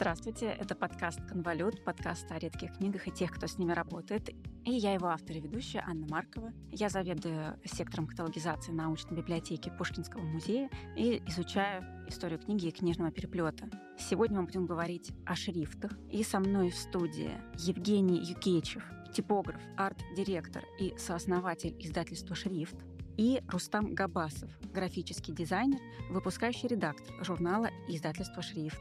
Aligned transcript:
Здравствуйте, 0.00 0.46
это 0.46 0.74
подкаст 0.74 1.20
«Конвалют», 1.28 1.84
подкаст 1.84 2.32
о 2.32 2.38
редких 2.38 2.72
книгах 2.78 3.06
и 3.06 3.10
тех, 3.10 3.30
кто 3.30 3.46
с 3.46 3.58
ними 3.58 3.72
работает. 3.72 4.30
И 4.64 4.72
я 4.72 4.94
его 4.94 5.08
автор 5.08 5.36
и 5.36 5.40
ведущая 5.40 5.84
Анна 5.86 6.06
Маркова. 6.08 6.54
Я 6.72 6.88
заведую 6.88 7.60
сектором 7.66 8.06
каталогизации 8.06 8.72
научной 8.72 9.18
библиотеки 9.18 9.70
Пушкинского 9.76 10.22
музея 10.22 10.70
и 10.96 11.22
изучаю 11.26 11.84
историю 12.08 12.38
книги 12.38 12.68
и 12.68 12.70
книжного 12.70 13.10
переплета. 13.10 13.68
Сегодня 13.98 14.40
мы 14.40 14.46
будем 14.46 14.64
говорить 14.64 15.12
о 15.26 15.36
шрифтах. 15.36 15.92
И 16.10 16.24
со 16.24 16.40
мной 16.40 16.70
в 16.70 16.76
студии 16.76 17.32
Евгений 17.58 18.24
Юкечев, 18.24 18.82
типограф, 19.12 19.60
арт-директор 19.76 20.64
и 20.80 20.94
сооснователь 20.96 21.76
издательства 21.78 22.34
«Шрифт», 22.34 22.76
и 23.18 23.42
Рустам 23.48 23.94
Габасов, 23.94 24.50
графический 24.72 25.34
дизайнер, 25.34 25.78
выпускающий 26.08 26.68
редактор 26.68 27.22
журнала 27.22 27.68
издательства 27.86 28.40
«Шрифт». 28.40 28.80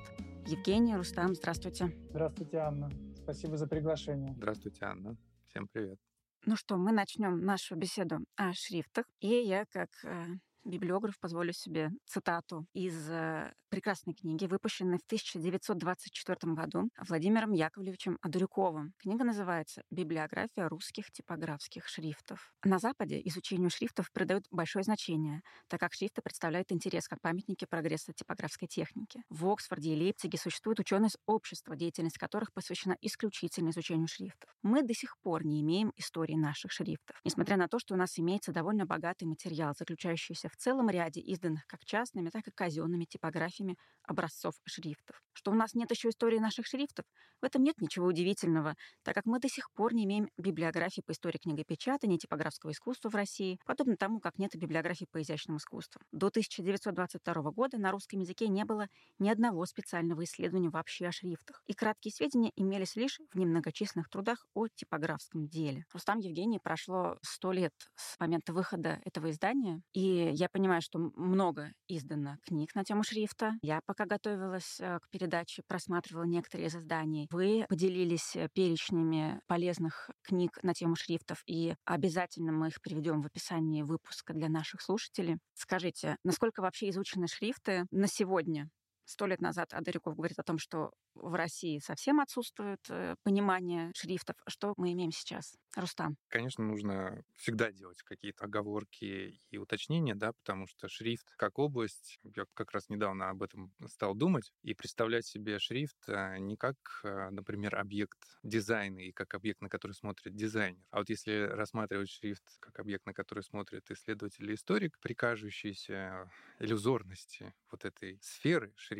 Евгений, 0.50 0.96
Рустам, 0.96 1.36
здравствуйте. 1.36 1.96
Здравствуйте, 2.10 2.58
Анна. 2.58 2.90
Спасибо 3.16 3.56
за 3.56 3.68
приглашение. 3.68 4.34
Здравствуйте, 4.34 4.84
Анна. 4.84 5.16
Всем 5.48 5.68
привет. 5.68 6.00
Ну 6.48 6.56
что, 6.56 6.78
мы 6.78 6.92
начнем 6.92 7.46
нашу 7.46 7.76
беседу 7.76 8.26
о 8.36 8.52
шрифтах. 8.54 9.06
И 9.20 9.28
я, 9.28 9.66
как 9.66 9.90
э, 10.04 10.26
библиограф, 10.64 11.20
позволю 11.20 11.54
себе 11.54 11.92
цитату 12.06 12.66
из 12.74 13.10
э, 13.10 13.54
прекрасной 13.70 14.14
книги, 14.14 14.46
выпущенной 14.46 14.98
в 14.98 15.06
1924 15.06 16.54
году 16.54 16.90
Владимиром 17.08 17.54
Яковлевичем 17.54 18.18
Адурюковым. 18.22 18.94
Книга 18.98 19.24
называется 19.24 19.84
«Библиография 19.92 20.68
русских 20.68 21.12
типографских 21.12 21.88
шрифтов». 21.88 22.52
На 22.64 22.80
Западе 22.80 23.22
изучению 23.26 23.70
шрифтов 23.70 24.12
придают 24.12 24.46
большое 24.52 24.84
значение, 24.84 25.42
так 25.68 25.80
как 25.80 25.94
шрифты 25.94 26.22
представляют 26.22 26.72
интерес 26.72 27.08
как 27.08 27.22
памятники 27.22 27.66
прогресса 27.66 28.12
типографской 28.14 28.68
техники. 28.68 29.22
В 29.30 29.48
Оксфорде 29.48 29.94
и 29.94 29.96
Лейпциге 29.96 30.38
существует 30.38 30.80
ученость 30.80 31.18
общества, 31.26 31.76
деятельность 31.76 32.18
которых 32.18 32.52
посвящена 32.54 32.98
исключительно 33.02 33.70
изучению 33.70 34.08
шрифтов. 34.08 34.50
Мы 34.64 34.84
до 34.84 34.94
сих 34.94 35.18
пор 35.20 35.46
не 35.46 35.62
имеем 35.62 35.94
истории 35.96 36.36
наших 36.36 36.72
шрифтов, 36.72 37.20
несмотря 37.24 37.58
на 37.58 37.68
то, 37.68 37.80
что 37.80 37.94
у 37.94 37.98
нас 37.98 38.18
имеется 38.20 38.52
довольно 38.52 38.86
богатый 38.86 39.26
материал, 39.26 39.74
заключающийся 39.78 40.49
в 40.50 40.58
целом 40.58 40.90
ряде 40.90 41.22
изданных 41.22 41.66
как 41.68 41.86
частными, 41.86 42.30
так 42.30 42.48
и 42.48 42.52
казенными 42.52 43.06
типографиями 43.06 43.78
образцов 44.04 44.56
шрифтов. 44.66 45.22
Что 45.34 45.52
у 45.52 45.54
нас 45.54 45.74
нет 45.74 45.90
еще 45.92 46.10
истории 46.10 46.40
наших 46.40 46.66
шрифтов, 46.66 47.06
в 47.42 47.46
этом 47.46 47.64
нет 47.64 47.80
ничего 47.80 48.08
удивительного, 48.08 48.76
так 49.04 49.16
как 49.16 49.26
мы 49.26 49.40
до 49.40 49.48
сих 49.48 49.72
пор 49.72 49.94
не 49.94 50.04
имеем 50.06 50.30
библиографии 50.38 51.02
по 51.06 51.12
истории 51.12 51.38
книгопечатания 51.38 52.18
и 52.18 52.20
типографского 52.20 52.72
искусства 52.72 53.10
в 53.10 53.16
России, 53.16 53.60
подобно 53.66 53.96
тому, 53.96 54.20
как 54.20 54.38
нет 54.38 54.56
библиографии 54.56 55.08
по 55.12 55.22
изящному 55.22 55.60
искусству. 55.60 56.02
До 56.12 56.28
1922 56.28 57.52
года 57.52 57.78
на 57.78 57.92
русском 57.92 58.20
языке 58.20 58.48
не 58.48 58.66
было 58.66 58.88
ни 59.20 59.30
одного 59.30 59.66
специального 59.66 60.24
исследования 60.24 60.70
вообще 60.70 61.08
о 61.08 61.12
шрифтах, 61.12 61.62
и 61.68 61.74
краткие 61.74 62.12
сведения 62.12 62.52
имелись 62.56 62.96
лишь 62.96 63.20
в 63.32 63.38
немногочисленных 63.38 64.10
трудах 64.10 64.46
о 64.54 64.68
типографском 64.68 65.48
деле. 65.48 65.86
Рустам 65.94 66.20
Евгений 66.20 66.60
прошло 66.60 67.18
сто 67.22 67.52
лет 67.52 67.74
с 67.96 68.20
момента 68.20 68.54
выхода 68.54 69.00
этого 69.06 69.32
издания, 69.32 69.82
и 69.94 70.32
я 70.40 70.48
понимаю, 70.48 70.82
что 70.82 71.00
много 71.00 71.74
издано 71.90 72.38
книг 72.46 72.74
на 72.74 72.86
тему 72.86 73.04
шрифта. 73.04 73.54
Я 73.62 73.82
пока 73.86 74.06
готовилась 74.06 74.80
э, 74.80 75.00
к 75.00 75.10
передаче, 75.10 75.64
просматривала 75.68 76.24
некоторые 76.24 76.68
из 76.68 76.76
изданий. 76.76 77.28
Вы 77.30 77.66
поделились 77.68 78.38
э, 78.38 78.48
перечнями 78.54 79.42
полезных 79.48 80.10
книг 80.22 80.58
на 80.64 80.74
тему 80.74 80.96
шрифтов, 80.96 81.44
и 81.46 81.76
обязательно 81.84 82.54
мы 82.54 82.70
их 82.70 82.82
приведем 82.82 83.22
в 83.22 83.26
описании 83.26 83.82
выпуска 83.82 84.34
для 84.34 84.48
наших 84.48 84.82
слушателей. 84.82 85.40
Скажите, 85.56 86.16
насколько 86.24 86.62
вообще 86.62 86.90
изучены 86.90 87.28
шрифты 87.28 87.86
на 87.92 88.08
сегодня? 88.08 88.70
Сто 89.10 89.26
лет 89.26 89.42
назад 89.42 89.74
Адарюков 89.74 90.16
говорит 90.16 90.38
о 90.38 90.44
том, 90.44 90.60
что 90.60 90.92
в 91.16 91.34
России 91.34 91.80
совсем 91.80 92.20
отсутствует 92.20 92.80
э, 92.90 93.16
понимание 93.24 93.92
шрифтов. 93.96 94.36
Что 94.48 94.76
мы 94.78 94.92
имеем 94.94 95.12
сейчас? 95.12 95.58
Рустам. 95.76 96.16
Конечно, 96.28 96.64
нужно 96.64 97.24
всегда 97.36 97.72
делать 97.72 98.04
какие-то 98.04 98.46
оговорки 98.46 99.40
и 99.50 99.58
уточнения, 99.58 100.14
да, 100.14 100.34
потому 100.34 100.68
что 100.68 100.88
шрифт 100.88 101.28
как 101.38 101.58
область, 101.58 102.20
я 102.36 102.46
как 102.54 102.72
раз 102.72 102.90
недавно 102.90 103.30
об 103.30 103.42
этом 103.42 103.72
стал 103.88 104.14
думать, 104.14 104.52
и 104.62 104.76
представлять 104.76 105.26
себе 105.26 105.58
шрифт 105.58 105.98
э, 106.08 106.38
не 106.38 106.56
как, 106.56 106.76
э, 107.04 107.30
например, 107.32 107.78
объект 107.78 108.20
дизайна 108.44 109.00
и 109.00 109.12
как 109.12 109.34
объект, 109.34 109.62
на 109.62 109.70
который 109.70 109.94
смотрит 109.94 110.36
дизайнер. 110.36 110.84
А 110.92 111.00
вот 111.00 111.10
если 111.10 111.48
рассматривать 111.48 112.12
шрифт 112.12 112.44
как 112.60 112.78
объект, 112.80 113.08
на 113.08 113.14
который 113.14 113.44
смотрит 113.44 113.90
исследователь 113.90 114.44
или 114.44 114.54
историк, 114.54 115.00
при 115.00 115.14
кажущейся 115.14 116.30
иллюзорности 116.60 117.56
вот 117.72 117.86
этой 117.86 118.20
сферы 118.22 118.72
шрифт, 118.76 118.99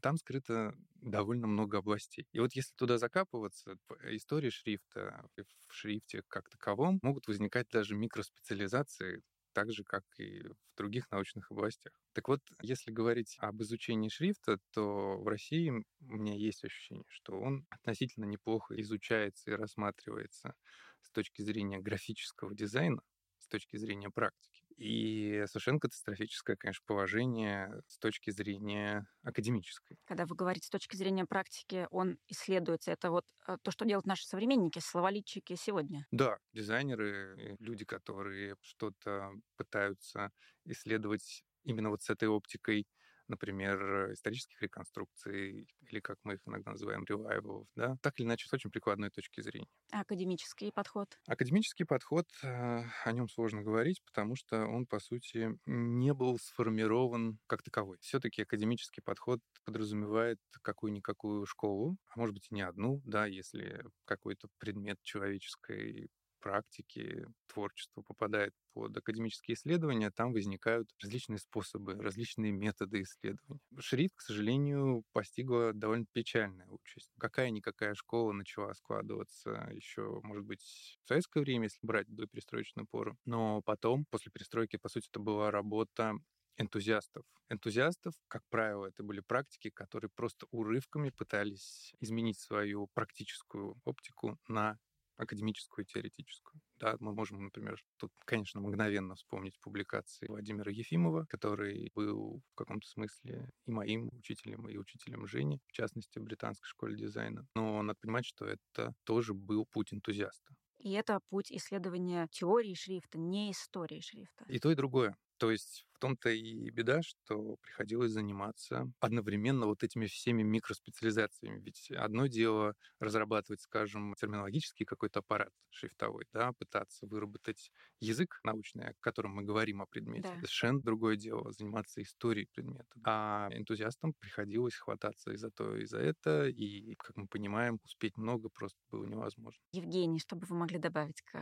там 0.00 0.16
скрыто 0.16 0.74
довольно 1.00 1.46
много 1.46 1.78
областей. 1.78 2.26
И 2.32 2.40
вот 2.40 2.54
если 2.54 2.72
туда 2.74 2.98
закапываться, 2.98 3.76
в 3.88 3.94
истории 4.16 4.50
шрифта, 4.50 5.24
в 5.36 5.72
шрифте 5.74 6.22
как 6.28 6.48
таковом, 6.48 6.98
могут 7.02 7.26
возникать 7.26 7.68
даже 7.68 7.94
микроспециализации, 7.94 9.22
так 9.52 9.70
же, 9.72 9.84
как 9.84 10.04
и 10.18 10.42
в 10.48 10.56
других 10.76 11.10
научных 11.10 11.50
областях. 11.50 11.92
Так 12.14 12.28
вот, 12.28 12.40
если 12.62 12.90
говорить 12.90 13.36
об 13.38 13.60
изучении 13.62 14.08
шрифта, 14.08 14.58
то 14.72 15.18
в 15.18 15.26
России 15.28 15.70
у 15.70 15.82
меня 16.00 16.34
есть 16.34 16.64
ощущение, 16.64 17.04
что 17.08 17.38
он 17.40 17.66
относительно 17.70 18.24
неплохо 18.24 18.80
изучается 18.80 19.50
и 19.50 19.54
рассматривается 19.54 20.54
с 21.02 21.10
точки 21.10 21.42
зрения 21.42 21.78
графического 21.80 22.54
дизайна, 22.54 23.02
с 23.38 23.46
точки 23.48 23.76
зрения 23.76 24.10
практики. 24.10 24.51
И 24.76 25.44
совершенно 25.46 25.78
катастрофическое, 25.78 26.56
конечно, 26.56 26.82
положение 26.86 27.82
с 27.86 27.98
точки 27.98 28.30
зрения 28.30 29.06
академической. 29.22 29.96
Когда 30.04 30.26
вы 30.26 30.34
говорите 30.34 30.66
с 30.66 30.70
точки 30.70 30.96
зрения 30.96 31.24
практики, 31.24 31.86
он 31.90 32.18
исследуется. 32.28 32.92
Это 32.92 33.10
вот 33.10 33.24
э, 33.46 33.56
то, 33.62 33.70
что 33.70 33.84
делают 33.84 34.06
наши 34.06 34.26
современники, 34.26 34.78
словолитчики 34.78 35.54
сегодня. 35.54 36.06
Да, 36.10 36.38
дизайнеры, 36.52 37.56
люди, 37.58 37.84
которые 37.84 38.56
что-то 38.60 39.30
пытаются 39.56 40.30
исследовать 40.64 41.44
именно 41.64 41.90
вот 41.90 42.02
с 42.02 42.10
этой 42.10 42.28
оптикой 42.28 42.86
например, 43.32 44.12
исторических 44.12 44.62
реконструкций, 44.62 45.66
или 45.80 46.00
как 46.00 46.18
мы 46.22 46.34
их 46.34 46.40
иногда 46.46 46.72
называем, 46.72 47.04
ревайвалов, 47.04 47.66
да, 47.74 47.96
так 48.02 48.18
или 48.18 48.26
иначе, 48.26 48.46
с 48.48 48.52
очень 48.52 48.70
прикладной 48.70 49.10
точки 49.10 49.40
зрения. 49.40 49.68
А 49.90 50.00
академический 50.00 50.70
подход? 50.72 51.18
Академический 51.26 51.86
подход, 51.86 52.26
э, 52.42 52.82
о 53.04 53.12
нем 53.12 53.28
сложно 53.28 53.62
говорить, 53.62 54.02
потому 54.04 54.36
что 54.36 54.66
он, 54.66 54.86
по 54.86 54.98
сути, 55.00 55.58
не 55.66 56.12
был 56.14 56.38
сформирован 56.38 57.38
как 57.46 57.62
таковой. 57.62 57.98
Все-таки 58.00 58.42
академический 58.42 59.02
подход 59.02 59.40
подразумевает 59.64 60.38
какую-никакую 60.62 61.46
школу, 61.46 61.96
а 62.08 62.18
может 62.18 62.34
быть 62.34 62.48
и 62.50 62.54
не 62.54 62.62
одну, 62.62 63.00
да, 63.04 63.26
если 63.26 63.84
какой-то 64.04 64.48
предмет 64.58 64.98
человеческой 65.02 66.10
практики, 66.42 67.26
творчества 67.46 68.02
попадает 68.02 68.52
под 68.74 68.96
академические 68.96 69.54
исследования, 69.54 70.10
там 70.10 70.32
возникают 70.32 70.90
различные 71.00 71.38
способы, 71.38 71.94
различные 71.94 72.52
методы 72.52 73.02
исследования. 73.02 73.60
Шрифт, 73.78 74.16
к 74.16 74.20
сожалению, 74.20 75.04
постигла 75.12 75.72
довольно 75.72 76.06
печальная 76.12 76.66
участь. 76.68 77.10
Какая-никакая 77.18 77.94
школа 77.94 78.32
начала 78.32 78.74
складываться 78.74 79.70
еще, 79.72 80.20
может 80.22 80.44
быть, 80.44 80.62
в 81.04 81.08
советское 81.08 81.40
время, 81.40 81.64
если 81.64 81.78
брать 81.82 82.08
до 82.08 82.26
перестроечную 82.26 82.86
пору. 82.86 83.16
Но 83.24 83.62
потом, 83.62 84.04
после 84.06 84.32
перестройки, 84.32 84.76
по 84.76 84.88
сути, 84.88 85.08
это 85.08 85.20
была 85.20 85.50
работа 85.50 86.14
энтузиастов. 86.56 87.24
Энтузиастов, 87.48 88.14
как 88.28 88.42
правило, 88.48 88.86
это 88.86 89.02
были 89.02 89.20
практики, 89.20 89.70
которые 89.70 90.10
просто 90.14 90.46
урывками 90.50 91.10
пытались 91.10 91.94
изменить 92.00 92.38
свою 92.38 92.88
практическую 92.94 93.76
оптику 93.84 94.38
на 94.48 94.78
академическую 95.16 95.84
и 95.84 95.88
теоретическую. 95.88 96.60
Да, 96.76 96.96
мы 97.00 97.14
можем, 97.14 97.44
например, 97.44 97.78
тут, 97.96 98.12
конечно, 98.24 98.60
мгновенно 98.60 99.14
вспомнить 99.14 99.58
публикации 99.60 100.26
Владимира 100.26 100.70
Ефимова, 100.72 101.26
который 101.28 101.90
был 101.94 102.42
в 102.52 102.54
каком-то 102.54 102.86
смысле 102.88 103.50
и 103.66 103.70
моим 103.70 104.08
учителем, 104.12 104.68
и 104.68 104.76
учителем 104.76 105.26
Жени, 105.26 105.60
в 105.66 105.72
частности, 105.72 106.18
в 106.18 106.22
британской 106.24 106.68
школе 106.68 106.96
дизайна. 106.96 107.46
Но 107.54 107.82
надо 107.82 107.98
понимать, 108.00 108.26
что 108.26 108.46
это 108.46 108.94
тоже 109.04 109.34
был 109.34 109.66
путь 109.66 109.92
энтузиаста. 109.94 110.54
И 110.76 110.90
это 110.92 111.18
путь 111.30 111.50
исследования 111.50 112.28
теории 112.30 112.74
шрифта, 112.74 113.18
не 113.18 113.52
истории 113.52 114.00
шрифта. 114.00 114.44
И 114.48 114.58
то, 114.60 114.70
и 114.70 114.74
другое. 114.76 115.16
То 115.42 115.50
есть 115.50 115.88
в 115.92 115.98
том-то 115.98 116.30
и 116.30 116.70
беда, 116.70 117.02
что 117.02 117.56
приходилось 117.62 118.12
заниматься 118.12 118.88
одновременно 119.00 119.66
вот 119.66 119.82
этими 119.82 120.06
всеми 120.06 120.44
микроспециализациями. 120.44 121.58
Ведь 121.58 121.90
одно 121.90 122.28
дело 122.28 122.74
разрабатывать, 123.00 123.60
скажем, 123.60 124.14
терминологический 124.14 124.86
какой-то 124.86 125.18
аппарат 125.18 125.50
шрифтовой, 125.70 126.26
да, 126.32 126.52
пытаться 126.52 127.08
выработать 127.08 127.72
язык 127.98 128.38
научный, 128.44 128.90
о 128.90 128.94
котором 129.00 129.32
мы 129.32 129.42
говорим 129.42 129.82
о 129.82 129.86
предмете. 129.86 130.28
Да. 130.28 130.34
Совершенно 130.36 130.80
другое 130.80 131.16
дело 131.16 131.50
заниматься 131.50 132.00
историей 132.02 132.46
предмета. 132.46 133.00
А 133.02 133.48
энтузиастам 133.50 134.12
приходилось 134.12 134.76
хвататься 134.76 135.32
и 135.32 135.36
за 135.36 135.50
то, 135.50 135.76
и 135.76 135.86
за 135.86 135.98
это, 135.98 136.46
и, 136.46 136.94
как 136.94 137.16
мы 137.16 137.26
понимаем, 137.26 137.80
успеть 137.82 138.16
много 138.16 138.48
просто 138.48 138.78
было 138.92 139.06
невозможно. 139.06 139.60
Евгений, 139.72 140.20
что 140.20 140.36
бы 140.36 140.46
вы 140.46 140.54
могли 140.54 140.78
добавить 140.78 141.20
к 141.22 141.36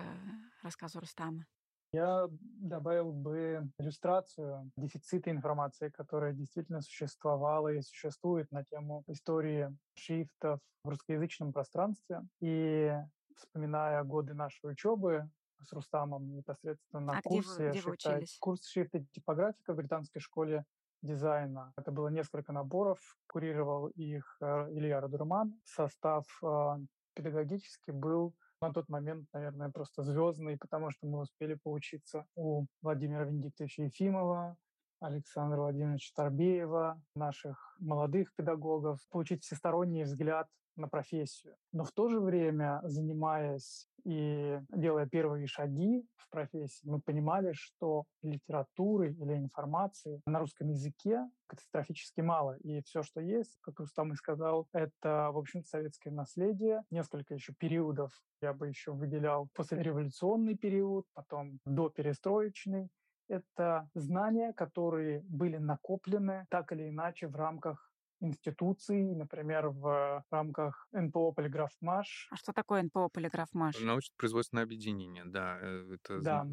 рассказу 0.63 1.01
Рустама? 1.01 1.45
Я 1.93 2.29
добавил 2.31 3.13
бы 3.13 3.69
иллюстрацию 3.79 4.71
дефицита 4.77 5.31
информации, 5.31 5.89
которая 5.89 6.33
действительно 6.33 6.83
существовала 6.83 7.69
и 7.69 7.83
существует 7.83 8.51
на 8.53 8.65
тему 8.65 9.03
истории 9.09 9.77
шрифтов 9.95 10.61
в 10.85 10.89
русскоязычном 10.89 11.53
пространстве. 11.53 12.23
И 12.41 12.93
вспоминая 13.37 14.05
годы 14.05 14.35
нашей 14.35 14.71
учебы 14.71 15.29
с 15.63 15.73
Рустамом 15.73 16.33
непосредственно 16.35 17.01
на 17.01 17.19
а 17.19 17.23
курсе 17.23 17.55
где 17.55 17.65
вы, 17.65 17.71
где 17.71 17.81
вы 17.81 17.83
шрифта, 17.97 18.11
учились? 18.11 18.39
курс 18.39 18.67
шрифта 18.69 19.05
типографика 19.13 19.73
в 19.73 19.77
британской 19.77 20.21
школе 20.21 20.65
дизайна. 21.03 21.73
Это 21.77 21.91
было 21.91 22.09
несколько 22.09 22.53
наборов, 22.53 23.01
курировал 23.27 23.89
их 23.89 24.37
э, 24.41 24.69
Илья 24.71 25.01
Радурман. 25.01 25.61
Состав 25.65 26.25
э, 26.43 26.77
педагогический 27.15 27.93
был 27.93 28.35
на 28.61 28.73
тот 28.73 28.89
момент, 28.89 29.27
наверное, 29.33 29.71
просто 29.71 30.03
звездный, 30.03 30.59
потому 30.59 30.91
что 30.91 31.07
мы 31.07 31.21
успели 31.21 31.55
поучиться 31.55 32.27
у 32.35 32.67
Владимира 32.83 33.25
Венедиктовича 33.25 33.85
Ефимова, 33.85 34.57
Александра 35.01 35.59
Владимировича 35.59 36.11
Торбеева, 36.15 37.01
наших 37.15 37.77
молодых 37.79 38.35
педагогов, 38.35 39.01
получить 39.09 39.43
всесторонний 39.43 40.05
взгляд 40.05 40.47
на 40.77 40.89
профессию. 40.89 41.55
Но 41.73 41.85
в 41.85 41.93
то 41.93 42.09
же 42.09 42.21
время, 42.21 42.81
занимаясь 42.85 43.89
и 44.05 44.59
делая 44.71 45.07
первые 45.07 45.47
шаги 45.47 46.07
в 46.17 46.29
профессии, 46.31 46.89
мы 46.89 47.01
понимали, 47.01 47.53
что 47.53 48.05
литературы 48.23 49.13
или 49.13 49.35
информации 49.35 50.21
на 50.27 50.39
русском 50.39 50.71
языке 50.71 51.29
катастрофически 51.47 52.21
мало. 52.21 52.57
И 52.59 52.83
все, 52.83 53.03
что 53.03 53.21
есть, 53.21 53.59
как 53.61 53.81
Рустам 53.81 54.13
и 54.13 54.17
сказал, 54.17 54.69
это, 54.73 55.31
в 55.33 55.39
общем 55.39 55.65
советское 55.65 56.11
наследие. 56.11 56.83
Несколько 56.91 57.35
еще 57.35 57.53
периодов 57.53 58.13
я 58.41 58.53
бы 58.53 58.69
еще 58.69 58.93
выделял. 58.93 59.49
Послереволюционный 59.55 60.57
период, 60.57 61.07
потом 61.13 61.59
доперестроечный. 61.65 62.89
Это 63.29 63.89
знания, 63.95 64.53
которые 64.53 65.21
были 65.21 65.57
накоплены 65.57 66.47
так 66.51 66.73
или 66.73 66.89
иначе 66.89 67.29
в 67.29 67.37
рамках 67.37 67.90
институций, 68.21 69.15
например, 69.15 69.69
в 69.69 70.25
рамках 70.31 70.89
НПО 70.93 71.33
«Полиграф 71.33 71.71
МАШ». 71.81 72.29
А 72.31 72.37
что 72.37 72.53
такое 72.53 72.83
НПО 72.83 73.09
«Полиграф 73.09 73.49
МАШ»? 73.55 73.81
Научно-производственное 73.81 74.65
объединение, 74.65 75.25
да. 75.25 75.59
э, 75.61 75.95
Это 75.95 76.21
Да. 76.21 76.45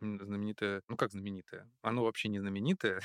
знаменитое... 0.00 0.82
Ну, 0.88 0.96
как 0.96 1.10
знаменитое? 1.10 1.70
Оно 1.82 2.04
вообще 2.04 2.28
не 2.28 2.38
знаменитое. 2.38 3.00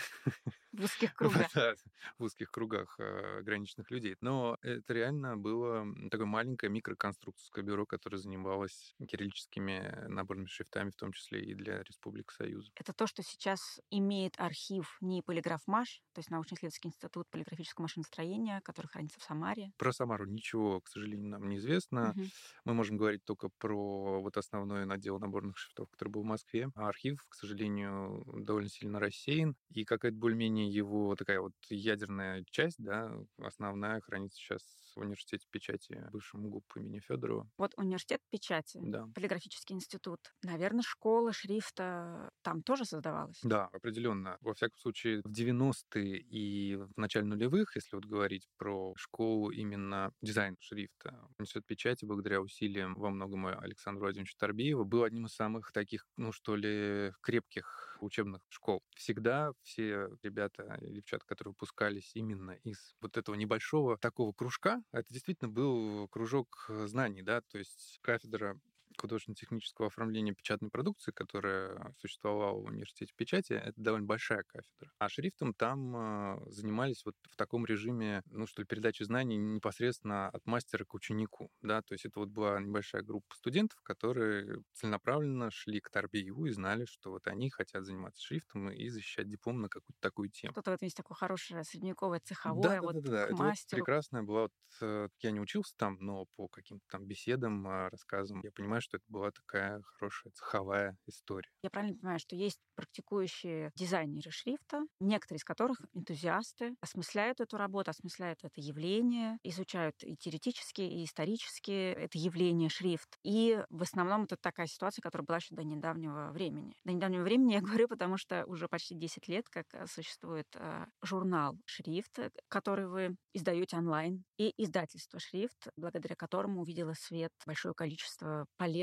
В 0.73 0.83
узких 0.83 1.13
кругах. 1.15 1.51
Да, 1.53 1.73
в 2.17 2.23
узких 2.23 2.51
кругах 2.51 2.99
э, 2.99 3.39
ограниченных 3.39 3.89
людей. 3.91 4.15
Но 4.21 4.57
это 4.61 4.93
реально 4.93 5.37
было 5.37 5.85
такое 6.09 6.25
маленькое 6.27 6.71
микроконструкторское 6.71 7.63
бюро, 7.63 7.85
которое 7.85 8.17
занималось 8.17 8.95
кириллическими 9.07 10.05
наборными 10.07 10.47
шрифтами, 10.47 10.89
в 10.91 10.95
том 10.95 11.11
числе 11.13 11.43
и 11.43 11.53
для 11.53 11.83
Республик 11.83 12.31
Союза. 12.31 12.71
Это 12.75 12.93
то, 12.93 13.07
что 13.07 13.23
сейчас 13.23 13.79
имеет 13.89 14.39
архив 14.39 14.97
не 15.01 15.21
полиграф 15.21 15.61
МАШ, 15.67 16.01
то 16.13 16.19
есть 16.19 16.29
научно-исследовательский 16.29 16.89
институт 16.89 17.29
полиграфического 17.29 17.87
машиностроения, 18.11 18.61
который 18.61 18.87
хранится 18.87 19.19
в 19.19 19.23
Самаре. 19.23 19.71
Про 19.77 19.91
Самару 19.93 20.25
ничего, 20.25 20.81
к 20.81 20.87
сожалению, 20.89 21.29
нам 21.29 21.49
не 21.49 21.57
известно. 21.57 22.13
Мгм. 22.15 22.31
Мы 22.65 22.73
можем 22.73 22.97
говорить 22.97 23.23
только 23.23 23.49
про 23.57 24.21
вот 24.21 24.37
основной 24.37 24.85
отдел 24.85 25.17
наборных 25.19 25.57
шрифтов, 25.57 25.89
который 25.89 26.09
был 26.09 26.21
в 26.21 26.25
Москве. 26.25 26.69
А 26.75 26.87
архив, 26.89 27.25
к 27.27 27.33
сожалению, 27.35 28.23
довольно 28.45 28.69
сильно 28.69 28.99
рассеян. 28.99 29.55
И 29.69 29.85
какая-то 29.85 30.17
более-менее 30.17 30.69
его 30.69 31.15
такая 31.15 31.39
вот 31.41 31.53
ядерная 31.69 32.43
часть, 32.49 32.77
да, 32.83 33.11
основная, 33.39 34.01
хранится 34.01 34.37
сейчас 34.37 34.93
в 34.95 34.99
университете 34.99 35.47
печати, 35.49 36.07
бывшем 36.11 36.49
ГУП 36.49 36.77
имени 36.77 36.99
Федорова. 36.99 37.49
Вот 37.57 37.73
университет 37.77 38.21
печати, 38.29 38.79
Да. 38.83 39.07
полиграфический 39.15 39.75
институт. 39.75 40.33
Наверное, 40.43 40.83
школа 40.83 41.31
шрифта 41.33 42.29
там 42.41 42.61
тоже 42.61 42.85
создавалась. 42.85 43.41
Да, 43.43 43.65
определенно. 43.73 44.37
Во 44.41 44.53
всяком 44.53 44.77
случае, 44.77 45.21
в 45.23 45.31
90-е 45.31 46.19
и 46.19 46.75
в 46.75 46.91
начале 46.95 47.25
нулевых, 47.25 47.75
если 47.75 47.95
вот 48.01 48.09
говорить 48.09 48.47
про 48.57 48.93
школу 48.95 49.51
именно 49.51 50.11
дизайн 50.21 50.57
шрифта, 50.59 51.19
университет 51.37 51.65
печати, 51.65 52.05
благодаря 52.05 52.41
усилиям 52.41 52.95
во 52.95 53.09
многом 53.09 53.47
Александра 53.47 54.01
Владимировича 54.01 54.35
Торбеева, 54.39 54.83
был 54.83 55.03
одним 55.03 55.25
из 55.25 55.33
самых 55.33 55.71
таких, 55.71 56.05
ну 56.17 56.31
что 56.31 56.55
ли, 56.55 57.13
крепких 57.21 57.97
учебных 58.01 58.41
школ. 58.49 58.83
Всегда 58.95 59.53
все 59.61 60.09
ребята 60.23 60.77
и 60.81 60.91
девчата, 60.91 61.25
которые 61.25 61.51
выпускались 61.51 62.11
именно 62.15 62.51
из 62.63 62.95
вот 63.01 63.17
этого 63.17 63.35
небольшого 63.35 63.97
такого 63.97 64.33
кружка, 64.33 64.81
это 64.91 65.13
действительно 65.13 65.49
был 65.49 66.07
кружок 66.09 66.69
знаний, 66.85 67.21
да, 67.21 67.41
то 67.41 67.57
есть 67.57 67.99
кафедра 68.01 68.59
художественно-технического 69.01 69.87
оформления 69.87 70.33
печатной 70.33 70.69
продукции, 70.69 71.11
которая 71.11 71.93
существовала 71.97 72.59
в 72.59 72.65
университете 72.65 73.13
печати, 73.15 73.53
это 73.53 73.73
довольно 73.75 74.05
большая 74.05 74.43
кафедра. 74.43 74.91
А 74.99 75.09
шрифтом 75.09 75.53
там 75.53 75.95
э, 75.95 76.51
занимались 76.51 77.03
вот 77.05 77.15
в 77.29 77.35
таком 77.35 77.65
режиме, 77.65 78.21
ну 78.27 78.45
что 78.47 78.61
ли, 78.61 78.67
передачи 78.67 79.03
знаний 79.03 79.37
непосредственно 79.37 80.29
от 80.29 80.45
мастера 80.45 80.85
к 80.85 80.93
ученику, 80.93 81.49
да, 81.61 81.81
то 81.81 81.93
есть 81.93 82.05
это 82.05 82.19
вот 82.19 82.29
была 82.29 82.59
небольшая 82.59 83.01
группа 83.01 83.35
студентов, 83.35 83.79
которые 83.81 84.61
целенаправленно 84.73 85.49
шли 85.51 85.79
к 85.79 85.89
Торбееву 85.89 86.45
и 86.45 86.51
знали, 86.51 86.85
что 86.85 87.11
вот 87.11 87.27
они 87.27 87.49
хотят 87.49 87.85
заниматься 87.85 88.21
шрифтом 88.23 88.69
и 88.69 88.87
защищать 88.89 89.29
диплом 89.29 89.61
на 89.61 89.69
какую-то 89.69 89.99
такую 89.99 90.29
тему. 90.29 90.53
Что-то 90.53 90.71
в 90.71 90.73
этом 90.75 90.85
есть 90.85 90.97
такое 90.97 91.15
хорошее 91.15 91.63
средневековое 91.63 92.19
цеховое, 92.19 92.61
Да, 92.61 92.69
да, 92.69 92.81
вот 92.81 92.95
да, 92.95 93.01
да, 93.01 93.11
да. 93.11 93.23
Это 93.25 93.35
вот 93.35 93.43
мастеру. 93.47 93.83
прекрасная 93.83 94.23
была 94.23 94.41
вот 94.43 94.51
э, 94.81 95.07
я 95.21 95.31
не 95.31 95.39
учился 95.39 95.73
там, 95.77 95.97
но 95.99 96.25
по 96.35 96.47
каким-то 96.47 96.83
там 96.89 97.05
беседам, 97.05 97.67
а, 97.67 97.89
рассказам 97.89 98.41
я 98.43 98.51
понимаю, 98.51 98.81
что 98.81 98.90
это 98.93 99.03
была 99.07 99.31
такая 99.31 99.81
хорошая 99.97 100.31
цеховая 100.33 100.97
история. 101.07 101.49
Я 101.63 101.69
правильно 101.69 101.95
понимаю, 101.97 102.19
что 102.19 102.35
есть 102.35 102.59
практикующие 102.75 103.71
дизайнеры 103.75 104.31
шрифта, 104.31 104.81
некоторые 104.99 105.37
из 105.37 105.43
которых 105.43 105.79
энтузиасты, 105.93 106.75
осмысляют 106.81 107.39
эту 107.39 107.57
работу, 107.57 107.91
осмысляют 107.91 108.39
это 108.43 108.59
явление, 108.59 109.37
изучают 109.43 109.95
и 110.03 110.15
теоретически, 110.15 110.81
и 110.81 111.05
исторически 111.05 111.71
это 111.71 112.17
явление 112.17 112.69
шрифт. 112.69 113.17
И 113.23 113.63
в 113.69 113.81
основном 113.83 114.23
это 114.23 114.35
такая 114.37 114.67
ситуация, 114.67 115.01
которая 115.01 115.25
была 115.25 115.37
еще 115.37 115.55
до 115.55 115.63
недавнего 115.63 116.31
времени. 116.31 116.73
До 116.83 116.91
недавнего 116.91 117.23
времени 117.23 117.53
я 117.53 117.61
говорю, 117.61 117.87
потому 117.87 118.17
что 118.17 118.45
уже 118.45 118.67
почти 118.67 118.95
10 118.95 119.27
лет, 119.27 119.49
как 119.49 119.65
э, 119.73 119.85
существует 119.87 120.47
э, 120.55 120.85
журнал 121.01 121.57
«Шрифт», 121.65 122.19
э, 122.19 122.31
который 122.47 122.87
вы 122.87 123.15
издаете 123.33 123.77
онлайн, 123.77 124.23
и 124.37 124.53
издательство 124.57 125.19
«Шрифт», 125.19 125.67
благодаря 125.75 126.15
которому 126.15 126.61
увидело 126.61 126.93
свет 126.93 127.31
большое 127.45 127.73
количество 127.73 128.45
полезных 128.57 128.80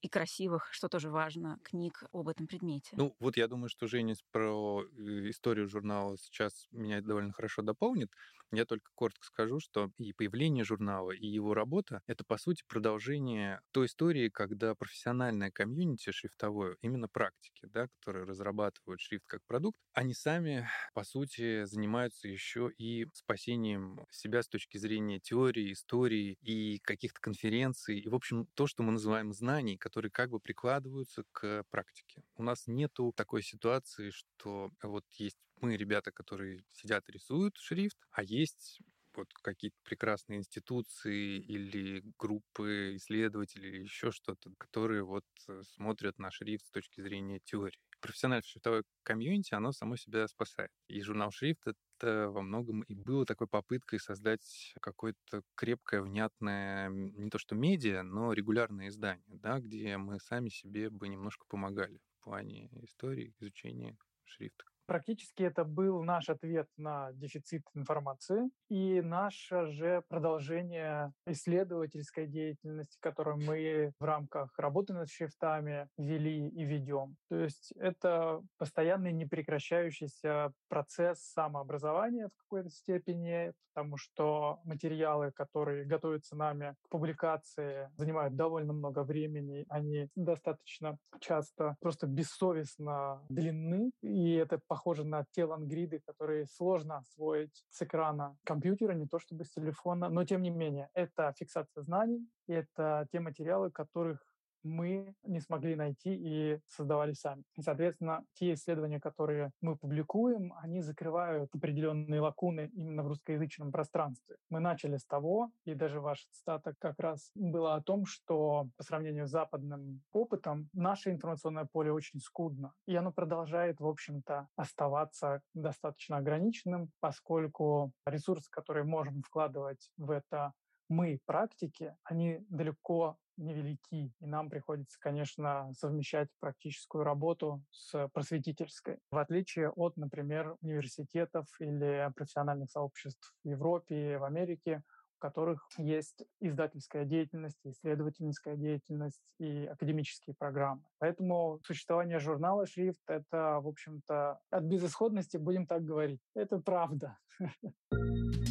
и 0.00 0.08
красивых, 0.08 0.68
что 0.72 0.88
тоже 0.88 1.10
важно, 1.10 1.58
книг 1.62 2.04
об 2.12 2.28
этом 2.28 2.46
предмете. 2.46 2.96
Ну, 2.96 3.16
вот 3.18 3.36
я 3.36 3.48
думаю, 3.48 3.68
что 3.68 3.88
Женя 3.88 4.14
про 4.30 4.84
э, 4.84 5.30
историю 5.30 5.68
журнала 5.68 6.16
сейчас 6.16 6.68
меня 6.70 7.00
довольно 7.02 7.32
хорошо 7.32 7.62
дополнит. 7.62 8.12
Я 8.52 8.64
только 8.66 8.90
коротко 8.94 9.24
скажу, 9.26 9.60
что 9.60 9.90
и 9.98 10.12
появление 10.12 10.64
журнала, 10.64 11.10
и 11.12 11.26
его 11.26 11.54
работа— 11.54 12.02
это, 12.06 12.24
по 12.24 12.38
сути, 12.38 12.62
продолжение 12.68 13.60
той 13.72 13.86
истории, 13.86 14.28
когда 14.28 14.74
профессиональное 14.74 15.50
комьюнити 15.50 16.10
шрифтовое, 16.12 16.76
именно 16.80 17.08
практики, 17.08 17.66
да, 17.66 17.88
которые 17.88 18.24
разрабатывают 18.24 19.00
шрифт 19.00 19.24
как 19.26 19.40
продукт, 19.46 19.78
они 19.92 20.14
сами, 20.14 20.68
по 20.94 21.04
сути, 21.04 21.64
занимаются 21.64 22.28
еще 22.28 22.70
и 22.76 23.06
спасением 23.14 24.06
себя 24.10 24.42
с 24.42 24.48
точки 24.48 24.78
зрения 24.78 25.18
теории, 25.20 25.72
истории 25.72 26.36
и 26.40 26.78
каких-то 26.80 27.20
конференций, 27.20 27.98
и, 27.98 28.08
в 28.08 28.14
общем, 28.14 28.46
то, 28.54 28.66
что 28.66 28.82
мы 28.82 28.92
называем 28.92 29.32
знаний, 29.32 29.76
которые 29.76 30.10
как 30.10 30.30
бы 30.30 30.40
прикладываются 30.40 31.24
к 31.32 31.64
практике. 31.70 32.22
У 32.36 32.42
нас 32.42 32.66
нету 32.66 33.12
такой 33.16 33.42
ситуации, 33.42 34.10
что 34.10 34.70
вот 34.82 35.04
есть 35.18 35.38
мы, 35.60 35.76
ребята, 35.76 36.12
которые 36.12 36.64
сидят 36.72 37.08
и 37.08 37.12
рисуют 37.12 37.56
шрифт, 37.56 37.98
а 38.10 38.22
есть 38.22 38.80
вот 39.16 39.28
какие-то 39.42 39.76
прекрасные 39.84 40.38
институции 40.38 41.38
или 41.38 42.02
группы 42.18 42.96
исследователей 42.96 43.70
или 43.70 43.82
еще 43.82 44.10
что-то, 44.10 44.52
которые 44.58 45.04
вот 45.04 45.24
э, 45.48 45.62
смотрят 45.74 46.18
на 46.18 46.30
шрифт 46.30 46.66
с 46.66 46.70
точки 46.70 47.00
зрения 47.00 47.40
теории. 47.44 47.78
Профессиональное 48.00 48.42
шрифтовое 48.42 48.84
комьюнити, 49.02 49.54
оно 49.54 49.72
само 49.72 49.96
себя 49.96 50.26
спасает. 50.28 50.70
И 50.88 51.00
журнал 51.00 51.30
«Шрифт»— 51.30 51.62
это 51.66 52.28
во 52.28 52.42
многом 52.42 52.82
и 52.82 52.94
было 52.94 53.24
такой 53.24 53.46
попыткой 53.46 53.98
создать 53.98 54.74
какое-то 54.80 55.42
крепкое, 55.54 56.02
внятное, 56.02 56.90
не 56.90 57.30
то 57.30 57.38
что 57.38 57.54
медиа, 57.54 58.02
но 58.02 58.32
регулярное 58.32 58.88
издание, 58.88 59.38
да, 59.38 59.58
где 59.58 59.96
мы 59.96 60.20
сами 60.20 60.50
себе 60.50 60.90
бы 60.90 61.08
немножко 61.08 61.46
помогали 61.48 61.98
в 62.18 62.24
плане 62.24 62.68
истории, 62.82 63.32
изучения 63.38 63.96
шрифта 64.24 64.64
Практически 64.86 65.42
это 65.42 65.64
был 65.64 66.02
наш 66.02 66.28
ответ 66.28 66.68
на 66.76 67.12
дефицит 67.12 67.62
информации 67.74 68.50
и 68.68 69.00
наше 69.00 69.66
же 69.66 70.02
продолжение 70.08 71.12
исследовательской 71.26 72.26
деятельности, 72.26 72.98
которую 73.00 73.38
мы 73.38 73.92
в 73.98 74.04
рамках 74.04 74.58
работы 74.58 74.92
над 74.92 75.08
шрифтами 75.08 75.88
вели 75.96 76.48
и 76.48 76.64
ведем. 76.64 77.16
То 77.28 77.36
есть 77.36 77.72
это 77.76 78.42
постоянный 78.58 79.12
непрекращающийся 79.12 80.52
процесс 80.68 81.20
самообразования 81.20 82.28
в 82.28 82.42
какой-то 82.42 82.70
степени, 82.70 83.52
потому 83.74 83.96
что 83.96 84.60
материалы, 84.64 85.32
которые 85.32 85.84
готовятся 85.84 86.36
нами 86.36 86.76
к 86.82 86.88
публикации, 86.90 87.90
занимают 87.96 88.36
довольно 88.36 88.72
много 88.72 89.02
времени, 89.02 89.64
они 89.68 90.08
достаточно 90.14 90.96
часто 91.20 91.76
просто 91.80 92.06
бессовестно 92.06 93.24
длинны, 93.28 93.90
и 94.02 94.34
это 94.34 94.60
похоже 94.74 95.04
на 95.04 95.24
те 95.30 95.44
лангриды, 95.44 96.00
которые 96.00 96.46
сложно 96.46 96.96
освоить 96.96 97.64
с 97.70 97.82
экрана 97.82 98.36
компьютера, 98.42 98.92
не 98.94 99.06
то 99.06 99.20
чтобы 99.20 99.44
с 99.44 99.52
телефона, 99.52 100.08
но 100.08 100.24
тем 100.24 100.42
не 100.42 100.50
менее, 100.50 100.88
это 100.94 101.32
фиксация 101.38 101.82
знаний, 101.84 102.28
это 102.48 103.06
те 103.12 103.20
материалы, 103.20 103.70
которых 103.70 104.26
мы 104.64 105.14
не 105.22 105.40
смогли 105.40 105.76
найти 105.76 106.14
и 106.14 106.58
создавали 106.66 107.12
сами. 107.12 107.44
И, 107.54 107.62
соответственно, 107.62 108.24
те 108.34 108.54
исследования, 108.54 109.00
которые 109.00 109.50
мы 109.60 109.76
публикуем, 109.76 110.52
они 110.62 110.80
закрывают 110.80 111.50
определенные 111.54 112.20
лакуны 112.20 112.70
именно 112.74 113.02
в 113.02 113.08
русскоязычном 113.08 113.70
пространстве. 113.70 114.36
Мы 114.50 114.60
начали 114.60 114.96
с 114.96 115.06
того, 115.06 115.50
и 115.64 115.74
даже 115.74 116.00
ваша 116.00 116.24
цитата 116.30 116.74
как 116.78 116.98
раз 116.98 117.30
была 117.34 117.76
о 117.76 117.82
том, 117.82 118.06
что 118.06 118.68
по 118.76 118.82
сравнению 118.82 119.26
с 119.26 119.30
западным 119.30 120.02
опытом 120.12 120.68
наше 120.72 121.10
информационное 121.10 121.66
поле 121.70 121.92
очень 121.92 122.20
скудно, 122.20 122.72
и 122.86 122.96
оно 122.96 123.12
продолжает, 123.12 123.80
в 123.80 123.86
общем-то, 123.86 124.48
оставаться 124.56 125.42
достаточно 125.52 126.16
ограниченным, 126.16 126.90
поскольку 127.00 127.92
ресурсы, 128.06 128.48
которые 128.50 128.84
можем 128.84 129.22
вкладывать 129.22 129.90
в 129.96 130.10
это 130.10 130.52
мы, 130.88 131.18
практики, 131.24 131.96
они 132.04 132.44
далеко 132.48 133.16
невелики, 133.36 134.12
и 134.20 134.26
нам 134.26 134.48
приходится, 134.48 134.98
конечно, 135.00 135.72
совмещать 135.74 136.28
практическую 136.40 137.04
работу 137.04 137.62
с 137.70 138.08
просветительской. 138.08 138.98
В 139.10 139.18
отличие 139.18 139.70
от, 139.70 139.96
например, 139.96 140.56
университетов 140.60 141.46
или 141.60 142.10
профессиональных 142.14 142.70
сообществ 142.70 143.34
в 143.44 143.48
Европе 143.48 144.18
в 144.18 144.24
Америке, 144.24 144.82
у 145.18 145.20
которых 145.20 145.66
есть 145.78 146.24
издательская 146.40 147.04
деятельность, 147.04 147.60
исследовательская 147.64 148.56
деятельность 148.56 149.22
и 149.38 149.66
академические 149.66 150.34
программы. 150.36 150.82
Поэтому 150.98 151.60
существование 151.64 152.18
журнала 152.18 152.66
«Шрифт»— 152.66 153.02
это, 153.08 153.60
в 153.60 153.68
общем-то, 153.68 154.40
от 154.50 154.64
безысходности, 154.64 155.36
будем 155.36 155.66
так 155.66 155.84
говорить. 155.84 156.20
Это 156.34 156.58
правда. 156.58 157.18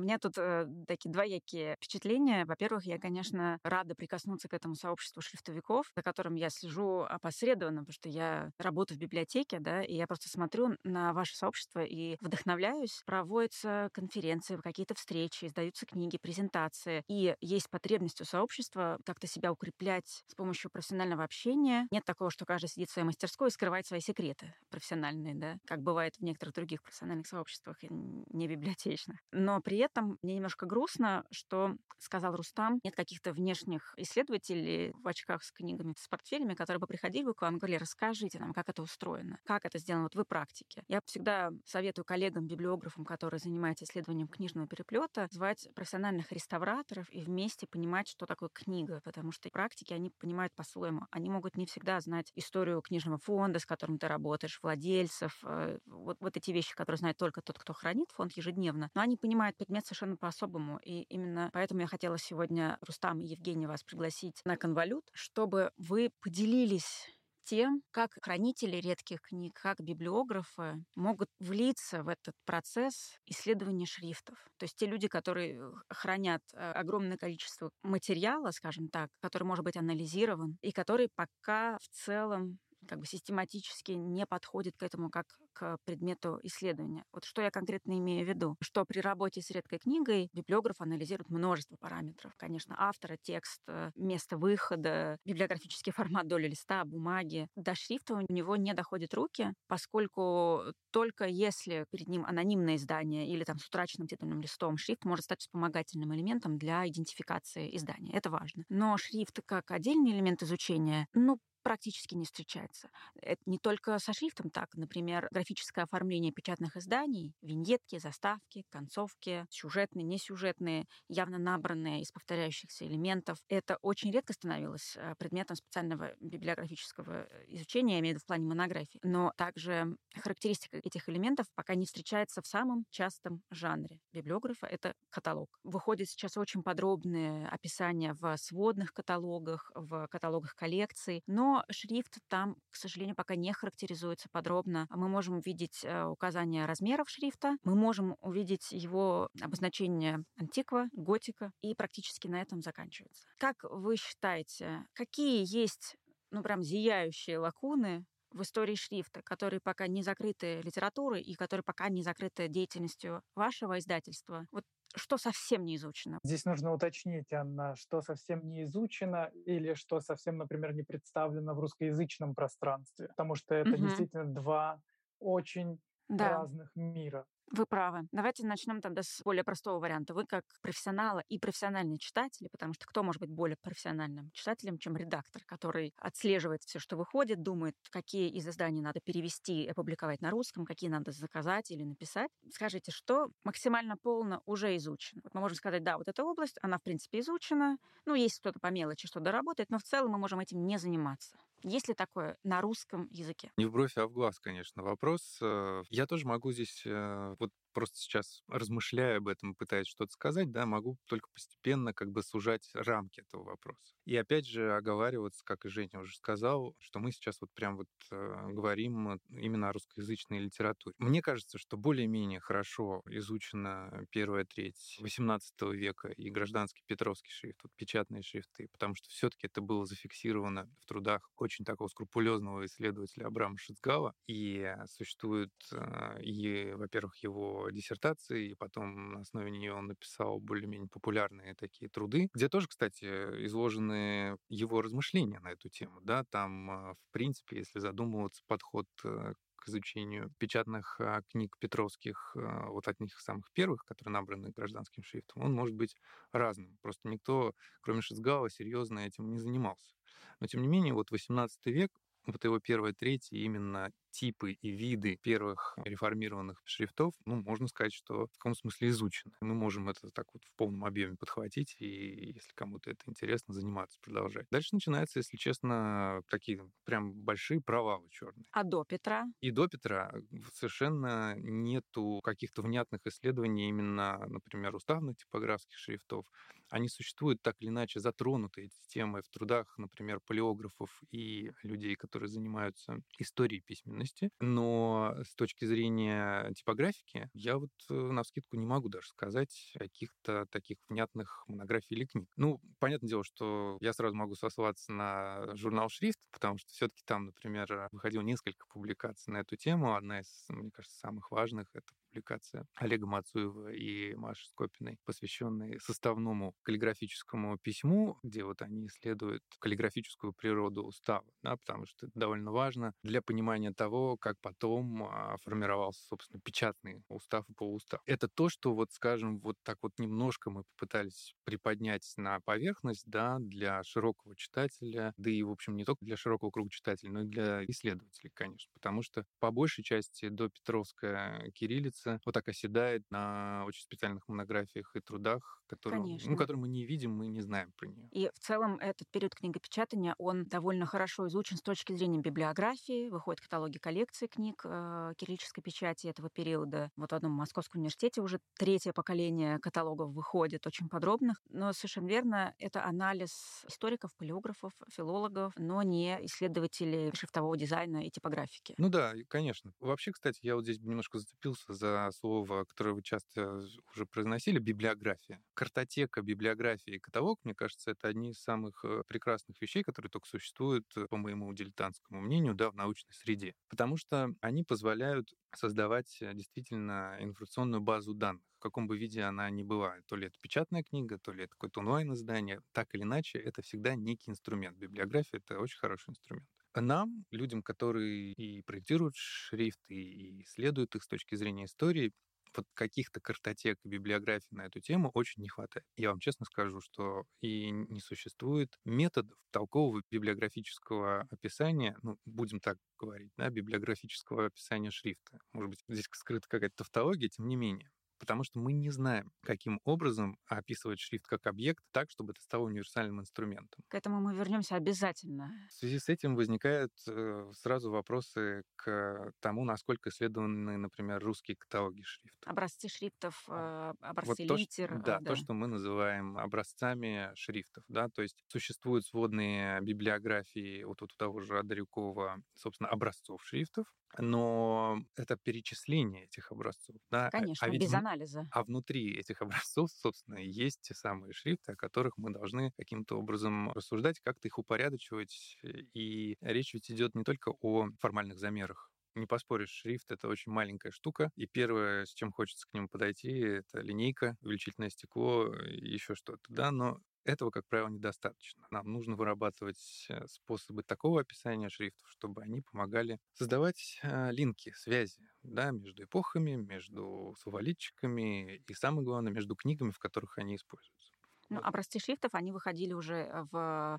меня 0.00 0.18
тут 0.18 0.38
э, 0.38 0.66
такие 0.86 1.10
двоякие 1.10 1.76
впечатления. 1.76 2.44
Во-первых, 2.44 2.84
я, 2.84 2.98
конечно, 2.98 3.58
рада 3.62 3.94
прикоснуться 3.94 4.48
к 4.48 4.54
этому 4.54 4.74
сообществу 4.74 5.22
шрифтовиков, 5.22 5.90
за 5.94 6.02
которым 6.02 6.34
я 6.34 6.50
слежу 6.50 7.00
опосредованно, 7.00 7.80
потому 7.80 7.92
что 7.92 8.08
я 8.08 8.50
работаю 8.58 8.98
в 8.98 9.00
библиотеке, 9.00 9.58
да, 9.60 9.82
и 9.82 9.94
я 9.94 10.06
просто 10.06 10.28
смотрю 10.28 10.76
на 10.84 11.12
ваше 11.12 11.36
сообщество 11.36 11.82
и 11.84 12.16
вдохновляюсь. 12.20 13.02
Проводятся 13.06 13.88
конференции, 13.92 14.56
какие-то 14.56 14.94
встречи, 14.94 15.46
издаются 15.46 15.86
книги, 15.86 16.18
презентации. 16.18 17.02
И 17.08 17.34
есть 17.40 17.70
потребность 17.70 18.20
у 18.20 18.24
сообщества 18.24 18.98
как-то 19.04 19.26
себя 19.26 19.52
укреплять 19.52 20.24
с 20.26 20.34
помощью 20.34 20.70
профессионального 20.70 21.24
общения. 21.24 21.86
Нет 21.90 22.04
такого, 22.04 22.30
что 22.30 22.44
каждый 22.44 22.68
сидит 22.68 22.88
в 22.88 22.92
своей 22.92 23.06
мастерской 23.06 23.48
и 23.48 23.50
скрывает 23.50 23.86
свои 23.86 24.00
секреты 24.00 24.54
профессиональные, 24.70 25.34
да, 25.34 25.56
как 25.66 25.80
бывает 25.82 26.14
в 26.16 26.22
некоторых 26.22 26.54
других 26.54 26.82
профессиональных 26.82 27.26
сообществах, 27.26 27.76
не 27.82 28.48
библиотечных. 28.48 29.18
Но 29.32 29.60
при 29.60 29.78
этом 29.78 29.89
этом 29.90 30.18
мне 30.22 30.34
немножко 30.34 30.66
грустно, 30.66 31.24
что 31.30 31.76
сказал 31.98 32.34
Рустам, 32.34 32.80
нет 32.82 32.94
каких-то 32.94 33.32
внешних 33.32 33.92
исследователей 33.96 34.92
в 35.02 35.06
очках 35.06 35.42
с 35.44 35.52
книгами, 35.52 35.94
с 35.98 36.08
портфелями, 36.08 36.54
которые 36.54 36.80
бы 36.80 36.86
приходили 36.86 37.24
бы 37.24 37.34
к 37.34 37.42
вам 37.42 37.56
и 37.56 37.58
говорили, 37.58 37.78
расскажите 37.78 38.38
нам, 38.38 38.52
как 38.52 38.68
это 38.68 38.82
устроено, 38.82 39.38
как 39.44 39.66
это 39.66 39.78
сделано 39.78 40.04
вот 40.04 40.14
вы 40.14 40.24
практике. 40.24 40.82
Я 40.88 41.00
всегда 41.04 41.50
советую 41.66 42.04
коллегам, 42.04 42.46
библиографам, 42.46 43.04
которые 43.04 43.38
занимаются 43.38 43.84
исследованием 43.84 44.28
книжного 44.28 44.66
переплета, 44.66 45.28
звать 45.30 45.68
профессиональных 45.74 46.32
реставраторов 46.32 47.06
и 47.10 47.20
вместе 47.20 47.66
понимать, 47.66 48.08
что 48.08 48.26
такое 48.26 48.48
книга, 48.48 49.00
потому 49.04 49.32
что 49.32 49.50
практики 49.50 49.92
они 49.92 50.10
понимают 50.10 50.54
по-своему. 50.54 51.02
Они 51.10 51.28
могут 51.28 51.56
не 51.56 51.66
всегда 51.66 52.00
знать 52.00 52.32
историю 52.34 52.80
книжного 52.80 53.18
фонда, 53.18 53.58
с 53.58 53.66
которым 53.66 53.98
ты 53.98 54.08
работаешь, 54.08 54.58
владельцев, 54.62 55.38
э, 55.44 55.78
вот, 55.86 56.16
вот 56.20 56.36
эти 56.36 56.50
вещи, 56.50 56.74
которые 56.74 56.98
знает 56.98 57.16
только 57.16 57.42
тот, 57.42 57.58
кто 57.58 57.72
хранит 57.72 58.10
фонд 58.12 58.32
ежедневно, 58.32 58.90
но 58.94 59.02
они 59.02 59.16
понимают 59.16 59.56
предмет 59.56 59.79
нет 59.80 59.86
совершенно 59.86 60.16
по-особому. 60.16 60.78
И 60.84 61.02
именно 61.08 61.50
поэтому 61.52 61.80
я 61.80 61.86
хотела 61.86 62.18
сегодня, 62.18 62.76
Рустам 62.82 63.20
и 63.20 63.26
Евгений, 63.26 63.66
вас 63.66 63.82
пригласить 63.82 64.40
на 64.44 64.56
конвалют, 64.56 65.08
чтобы 65.14 65.72
вы 65.78 66.10
поделились 66.20 67.08
тем, 67.44 67.82
как 67.90 68.10
хранители 68.22 68.76
редких 68.76 69.22
книг, 69.22 69.54
как 69.54 69.80
библиографы 69.80 70.84
могут 70.94 71.28
влиться 71.40 72.02
в 72.02 72.08
этот 72.08 72.34
процесс 72.44 73.18
исследования 73.26 73.86
шрифтов. 73.86 74.36
То 74.58 74.64
есть 74.64 74.76
те 74.76 74.86
люди, 74.86 75.08
которые 75.08 75.72
хранят 75.88 76.42
э, 76.52 76.72
огромное 76.72 77.16
количество 77.16 77.70
материала, 77.82 78.50
скажем 78.50 78.88
так, 78.88 79.08
который 79.20 79.44
может 79.44 79.64
быть 79.64 79.76
анализирован, 79.76 80.58
и 80.60 80.70
который 80.70 81.08
пока 81.16 81.78
в 81.78 81.88
целом 81.88 82.58
как 82.90 82.98
бы 82.98 83.06
систематически 83.06 83.92
не 83.92 84.26
подходит 84.26 84.76
к 84.76 84.82
этому 84.82 85.10
как 85.10 85.26
к 85.52 85.78
предмету 85.84 86.40
исследования. 86.42 87.04
Вот 87.12 87.24
что 87.24 87.40
я 87.40 87.52
конкретно 87.52 87.96
имею 87.98 88.26
в 88.26 88.28
виду? 88.28 88.56
Что 88.60 88.84
при 88.84 88.98
работе 88.98 89.40
с 89.40 89.50
редкой 89.50 89.78
книгой 89.78 90.28
библиограф 90.32 90.80
анализирует 90.80 91.30
множество 91.30 91.76
параметров. 91.76 92.32
Конечно, 92.36 92.74
автора, 92.76 93.16
текст, 93.22 93.60
э, 93.68 93.90
место 93.94 94.38
выхода, 94.38 95.18
библиографический 95.24 95.92
формат 96.18 96.26
доли 96.26 96.48
листа, 96.48 96.84
бумаги. 96.84 97.46
До 97.54 97.76
шрифта 97.76 98.14
у 98.16 98.26
него 98.28 98.56
не 98.56 98.74
доходят 98.74 99.14
руки, 99.14 99.52
поскольку 99.68 100.64
только 100.90 101.26
если 101.26 101.86
перед 101.92 102.08
ним 102.08 102.24
анонимное 102.24 102.74
издание 102.74 103.28
или 103.28 103.44
там 103.44 103.58
с 103.58 103.66
утраченным 103.68 104.08
титульным 104.08 104.40
листом, 104.40 104.76
шрифт 104.76 105.04
может 105.04 105.26
стать 105.26 105.42
вспомогательным 105.42 106.12
элементом 106.12 106.58
для 106.58 106.88
идентификации 106.88 107.76
издания. 107.76 108.12
Это 108.14 108.30
важно. 108.30 108.64
Но 108.68 108.96
шрифт 108.98 109.40
как 109.46 109.70
отдельный 109.70 110.10
элемент 110.10 110.42
изучения, 110.42 111.06
ну, 111.14 111.38
практически 111.62 112.14
не 112.14 112.24
встречается. 112.24 112.90
Это 113.20 113.42
не 113.46 113.58
только 113.58 113.98
со 113.98 114.12
шрифтом 114.12 114.50
так. 114.50 114.74
Например, 114.74 115.28
графическое 115.30 115.84
оформление 115.84 116.32
печатных 116.32 116.76
изданий, 116.76 117.34
виньетки, 117.42 117.98
заставки, 117.98 118.64
концовки, 118.70 119.46
сюжетные, 119.50 120.04
несюжетные, 120.04 120.86
явно 121.08 121.38
набранные 121.38 122.02
из 122.02 122.12
повторяющихся 122.12 122.86
элементов. 122.86 123.38
Это 123.48 123.78
очень 123.82 124.12
редко 124.12 124.32
становилось 124.32 124.96
э, 124.96 125.14
предметом 125.18 125.56
специального 125.56 126.14
библиографического 126.20 127.26
э, 127.28 127.44
изучения, 127.48 127.94
я 127.94 128.00
имею 128.00 128.14
в 128.14 128.16
виду 128.16 128.22
в 128.22 128.26
плане 128.26 128.46
монографии. 128.46 129.00
Но 129.02 129.32
также 129.36 129.96
характеристика 130.14 130.76
этих 130.76 131.08
элементов 131.08 131.46
пока 131.54 131.74
не 131.74 131.86
встречается 131.86 132.42
в 132.42 132.46
самом 132.46 132.84
частом 132.90 133.42
жанре 133.50 134.00
библиографа. 134.12 134.66
Это 134.66 134.94
каталог. 135.10 135.58
Выходит 135.64 136.08
сейчас 136.08 136.36
очень 136.36 136.62
подробные 136.62 137.48
описания 137.48 138.14
в 138.14 138.36
сводных 138.36 138.92
каталогах, 138.92 139.70
в 139.74 140.06
каталогах 140.08 140.54
коллекций, 140.54 141.22
но 141.26 141.49
шрифт 141.70 142.18
там, 142.28 142.56
к 142.70 142.76
сожалению, 142.76 143.16
пока 143.16 143.34
не 143.36 143.52
характеризуется 143.52 144.28
подробно. 144.30 144.86
Мы 144.90 145.08
можем 145.08 145.36
увидеть 145.38 145.80
э, 145.84 146.04
указание 146.04 146.66
размеров 146.66 147.08
шрифта, 147.08 147.56
мы 147.64 147.74
можем 147.74 148.16
увидеть 148.20 148.72
его 148.72 149.28
обозначение 149.40 150.24
антиква, 150.38 150.86
готика, 150.92 151.52
и 151.62 151.74
практически 151.74 152.28
на 152.28 152.40
этом 152.40 152.62
заканчивается. 152.62 153.28
Как 153.38 153.56
вы 153.62 153.96
считаете, 153.96 154.84
какие 154.94 155.44
есть 155.46 155.96
ну, 156.30 156.42
прям 156.42 156.62
зияющие 156.62 157.38
лакуны 157.38 158.04
в 158.32 158.42
истории 158.42 158.76
шрифта, 158.76 159.22
которые 159.22 159.60
пока 159.60 159.88
не 159.88 160.02
закрыты 160.02 160.60
литературой 160.62 161.22
и 161.22 161.34
которые 161.34 161.64
пока 161.64 161.88
не 161.88 162.02
закрыты 162.02 162.48
деятельностью 162.48 163.22
вашего 163.34 163.78
издательства. 163.78 164.46
Вот 164.52 164.64
что 164.96 165.18
совсем 165.18 165.64
не 165.64 165.76
изучено? 165.76 166.18
Здесь 166.24 166.44
нужно 166.44 166.72
уточнить, 166.72 167.32
Анна, 167.32 167.76
что 167.76 168.02
совсем 168.02 168.48
не 168.48 168.64
изучено 168.64 169.30
или 169.46 169.74
что 169.74 170.00
совсем, 170.00 170.38
например, 170.38 170.74
не 170.74 170.82
представлено 170.82 171.54
в 171.54 171.60
русскоязычном 171.60 172.34
пространстве, 172.34 173.08
потому 173.08 173.34
что 173.34 173.54
это 173.54 173.70
угу. 173.70 173.78
действительно 173.78 174.24
два 174.24 174.80
очень 175.20 175.80
да. 176.08 176.30
разных 176.30 176.70
мира. 176.74 177.26
Вы 177.52 177.66
правы. 177.66 178.06
Давайте 178.12 178.46
начнем 178.46 178.80
тогда 178.80 179.02
с 179.02 179.22
более 179.24 179.42
простого 179.42 179.80
варианта. 179.80 180.14
Вы 180.14 180.24
как 180.24 180.44
профессионалы 180.62 181.24
и 181.28 181.36
профессиональные 181.36 181.98
читатели, 181.98 182.46
потому 182.46 182.74
что 182.74 182.86
кто 182.86 183.02
может 183.02 183.20
быть 183.20 183.30
более 183.30 183.56
профессиональным 183.56 184.30
читателем, 184.30 184.78
чем 184.78 184.96
редактор, 184.96 185.42
который 185.46 185.92
отслеживает 185.96 186.62
все, 186.62 186.78
что 186.78 186.96
выходит, 186.96 187.42
думает, 187.42 187.74
какие 187.90 188.28
из 188.30 188.46
изданий 188.46 188.80
надо 188.80 189.00
перевести 189.00 189.64
и 189.64 189.68
опубликовать 189.68 190.20
на 190.20 190.30
русском, 190.30 190.64
какие 190.64 190.90
надо 190.90 191.10
заказать 191.10 191.72
или 191.72 191.82
написать. 191.82 192.30
Скажите, 192.52 192.92
что 192.92 193.30
максимально 193.42 193.96
полно 193.96 194.42
уже 194.46 194.76
изучено? 194.76 195.20
Вот 195.24 195.34
мы 195.34 195.40
можем 195.40 195.56
сказать, 195.56 195.82
да, 195.82 195.98
вот 195.98 196.06
эта 196.06 196.22
область, 196.22 196.56
она 196.62 196.78
в 196.78 196.82
принципе 196.82 197.18
изучена, 197.18 197.78
ну, 198.06 198.14
есть 198.14 198.38
кто-то 198.38 198.60
по 198.60 198.68
мелочи, 198.68 199.08
что 199.08 199.18
доработает, 199.18 199.70
но 199.70 199.78
в 199.78 199.82
целом 199.82 200.12
мы 200.12 200.18
можем 200.18 200.38
этим 200.38 200.64
не 200.64 200.78
заниматься. 200.78 201.36
Есть 201.62 201.88
ли 201.88 201.94
такое 201.94 202.36
на 202.42 202.60
русском 202.60 203.08
языке? 203.10 203.50
Не 203.56 203.66
в 203.66 203.72
бровь, 203.72 203.96
а 203.96 204.06
в 204.06 204.12
глаз, 204.12 204.38
конечно, 204.38 204.82
вопрос. 204.82 205.38
Э, 205.42 205.82
я 205.90 206.06
тоже 206.06 206.26
могу 206.26 206.52
здесь 206.52 206.82
э, 206.86 207.34
вот 207.38 207.50
просто 207.72 207.98
сейчас 207.98 208.42
размышляя 208.48 209.18
об 209.18 209.28
этом, 209.28 209.54
пытаясь 209.54 209.86
что-то 209.86 210.12
сказать, 210.12 210.50
да, 210.50 210.66
могу 210.66 210.98
только 211.06 211.28
постепенно 211.32 211.92
как 211.92 212.10
бы 212.10 212.22
сужать 212.22 212.70
рамки 212.74 213.20
этого 213.20 213.44
вопроса. 213.44 213.94
И 214.04 214.16
опять 214.16 214.46
же 214.46 214.74
оговариваться, 214.74 215.44
как 215.44 215.64
и 215.64 215.68
Женя 215.68 216.00
уже 216.00 216.16
сказал, 216.16 216.74
что 216.78 216.98
мы 216.98 217.12
сейчас 217.12 217.40
вот 217.40 217.50
прям 217.54 217.76
вот 217.76 217.88
э, 218.10 218.48
говорим 218.50 219.20
именно 219.28 219.68
о 219.68 219.72
русскоязычной 219.72 220.38
литературе. 220.38 220.94
Мне 220.98 221.22
кажется, 221.22 221.58
что 221.58 221.76
более-менее 221.76 222.40
хорошо 222.40 223.02
изучена 223.06 224.06
первая 224.10 224.44
треть 224.44 224.98
XVIII 225.00 225.40
века 225.74 226.08
и 226.08 226.30
гражданский 226.30 226.82
петровский 226.86 227.30
шрифт, 227.30 227.60
вот 227.62 227.72
печатные 227.76 228.22
шрифты, 228.22 228.68
потому 228.72 228.94
что 228.94 229.08
все-таки 229.08 229.46
это 229.46 229.60
было 229.60 229.86
зафиксировано 229.86 230.68
в 230.80 230.86
трудах 230.86 231.30
очень 231.36 231.64
такого 231.64 231.88
скрупулезного 231.88 232.66
исследователя 232.66 233.26
Абрама 233.26 233.58
Шицгала, 233.58 234.14
и 234.26 234.74
существует 234.86 235.52
э, 235.72 236.22
и, 236.22 236.72
во-первых, 236.72 237.16
его 237.18 237.59
диссертации, 237.70 238.50
и 238.50 238.54
потом 238.54 239.12
на 239.12 239.20
основе 239.20 239.50
нее 239.50 239.72
он 239.74 239.88
написал 239.88 240.40
более-менее 240.40 240.88
популярные 240.88 241.54
такие 241.54 241.88
труды, 241.88 242.28
где 242.34 242.48
тоже, 242.48 242.68
кстати, 242.68 243.04
изложены 243.44 244.36
его 244.48 244.82
размышления 244.82 245.40
на 245.40 245.52
эту 245.52 245.68
тему. 245.68 246.00
Да? 246.02 246.24
Там, 246.24 246.70
а, 246.70 246.94
в 246.94 247.12
принципе, 247.12 247.58
если 247.58 247.78
задумываться, 247.78 248.42
подход 248.46 248.86
э, 249.04 249.34
к 249.60 249.68
изучению 249.68 250.32
печатных 250.38 251.00
а, 251.00 251.22
книг 251.30 251.56
Петровских, 251.58 252.34
а, 252.36 252.68
вот 252.68 252.88
от 252.88 252.98
них 253.00 253.20
самых 253.20 253.50
первых, 253.52 253.84
которые 253.84 254.12
набраны 254.12 254.50
гражданским 254.50 255.02
шрифтом, 255.02 255.42
он 255.42 255.52
может 255.52 255.76
быть 255.76 255.94
разным. 256.32 256.78
Просто 256.82 257.08
никто, 257.08 257.52
кроме 257.80 258.00
Шицгала, 258.00 258.50
серьезно 258.50 259.00
этим 259.00 259.30
не 259.30 259.38
занимался. 259.38 259.94
Но, 260.40 260.46
тем 260.46 260.62
не 260.62 260.68
менее, 260.68 260.94
вот 260.94 261.10
18 261.10 261.66
век, 261.66 261.92
вот 262.26 262.44
его 262.44 262.58
первая 262.58 262.92
треть, 262.92 263.28
именно 263.30 263.90
типы 264.10 264.52
и 264.52 264.70
виды 264.70 265.16
первых 265.22 265.74
реформированных 265.84 266.60
шрифтов, 266.64 267.14
ну, 267.24 267.36
можно 267.36 267.68
сказать, 267.68 267.92
что 267.92 268.26
в 268.26 268.32
каком 268.32 268.54
смысле 268.54 268.88
изучены. 268.88 269.32
Мы 269.40 269.54
можем 269.54 269.88
это 269.88 270.10
так 270.10 270.26
вот 270.32 270.44
в 270.44 270.54
полном 270.56 270.84
объеме 270.84 271.16
подхватить, 271.16 271.76
и 271.78 272.32
если 272.34 272.52
кому-то 272.54 272.90
это 272.90 273.02
интересно, 273.06 273.54
заниматься, 273.54 273.98
продолжать. 274.02 274.46
Дальше 274.50 274.70
начинается, 274.72 275.18
если 275.18 275.36
честно, 275.36 276.22
такие 276.28 276.70
прям 276.84 277.12
большие 277.12 277.60
провалы 277.60 278.08
черные. 278.10 278.44
А 278.52 278.64
до 278.64 278.84
Петра? 278.84 279.26
И 279.40 279.50
до 279.50 279.68
Петра 279.68 280.12
совершенно 280.52 281.34
нету 281.38 282.20
каких-то 282.22 282.62
внятных 282.62 283.00
исследований 283.06 283.68
именно, 283.68 284.18
например, 284.28 284.74
уставных 284.74 285.16
типографских 285.16 285.78
шрифтов. 285.78 286.26
Они 286.68 286.88
существуют 286.88 287.42
так 287.42 287.56
или 287.60 287.68
иначе 287.68 288.00
затронуты 288.00 288.66
эти 288.66 288.80
темы 288.88 289.22
в 289.22 289.28
трудах, 289.28 289.74
например, 289.78 290.20
палеографов 290.20 291.00
и 291.10 291.50
людей, 291.62 291.96
которые 291.96 292.28
занимаются 292.28 293.00
историей 293.18 293.60
письменности 293.60 293.99
особенности, 294.00 294.30
но 294.40 295.14
с 295.22 295.34
точки 295.34 295.64
зрения 295.64 296.52
типографики 296.54 297.30
я 297.32 297.58
вот 297.58 297.70
э, 297.88 297.94
на 297.94 298.24
скидку 298.24 298.56
не 298.56 298.66
могу 298.66 298.88
даже 298.88 299.08
сказать 299.08 299.72
каких-то 299.78 300.46
таких 300.50 300.78
внятных 300.88 301.44
монографий 301.46 301.96
или 301.96 302.06
книг. 302.06 302.28
Ну, 302.36 302.60
понятное 302.78 303.08
дело, 303.08 303.24
что 303.24 303.78
я 303.80 303.92
сразу 303.92 304.16
могу 304.16 304.34
сослаться 304.34 304.92
на 304.92 305.56
журнал 305.56 305.88
«Шрифт», 305.88 306.18
потому 306.32 306.58
что 306.58 306.70
все 306.70 306.88
таки 306.88 307.02
там, 307.04 307.26
например, 307.26 307.88
выходило 307.92 308.22
несколько 308.22 308.66
публикаций 308.68 309.32
на 309.32 309.38
эту 309.38 309.56
тему. 309.56 309.94
Одна 309.94 310.20
из, 310.20 310.44
мне 310.48 310.70
кажется, 310.70 310.98
самых 310.98 311.30
важных— 311.30 311.68
это 311.74 311.92
публикация 312.10 312.66
Олега 312.74 313.06
Мацуева 313.06 313.72
и 313.72 314.14
Маши 314.14 314.46
Скопиной, 314.48 314.98
посвященной 315.04 315.78
составному 315.80 316.54
каллиграфическому 316.62 317.56
письму, 317.58 318.18
где 318.22 318.44
вот 318.44 318.62
они 318.62 318.86
исследуют 318.86 319.42
каллиграфическую 319.60 320.32
природу 320.32 320.84
устава, 320.84 321.26
да, 321.42 321.56
потому 321.56 321.86
что 321.86 322.06
это 322.06 322.18
довольно 322.18 322.50
важно 322.50 322.92
для 323.02 323.22
понимания 323.22 323.72
того, 323.72 324.16
как 324.16 324.40
потом 324.40 325.04
а, 325.04 325.36
формировался, 325.42 326.02
собственно, 326.06 326.40
печатный 326.40 327.04
устав 327.08 327.48
и 327.48 327.54
полуустав. 327.54 328.00
Это 328.06 328.28
то, 328.28 328.48
что 328.48 328.74
вот, 328.74 328.92
скажем, 328.92 329.38
вот 329.40 329.56
так 329.62 329.78
вот 329.82 329.92
немножко 329.98 330.50
мы 330.50 330.64
попытались 330.64 331.34
приподнять 331.44 332.12
на 332.16 332.40
поверхность, 332.40 333.04
да, 333.06 333.38
для 333.38 333.82
широкого 333.84 334.34
читателя, 334.36 335.14
да 335.16 335.30
и, 335.30 335.42
в 335.42 335.50
общем, 335.50 335.76
не 335.76 335.84
только 335.84 336.04
для 336.04 336.16
широкого 336.16 336.50
круга 336.50 336.70
читателей, 336.70 337.12
но 337.12 337.22
и 337.22 337.26
для 337.26 337.64
исследователей, 337.66 338.30
конечно, 338.34 338.70
потому 338.74 339.02
что 339.02 339.24
по 339.38 339.50
большей 339.50 339.84
части 339.84 340.28
до 340.28 340.48
Петровская 340.48 341.50
кириллица 341.52 341.99
становится, 342.00 342.26
вот 342.26 342.32
так 342.32 342.48
оседает 342.48 343.04
на 343.10 343.64
очень 343.66 343.82
специальных 343.82 344.26
монографиях 344.28 344.90
и 344.96 345.00
трудах, 345.00 345.62
которые, 345.66 346.02
ну, 346.02 346.36
которые 346.36 346.60
мы 346.60 346.68
не 346.68 346.84
видим, 346.84 347.12
мы 347.12 347.28
не 347.28 347.40
знаем 347.40 347.72
про 347.76 347.86
нее. 347.86 348.08
И 348.12 348.30
в 348.34 348.38
целом 348.40 348.78
этот 348.78 349.08
период 349.10 349.34
книгопечатания, 349.34 350.14
он 350.18 350.44
довольно 350.44 350.86
хорошо 350.86 351.28
изучен 351.28 351.56
с 351.56 351.62
точки 351.62 351.92
зрения 351.92 352.18
библиографии, 352.18 353.08
выходят 353.08 353.40
каталоги 353.40 353.78
коллекции 353.78 354.26
книг 354.26 354.62
э, 354.64 355.12
кириллической 355.16 355.62
печати 355.62 356.08
этого 356.08 356.28
периода. 356.30 356.90
Вот 356.96 357.12
в 357.12 357.14
одном 357.14 357.32
Московском 357.32 357.80
университете 357.80 358.20
уже 358.20 358.40
третье 358.58 358.92
поколение 358.92 359.58
каталогов 359.58 360.12
выходит, 360.12 360.66
очень 360.66 360.88
подробных. 360.88 361.40
Но 361.48 361.72
совершенно 361.72 362.08
верно, 362.08 362.54
это 362.58 362.84
анализ 362.84 363.64
историков, 363.68 364.14
палеографов, 364.16 364.72
филологов, 364.92 365.52
но 365.56 365.82
не 365.82 366.18
исследователей 366.26 367.12
шрифтового 367.14 367.56
дизайна 367.56 368.06
и 368.06 368.10
типографики. 368.10 368.74
Ну 368.78 368.88
да, 368.88 369.14
конечно. 369.28 369.72
Вообще, 369.80 370.12
кстати, 370.12 370.40
я 370.42 370.54
вот 370.54 370.64
здесь 370.64 370.80
немножко 370.80 371.18
зацепился 371.18 371.72
за 371.72 371.89
слово, 372.12 372.64
которое 372.64 372.94
вы 372.94 373.02
часто 373.02 373.62
уже 373.94 374.06
произносили, 374.06 374.58
библиография. 374.58 375.42
Картотека, 375.54 376.22
библиография 376.22 376.94
и 376.94 376.98
каталог, 376.98 377.40
мне 377.44 377.54
кажется, 377.54 377.90
это 377.90 378.08
одни 378.08 378.30
из 378.30 378.42
самых 378.42 378.84
э, 378.84 379.02
прекрасных 379.06 379.60
вещей, 379.60 379.82
которые 379.82 380.10
только 380.10 380.28
существуют, 380.28 380.86
э, 380.96 381.06
по 381.08 381.16
моему 381.16 381.52
дилетантскому 381.52 382.20
мнению, 382.20 382.54
да, 382.54 382.70
в 382.70 382.74
научной 382.74 383.14
среде. 383.14 383.54
Потому 383.68 383.96
что 383.96 384.34
они 384.40 384.64
позволяют 384.64 385.34
создавать 385.54 386.20
э, 386.20 386.34
действительно 386.34 387.16
информационную 387.20 387.80
базу 387.80 388.14
данных 388.14 388.42
в 388.60 388.62
каком 388.62 388.86
бы 388.86 388.98
виде 388.98 389.22
она 389.22 389.48
ни 389.48 389.62
была. 389.62 389.96
То 390.06 390.16
ли 390.16 390.26
это 390.26 390.38
печатная 390.38 390.82
книга, 390.82 391.18
то 391.18 391.32
ли 391.32 391.44
это 391.44 391.52
какое-то 391.52 391.80
онлайн-издание. 391.80 392.60
Так 392.72 392.94
или 392.94 393.04
иначе, 393.04 393.38
это 393.38 393.62
всегда 393.62 393.94
некий 393.94 394.30
инструмент. 394.30 394.76
Библиография— 394.76 395.40
это 395.42 395.58
очень 395.58 395.78
хороший 395.78 396.10
инструмент. 396.10 396.46
Нам, 396.74 397.24
людям, 397.30 397.62
которые 397.62 398.32
и 398.32 398.62
проектируют 398.62 399.14
шрифты, 399.16 399.94
и 399.94 400.42
исследуют 400.42 400.94
их 400.94 401.02
с 401.02 401.08
точки 401.08 401.34
зрения 401.34 401.64
истории, 401.64 402.12
вот 402.56 402.66
каких-то 402.74 403.20
картотек 403.20 403.78
и 403.84 403.88
библиографий 403.88 404.48
на 404.50 404.62
эту 404.66 404.80
тему 404.80 405.10
очень 405.14 405.42
не 405.42 405.48
хватает. 405.48 405.86
Я 405.96 406.10
вам 406.10 406.18
честно 406.20 406.46
скажу, 406.46 406.80
что 406.80 407.24
и 407.40 407.70
не 407.70 408.00
существует 408.00 408.76
методов 408.84 409.36
толкового 409.52 410.02
библиографического 410.10 411.28
описания, 411.30 411.96
ну, 412.02 412.18
будем 412.24 412.60
так 412.60 412.76
говорить, 412.98 413.30
да, 413.36 413.50
библиографического 413.50 414.46
описания 414.46 414.90
шрифта. 414.90 415.38
Может 415.52 415.70
быть, 415.70 415.80
здесь 415.88 416.06
скрыта 416.12 416.46
какая-то 416.48 416.76
тавтология, 416.78 417.28
тем 417.28 417.46
не 417.48 417.56
менее 417.56 417.90
потому 418.20 418.44
что 418.44 418.60
мы 418.60 418.72
не 418.74 418.90
знаем, 418.90 419.32
каким 419.42 419.80
образом 419.84 420.38
описывать 420.46 421.00
шрифт 421.00 421.26
как 421.26 421.46
объект 421.46 421.82
так, 421.90 422.10
чтобы 422.10 422.32
это 422.32 422.42
стало 422.42 422.66
универсальным 422.66 423.20
инструментом. 423.20 423.82
К 423.88 423.94
этому 423.94 424.20
мы 424.20 424.34
вернемся 424.34 424.76
обязательно. 424.76 425.50
В 425.70 425.72
связи 425.72 425.98
с 425.98 426.08
этим 426.08 426.36
возникают 426.36 426.92
э, 427.08 427.50
сразу 427.54 427.90
вопросы 427.90 428.62
к 428.76 429.32
тому, 429.40 429.64
насколько 429.64 430.10
исследованы, 430.10 430.76
например, 430.76 431.20
русские 431.24 431.56
каталоги 431.56 432.02
шрифтов. 432.02 432.48
Образцы 432.48 432.88
шрифтов, 432.88 433.42
э, 433.48 433.94
образцы 434.00 434.46
вот 434.46 434.58
литер. 434.58 434.90
То, 434.90 434.98
да, 434.98 435.18
да, 435.20 435.30
то, 435.30 435.36
что 435.36 435.54
мы 435.54 435.66
называем 435.66 436.36
образцами 436.38 437.30
шрифтов. 437.34 437.84
Да? 437.88 438.08
То 438.10 438.22
есть 438.22 438.44
существуют 438.48 439.06
сводные 439.06 439.80
библиографии 439.80 440.84
вот 440.84 441.02
у 441.02 441.06
того 441.06 441.40
же 441.40 441.58
Адарюкова, 441.58 442.42
собственно, 442.54 442.90
образцов 442.90 443.42
шрифтов, 443.44 443.86
но 444.18 445.02
это 445.16 445.36
перечисление 445.36 446.24
этих 446.24 446.52
образцов. 446.52 446.96
Да? 447.10 447.28
А, 447.28 447.30
Конечно, 447.30 447.66
а 447.66 447.70
ведь 447.70 447.82
без 447.82 447.94
анализа. 447.94 448.44
А 448.50 448.64
внутри 448.64 449.14
этих 449.16 449.42
образцов, 449.42 449.90
собственно, 449.92 450.38
есть 450.38 450.80
те 450.82 450.94
самые 450.94 451.32
шрифты, 451.32 451.72
о 451.72 451.76
которых 451.76 452.18
мы 452.18 452.30
должны 452.32 452.72
каким-то 452.76 453.16
образом 453.18 453.70
рассуждать, 453.72 454.20
как-то 454.20 454.48
их 454.48 454.58
упорядочивать. 454.58 455.56
И 455.62 456.36
речь 456.40 456.74
ведь 456.74 456.90
идет 456.90 457.14
не 457.14 457.22
только 457.24 457.52
о 457.60 457.88
формальных 458.00 458.38
замерах, 458.38 458.90
не 459.14 459.26
поспоришь, 459.26 459.70
шрифт— 459.70 460.10
это 460.12 460.28
очень 460.28 460.52
маленькая 460.52 460.92
штука, 460.92 461.30
и 461.34 461.46
первое, 461.46 462.04
с 462.06 462.10
чем 462.14 462.30
хочется 462.32 462.66
к 462.70 462.74
нему 462.74 462.88
подойти, 462.88 463.30
это 463.38 463.80
линейка, 463.80 464.36
увеличительное 464.40 464.90
стекло, 464.90 465.52
еще 465.54 466.14
что-то, 466.14 466.42
да, 466.48 466.70
но 466.70 467.00
этого, 467.24 467.50
как 467.50 467.66
правило, 467.66 467.88
недостаточно. 467.88 468.66
Нам 468.70 468.92
нужно 468.92 469.16
вырабатывать 469.16 470.06
э, 470.08 470.26
способы 470.26 470.82
такого 470.82 471.20
описания 471.20 471.68
шрифтов, 471.68 472.10
чтобы 472.10 472.42
они 472.42 472.62
помогали 472.62 473.18
создавать 473.32 473.98
э, 474.02 474.30
линки, 474.32 474.72
связи 474.76 475.28
да, 475.42 475.70
между 475.70 476.04
эпохами, 476.04 476.52
между 476.56 477.34
сувалитчиками 477.38 478.56
и, 478.66 478.74
самое 478.74 479.04
главное, 479.04 479.32
между 479.32 479.56
книгами, 479.56 479.90
в 479.90 479.98
которых 479.98 480.38
они 480.38 480.56
используются. 480.56 481.12
Ну, 481.48 481.58
образцы 481.60 481.98
шрифтов, 481.98 482.34
они 482.34 482.52
выходили 482.52 482.92
уже 482.92 483.28
в 483.50 483.50
в 483.52 483.98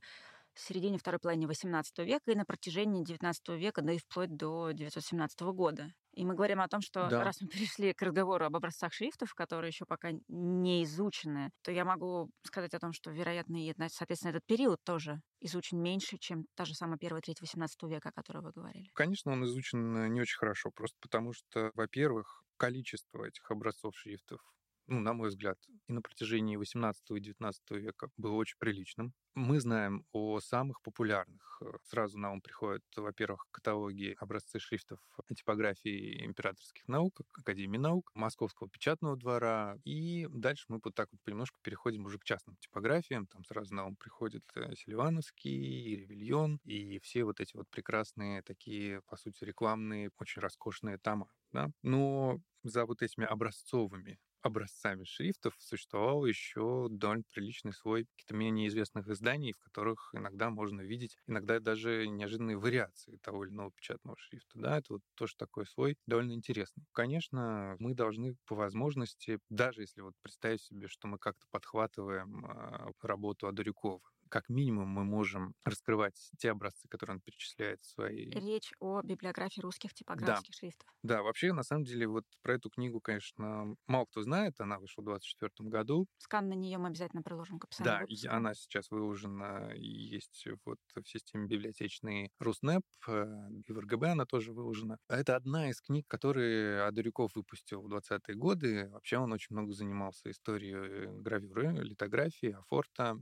середине 0.59 0.97
второй 0.97 1.19
половины 1.19 1.45
XVIII 1.47 2.03
века 2.03 2.31
и 2.31 2.35
на 2.35 2.45
протяжении 2.45 3.03
XIX 3.03 3.57
века, 3.57 3.81
да 3.81 3.93
и 3.93 3.97
вплоть 3.99 4.35
до 4.35 4.65
1917 4.67 5.53
года. 5.53 5.91
И 6.13 6.25
мы 6.25 6.35
говорим 6.35 6.59
о 6.61 6.67
том, 6.67 6.81
что 6.81 7.09
Да. 7.09 7.21
раз 7.21 7.39
мы 7.41 7.47
перешли 7.49 7.93
к 7.93 8.01
разговору 8.01 8.45
об 8.45 8.55
образцах 8.55 8.93
шрифтов, 8.93 9.33
которые 9.33 9.69
еще 9.69 9.85
пока 9.85 10.11
не 10.27 10.83
изучены, 10.83 11.51
то 11.63 11.71
я 11.71 11.85
могу 11.85 12.29
сказать 12.43 12.73
о 12.73 12.79
том, 12.79 12.91
что, 12.93 13.11
вероятно, 13.11 13.57
и, 13.65 13.73
соответственно, 13.89 14.31
этот 14.31 14.45
период 14.45 14.79
тоже 14.83 15.21
изучен 15.39 15.81
меньше, 15.81 16.17
чем 16.17 16.45
та 16.55 16.65
же 16.65 16.73
самая 16.75 16.97
первая 16.97 17.21
треть 17.21 17.39
XVIII 17.41 17.87
века, 17.87 18.09
о 18.09 18.13
которой 18.13 18.43
вы 18.43 18.51
говорили. 18.51 18.91
Конечно, 18.93 19.31
он 19.31 19.43
изучен 19.45 19.97
э, 19.97 20.07
не 20.09 20.21
очень 20.21 20.37
хорошо, 20.37 20.71
просто 20.71 20.97
потому 21.01 21.33
что, 21.33 21.71
во-первых, 21.75 22.43
количество 22.57 23.23
этих 23.25 23.49
образцов 23.51 23.97
шрифтов 23.97 24.41
ну, 24.87 24.99
на 24.99 25.13
мой 25.13 25.29
взгляд, 25.29 25.57
и 25.87 25.93
на 25.93 26.01
протяжении 26.01 26.55
18 26.55 27.11
и 27.11 27.19
19 27.19 27.71
века 27.71 28.09
было 28.17 28.33
очень 28.33 28.57
приличным. 28.59 29.13
Мы 29.33 29.61
знаем 29.61 30.05
о 30.11 30.41
самых 30.41 30.81
популярных. 30.81 31.61
Э, 31.61 31.71
Сразу 31.83 32.17
на 32.19 32.31
ум 32.31 32.41
приходят, 32.41 32.83
во-первых, 32.97 33.45
каталоги 33.51 34.15
образцы 34.19 34.59
шрифтов 34.59 34.99
типографии 35.35 36.25
императорских 36.25 36.87
наук, 36.89 37.21
Академии 37.37 37.77
наук, 37.77 38.11
Московского 38.13 38.69
печатного 38.69 39.15
двора. 39.15 39.77
И 39.85 40.27
дальше 40.29 40.65
мы 40.67 40.81
вот 40.83 40.95
так 40.95 41.07
вот 41.11 41.21
понемножку 41.23 41.59
переходим 41.61 42.05
уже 42.05 42.19
к 42.19 42.25
частным 42.25 42.57
типографиям. 42.57 43.25
Там 43.27 43.45
сразу 43.45 43.73
на 43.73 43.85
ум 43.85 43.95
приходит 43.95 44.43
э, 44.55 44.75
Селивановский, 44.75 45.51
и 45.51 45.95
Ревельон, 45.95 46.59
и 46.65 46.99
все 46.99 47.23
вот 47.23 47.39
эти 47.39 47.55
вот 47.55 47.69
прекрасные 47.69 48.41
такие, 48.41 49.01
по 49.03 49.15
сути, 49.15 49.43
рекламные, 49.45 50.11
очень 50.19 50.41
роскошные 50.41 50.97
тома. 50.97 51.29
Да? 51.53 51.69
Но 51.83 52.39
за 52.63 52.85
вот 52.85 53.01
этими 53.01 53.25
образцовыми 53.25 54.19
образцами 54.41 55.03
шрифтов 55.03 55.55
существовал 55.59 56.25
еще 56.25 56.87
довольно 56.89 57.23
приличный 57.33 57.73
слой 57.73 58.05
каких-то 58.05 58.33
менее 58.35 58.67
известных 58.67 59.07
изданий, 59.09 59.53
в 59.53 59.59
которых 59.59 60.09
иногда 60.13 60.49
можно 60.49 60.81
видеть, 60.81 61.17
иногда 61.27 61.59
даже 61.59 62.07
неожиданные 62.07 62.57
вариации 62.57 63.17
того 63.17 63.45
или 63.45 63.51
иного 63.51 63.71
печатного 63.71 64.17
шрифта. 64.17 64.59
Да, 64.59 64.77
это 64.77 64.93
вот 64.93 65.01
тоже 65.15 65.35
такой 65.37 65.65
слой 65.65 65.97
довольно 66.05 66.33
интересный. 66.33 66.85
Конечно, 66.93 67.75
мы 67.79 67.93
должны 67.93 68.35
по 68.45 68.55
возможности, 68.55 69.39
даже 69.49 69.81
если 69.81 70.01
вот 70.01 70.13
представить 70.21 70.61
себе, 70.61 70.87
что 70.87 71.07
мы 71.07 71.17
как-то 71.17 71.45
подхватываем 71.51 72.45
э, 72.45 72.91
работу 73.01 73.47
Адурюкова, 73.47 74.01
как 74.31 74.47
минимум 74.49 74.87
мы 74.87 75.03
можем 75.03 75.53
раскрывать 75.65 76.31
те 76.37 76.51
образцы, 76.51 76.87
которые 76.87 77.15
он 77.15 77.21
перечисляет 77.21 77.81
в 77.81 77.85
своей... 77.85 78.31
Речь 78.31 78.71
о 78.79 79.01
библиографии 79.01 79.59
русских 79.59 79.93
типографских 79.93 80.51
да. 80.51 80.57
шрифтов. 80.57 80.89
Да, 81.03 81.21
вообще, 81.21 81.51
на 81.51 81.63
самом 81.63 81.83
деле, 81.83 82.07
вот 82.07 82.25
про 82.41 82.55
эту 82.55 82.69
книгу, 82.69 83.01
конечно, 83.01 83.75
мало 83.87 84.05
кто 84.05 84.21
знает. 84.21 84.59
Она 84.59 84.79
вышла 84.79 85.01
в 85.01 85.05
24 85.05 85.69
году. 85.69 86.07
Скан 86.17 86.47
на 86.47 86.53
нее 86.53 86.77
мы 86.77 86.87
обязательно 86.87 87.21
приложим 87.21 87.59
к 87.59 87.65
описанию. 87.65 87.93
Да, 87.93 87.99
выпуска. 87.99 88.31
она 88.31 88.53
сейчас 88.53 88.89
выложена 88.89 89.73
и 89.75 89.85
есть 89.85 90.47
вот 90.65 90.79
в 90.95 91.03
системе 91.05 91.47
библиотечной 91.47 92.31
Руснеп, 92.39 92.83
э, 93.07 93.25
и 93.67 93.71
в 93.71 93.79
РГБ 93.79 94.11
она 94.11 94.25
тоже 94.25 94.53
выложена. 94.53 94.97
Это 95.09 95.35
одна 95.35 95.69
из 95.69 95.81
книг, 95.81 96.07
которые 96.07 96.83
Адурюков 96.83 97.35
выпустил 97.35 97.81
в 97.81 97.93
20-е 97.93 98.35
годы. 98.35 98.89
Вообще 98.91 99.17
он 99.17 99.33
очень 99.33 99.55
много 99.55 99.73
занимался 99.73 100.31
историей 100.31 101.21
гравюры, 101.21 101.73
литографии, 101.83 102.51
афорта, 102.51 103.19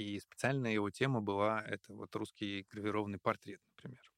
и 0.00 0.18
специальная 0.20 0.72
его 0.72 0.90
тема 0.90 1.20
была 1.20 1.62
это 1.62 1.94
вот 1.94 2.14
русский 2.16 2.66
гравированный 2.70 3.18
портрет, 3.18 3.60
например. 3.76 4.10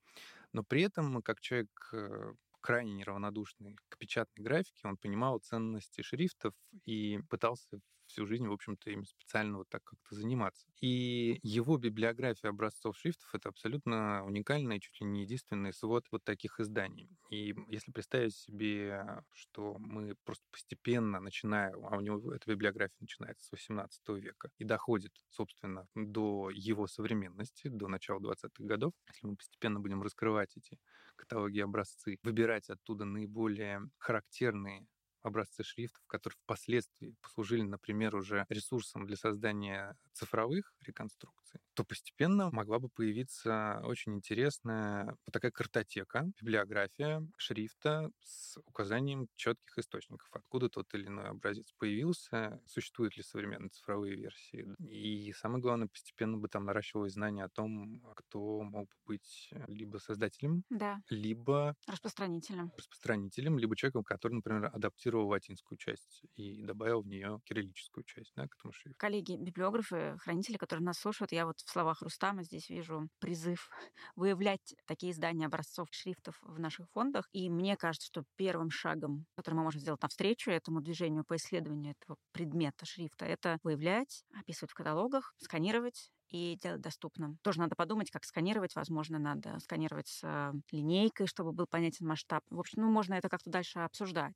Но 0.53 0.63
при 0.63 0.83
этом, 0.83 1.23
как 1.23 1.41
человек 1.41 1.71
э, 1.93 2.35
крайне 2.61 2.93
неравнодушный 2.95 3.77
к 3.89 3.99
печатной 3.99 4.45
графике, 4.45 4.87
он 4.87 4.97
понимал 4.97 5.39
ценности 5.41 6.03
шрифтов 6.03 6.55
и 6.85 7.21
пытался 7.29 7.81
всю 8.13 8.27
жизнь, 8.27 8.47
в 8.47 8.53
общем-то, 8.53 8.91
им 8.91 9.05
специально 9.05 9.59
вот 9.59 9.69
так 9.69 9.83
как-то 9.85 10.15
заниматься. 10.15 10.67
И 10.81 11.39
его 11.43 11.79
библиография 11.79 12.51
образцов 12.51 12.97
шрифтов— 12.97 13.29
это 13.35 13.49
абсолютно 13.49 14.25
уникальный, 14.25 14.81
чуть 14.81 15.01
ли 15.01 15.07
не 15.07 15.23
единственный 15.23 15.73
свод 15.73 16.07
вот 16.11 16.23
таких 16.23 16.61
изданий. 16.61 17.09
И 17.31 17.55
если 17.69 17.91
представить 17.91 18.35
себе, 18.35 19.23
что 19.33 19.77
мы 19.79 20.15
просто 20.25 20.45
постепенно 20.51 21.21
начинаем, 21.21 21.87
а 21.87 21.97
у 21.97 22.01
него 22.01 22.33
эта 22.35 22.51
библиография 22.51 22.97
начинается 23.01 23.47
с 23.47 23.53
18 23.53 24.09
века 24.11 24.51
и 24.59 24.65
доходит, 24.65 25.13
собственно, 25.31 25.89
до 25.95 26.51
его 26.51 26.87
современности, 26.87 27.69
до 27.69 27.89
начала 27.89 28.21
20-х 28.21 28.65
годов, 28.65 28.93
если 29.09 29.27
мы 29.27 29.37
постепенно 29.37 29.81
будем 29.81 30.03
раскрывать 30.03 30.57
эти 30.57 30.79
каталоги 31.17 31.61
образцы, 31.61 32.19
выбирать 32.23 32.69
оттуда 32.69 33.05
наиболее 33.05 33.81
характерные 33.99 34.87
образцы 35.23 35.63
шрифтов, 35.65 36.03
которые 36.07 36.37
впоследствии 36.45 37.15
послужили, 37.21 37.63
например, 37.63 38.15
уже 38.17 38.47
ресурсом 38.49 39.07
для 39.07 39.17
создания 39.17 39.97
цифровых 40.13 40.75
реконструкций, 40.85 41.61
то 41.75 41.85
постепенно 41.85 42.51
могла 42.51 42.79
бы 42.79 42.89
появиться 42.89 43.81
очень 43.85 44.15
интересная 44.15 45.17
вот 45.27 45.33
такая 45.33 45.51
картотека, 45.51 46.31
библиография 46.41 47.27
шрифта 47.37 48.11
с 48.23 48.59
указанием 48.67 49.29
четких 49.37 49.79
источников, 49.79 50.29
откуда 50.33 50.69
тот 50.69 50.93
или 50.95 51.07
иной 51.07 51.27
образец 51.27 51.73
появился, 51.79 52.61
существуют 52.67 53.17
ли 53.17 53.23
современные 53.23 53.71
цифровые 53.71 54.17
версии. 54.17 54.67
И 54.79 55.33
самое 55.33 55.63
главное, 55.63 55.89
постепенно 55.89 56.37
бы 56.37 56.49
там 56.49 56.65
наращивалось 56.65 57.13
знание 57.13 57.45
о 57.45 57.49
том, 57.49 58.01
кто 58.15 58.63
мог 58.63 58.89
бы 58.89 58.97
быть 59.07 59.51
либо 59.67 59.99
создателем, 59.99 60.65
да. 60.71 61.01
либо 61.09 61.77
распространителем. 61.87 62.73
распространителем, 62.77 63.59
либо 63.59 63.77
человеком, 63.77 64.05
который, 64.05 64.35
например, 64.35 64.71
адаптировал 65.13 65.29
латинскую 65.29 65.79
часть 65.79 66.23
и 66.35 66.63
добавил 66.63 67.03
в 67.03 67.07
нее 67.07 67.41
кириллическую 67.45 68.05
часть 68.05 68.33
да, 68.37 68.49
к 68.49 68.57
этому 68.59 68.73
шрифту. 68.73 68.99
Коллеги, 68.99 69.37
библиографы, 69.37 70.17
хранители, 70.19 70.57
которые 70.57 70.85
нас 70.85 70.99
слушают, 70.99 71.33
я 71.33 71.47
вот 71.47 71.61
в 71.61 71.71
словах 71.71 72.03
Рустама 72.03 72.43
здесь 72.43 72.71
вижу 72.71 73.09
призыв 73.19 73.69
выявлять 74.17 74.75
такие 74.87 75.13
издания 75.13 75.47
образцов 75.47 75.89
шрифтов 75.91 76.39
в 76.43 76.59
наших 76.59 76.89
фондах. 76.91 77.29
И 77.33 77.51
мне 77.51 77.77
кажется, 77.77 78.07
что 78.07 78.25
первым 78.37 78.71
шагом, 78.71 79.27
который 79.37 79.55
мы 79.55 79.63
можем 79.63 79.81
сделать 79.81 80.03
навстречу 80.03 80.51
этому 80.51 80.81
движению 80.81 81.25
по 81.25 81.37
исследованию 81.37 81.95
этого 81.99 82.17
предмета 82.33 82.87
шрифта, 82.87 83.25
это 83.25 83.59
выявлять, 83.63 84.25
описывать 84.35 84.73
в 84.73 84.75
каталогах, 84.75 85.35
сканировать 85.39 86.11
и 86.33 86.59
делать 86.63 86.81
доступным. 86.81 87.39
Тоже 87.43 87.61
надо 87.61 87.77
подумать, 87.77 88.11
как 88.11 88.25
сканировать. 88.25 88.75
Возможно, 88.75 89.19
надо 89.19 89.59
сканировать 89.61 90.09
с 90.09 90.53
линейкой, 90.71 91.27
чтобы 91.27 91.53
был 91.53 91.67
понятен 91.67 92.07
масштаб. 92.07 92.43
В 92.49 92.59
общем, 92.59 92.83
ну, 92.83 92.91
можно 92.91 93.15
это 93.15 93.29
как-то 93.29 93.51
дальше 93.51 93.81
обсуждать. 93.81 94.35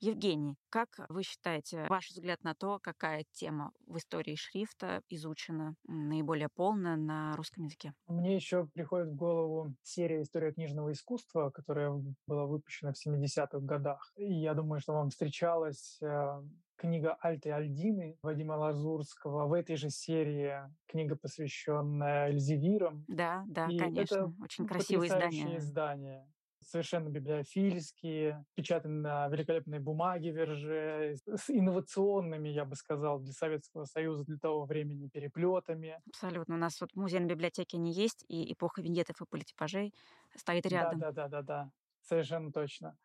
Евгений, 0.00 0.56
как 0.68 0.88
вы 1.08 1.22
считаете, 1.22 1.86
ваш 1.88 2.10
взгляд 2.10 2.42
на 2.44 2.54
то, 2.54 2.78
какая 2.82 3.24
тема 3.32 3.72
в 3.86 3.96
истории 3.96 4.34
шрифта 4.34 5.00
изучена 5.08 5.74
наиболее 5.84 6.48
полно 6.54 6.96
на 6.96 7.34
русском 7.36 7.64
языке? 7.64 7.94
Мне 8.06 8.34
еще 8.34 8.66
приходит 8.66 9.08
в 9.08 9.16
голову 9.16 9.74
серия 9.82 10.22
«История 10.22 10.52
книжного 10.52 10.92
искусства», 10.92 11.50
которая 11.50 11.92
была 12.26 12.44
выпущена 12.46 12.92
в 12.92 13.06
70-х 13.06 13.60
годах. 13.60 14.12
И 14.16 14.32
я 14.32 14.54
думаю, 14.54 14.80
что 14.80 14.92
вам 14.92 15.08
встречалась 15.08 15.98
э, 16.02 16.42
книга 16.76 17.16
Альты 17.20 17.50
Альдины 17.50 18.18
Вадима 18.22 18.52
Лазурского. 18.52 19.46
В 19.46 19.54
этой 19.54 19.76
же 19.76 19.88
серии 19.88 20.56
книга, 20.86 21.16
посвященная 21.16 22.28
Эльзевирам. 22.28 23.04
Да, 23.08 23.44
да, 23.48 23.66
И 23.68 23.78
конечно. 23.78 24.34
Очень 24.42 24.66
красивое 24.66 25.08
издание. 25.08 25.58
издание 25.58 26.26
совершенно 26.66 27.08
библиофильские, 27.08 28.44
печатаны 28.54 29.00
на 29.00 29.28
великолепной 29.28 29.78
бумаге 29.78 30.32
верже, 30.32 31.16
с 31.26 31.48
инновационными, 31.48 32.48
я 32.48 32.64
бы 32.64 32.74
сказал, 32.74 33.20
для 33.20 33.32
Советского 33.32 33.84
Союза 33.84 34.24
для 34.24 34.38
того 34.38 34.64
времени 34.64 35.08
переплетами. 35.08 36.00
Абсолютно. 36.08 36.56
У 36.56 36.58
нас 36.58 36.80
вот 36.80 36.92
в 36.92 36.96
музейной 36.96 37.28
библиотеке 37.28 37.76
они 37.76 37.92
есть, 37.92 38.24
и 38.28 38.52
эпоха 38.52 38.82
виньетов 38.82 39.20
и 39.20 39.26
политипажей 39.26 39.94
стоит 40.34 40.66
рядом. 40.66 41.00
Да, 41.00 41.12
да, 41.12 41.28
да, 41.28 41.28
да, 41.28 41.42
да. 41.42 41.70
Совершенно 42.02 42.52
точно. 42.52 42.96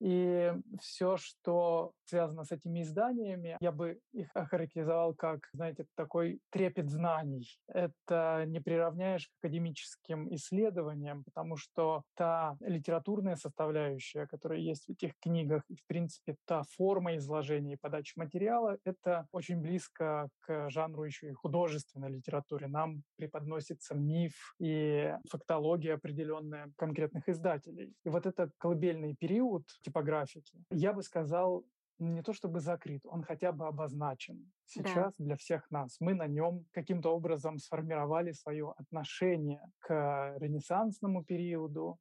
И 0.00 0.52
все, 0.80 1.16
что 1.16 1.92
связано 2.04 2.44
с 2.44 2.52
этими 2.52 2.82
изданиями, 2.82 3.56
я 3.60 3.72
бы 3.72 3.98
их 4.12 4.28
охарактеризовал 4.34 5.14
как, 5.14 5.48
знаете, 5.52 5.86
такой 5.96 6.40
трепет 6.50 6.90
знаний. 6.90 7.46
Это 7.68 8.44
не 8.46 8.60
приравняешь 8.60 9.28
к 9.28 9.44
академическим 9.44 10.34
исследованиям, 10.34 11.24
потому 11.24 11.56
что 11.56 12.02
та 12.14 12.56
литературная 12.60 13.36
составляющая, 13.36 14.26
которая 14.26 14.58
есть 14.58 14.86
в 14.86 14.90
этих 14.90 15.12
книгах, 15.20 15.62
и, 15.68 15.76
в 15.76 15.86
принципе, 15.86 16.36
та 16.44 16.62
форма 16.76 17.16
изложения 17.16 17.74
и 17.74 17.78
подачи 17.80 18.12
материала, 18.16 18.78
это 18.84 19.26
очень 19.32 19.60
близко 19.60 20.28
к 20.40 20.70
жанру 20.70 21.04
еще 21.04 21.30
и 21.30 21.32
художественной 21.32 22.10
литературы. 22.10 22.68
Нам 22.68 23.02
преподносится 23.16 23.94
миф 23.94 24.54
и 24.58 25.14
фактология 25.30 25.94
определенная 25.94 26.70
конкретных 26.76 27.28
издателей. 27.28 27.94
И 28.04 28.08
вот 28.08 28.26
этот 28.26 28.50
колыбельный 28.58 29.14
период 29.18 29.62
типографики, 29.94 30.64
я 30.70 30.92
бы 30.92 31.02
сказал, 31.02 31.64
не 31.98 32.22
то 32.22 32.32
чтобы 32.32 32.60
закрыт, 32.60 33.02
он 33.04 33.22
хотя 33.22 33.52
бы 33.52 33.66
обозначен 33.66 34.52
сейчас 34.66 35.14
да. 35.18 35.24
для 35.24 35.36
всех 35.36 35.70
нас. 35.70 35.96
Мы 36.00 36.14
на 36.14 36.26
нем 36.26 36.66
каким-то 36.72 37.10
образом 37.10 37.58
сформировали 37.58 38.32
свое 38.32 38.74
отношение 38.76 39.62
к 39.78 40.36
ренессансному 40.40 41.24
периоду 41.24 41.98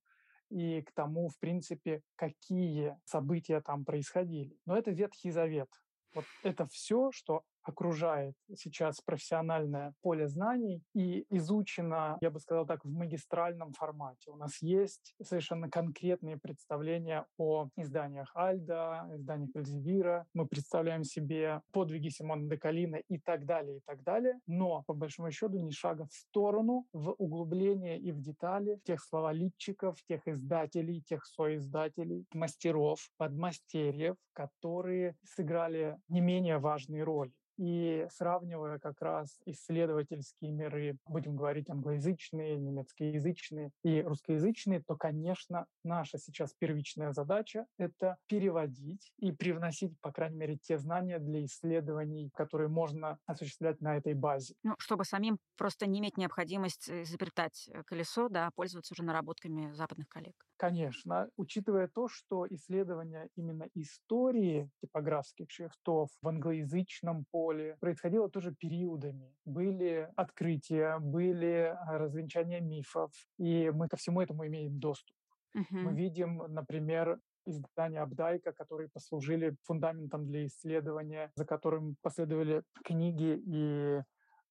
и 0.49 0.81
к 0.81 0.91
тому, 0.93 1.29
в 1.29 1.37
принципе, 1.39 2.01
какие 2.15 2.97
события 3.05 3.61
там 3.61 3.85
происходили. 3.85 4.57
Но 4.65 4.75
это 4.75 4.91
Ветхий 4.91 5.31
Завет. 5.31 5.69
Вот 6.15 6.25
это 6.43 6.65
все, 6.65 7.11
что 7.11 7.43
окружает 7.63 8.35
сейчас 8.55 9.01
профессиональное 9.01 9.93
поле 10.01 10.27
знаний 10.27 10.81
и 10.93 11.25
изучено, 11.29 12.17
я 12.21 12.29
бы 12.29 12.39
сказал 12.39 12.65
так, 12.65 12.83
в 12.83 12.89
магистральном 12.89 13.73
формате. 13.73 14.31
У 14.31 14.35
нас 14.35 14.61
есть 14.61 15.15
совершенно 15.21 15.69
конкретные 15.69 16.37
представления 16.37 17.25
о 17.37 17.69
изданиях 17.77 18.31
Альда, 18.35 19.09
изданиях 19.15 19.49
Эльзевира. 19.55 20.25
Мы 20.33 20.47
представляем 20.47 21.03
себе 21.03 21.61
подвиги 21.71 22.09
Симона 22.09 22.49
де 22.49 22.57
Калина 22.57 22.97
и 22.97 23.17
так 23.19 23.45
далее, 23.45 23.77
и 23.77 23.81
так 23.85 24.03
далее. 24.03 24.39
Но, 24.47 24.83
по 24.87 24.93
большому 24.93 25.31
счету, 25.31 25.57
ни 25.57 25.71
шага 25.71 26.05
в 26.05 26.13
сторону, 26.13 26.85
в 26.93 27.11
углубление 27.17 27.99
и 27.99 28.11
в 28.11 28.21
детали 28.21 28.79
тех 28.83 29.01
словолитчиков, 29.01 29.97
тех 30.07 30.27
издателей, 30.27 31.01
тех 31.01 31.25
соиздателей, 31.25 32.25
мастеров, 32.33 32.99
подмастерьев, 33.17 34.15
которые 34.33 35.15
сыграли 35.23 35.97
не 36.09 36.21
менее 36.21 36.57
важные 36.57 37.03
роли 37.03 37.31
и 37.57 38.07
сравнивая 38.11 38.79
как 38.79 39.01
раз 39.01 39.39
исследовательские 39.45 40.51
миры, 40.51 40.97
будем 41.07 41.35
говорить 41.35 41.69
англоязычные, 41.69 42.57
немецкоязычные 42.57 43.71
и 43.83 44.01
русскоязычные, 44.01 44.81
то, 44.81 44.95
конечно, 44.95 45.65
наша 45.83 46.17
сейчас 46.17 46.53
первичная 46.57 47.11
задача— 47.13 47.65
это 47.77 48.17
переводить 48.27 49.11
и 49.17 49.31
привносить, 49.31 49.99
по 50.01 50.11
крайней 50.11 50.37
мере, 50.37 50.57
те 50.57 50.77
знания 50.77 51.19
для 51.19 51.43
исследований, 51.45 52.29
которые 52.33 52.69
можно 52.69 53.17
осуществлять 53.25 53.81
на 53.81 53.97
этой 53.97 54.13
базе. 54.13 54.55
Ну, 54.63 54.75
чтобы 54.79 55.05
самим 55.05 55.37
просто 55.57 55.87
не 55.87 55.99
иметь 55.99 56.17
необходимость 56.17 56.89
изобретать 56.89 57.69
э, 57.69 57.83
колесо, 57.83 58.29
да, 58.29 58.47
а 58.47 58.51
пользоваться 58.51 58.93
уже 58.93 59.03
наработками 59.03 59.71
западных 59.73 60.07
коллег. 60.09 60.35
Конечно, 60.57 61.29
учитывая 61.35 61.87
то, 61.87 62.07
что 62.07 62.45
исследования 62.47 63.29
именно 63.35 63.67
истории 63.73 64.69
типографских 64.81 65.49
шрифтов 65.49 66.09
в 66.21 66.27
англоязычном 66.27 67.25
поле 67.31 67.75
происходило 67.79 68.29
тоже 68.29 68.53
периодами. 68.53 69.35
Были 69.45 70.09
открытия, 70.15 70.99
были 70.99 71.75
а, 71.75 71.97
развенчания 71.97 72.61
мифов, 72.61 73.11
и 73.37 73.71
мы 73.71 73.87
ко 73.87 73.97
всему 73.97 74.21
этому 74.21 74.45
имеем 74.47 74.79
доступ. 74.79 75.17
Uh-huh. 75.55 75.65
Мы 75.71 75.93
видим, 75.93 76.43
например, 76.47 77.19
издания 77.45 78.01
Абдайка, 78.01 78.53
которые 78.53 78.89
послужили 78.89 79.55
фундаментом 79.63 80.25
для 80.25 80.45
исследования, 80.45 81.31
за 81.35 81.45
которым 81.45 81.95
последовали 82.01 82.63
книги 82.83 83.41
и 83.45 84.01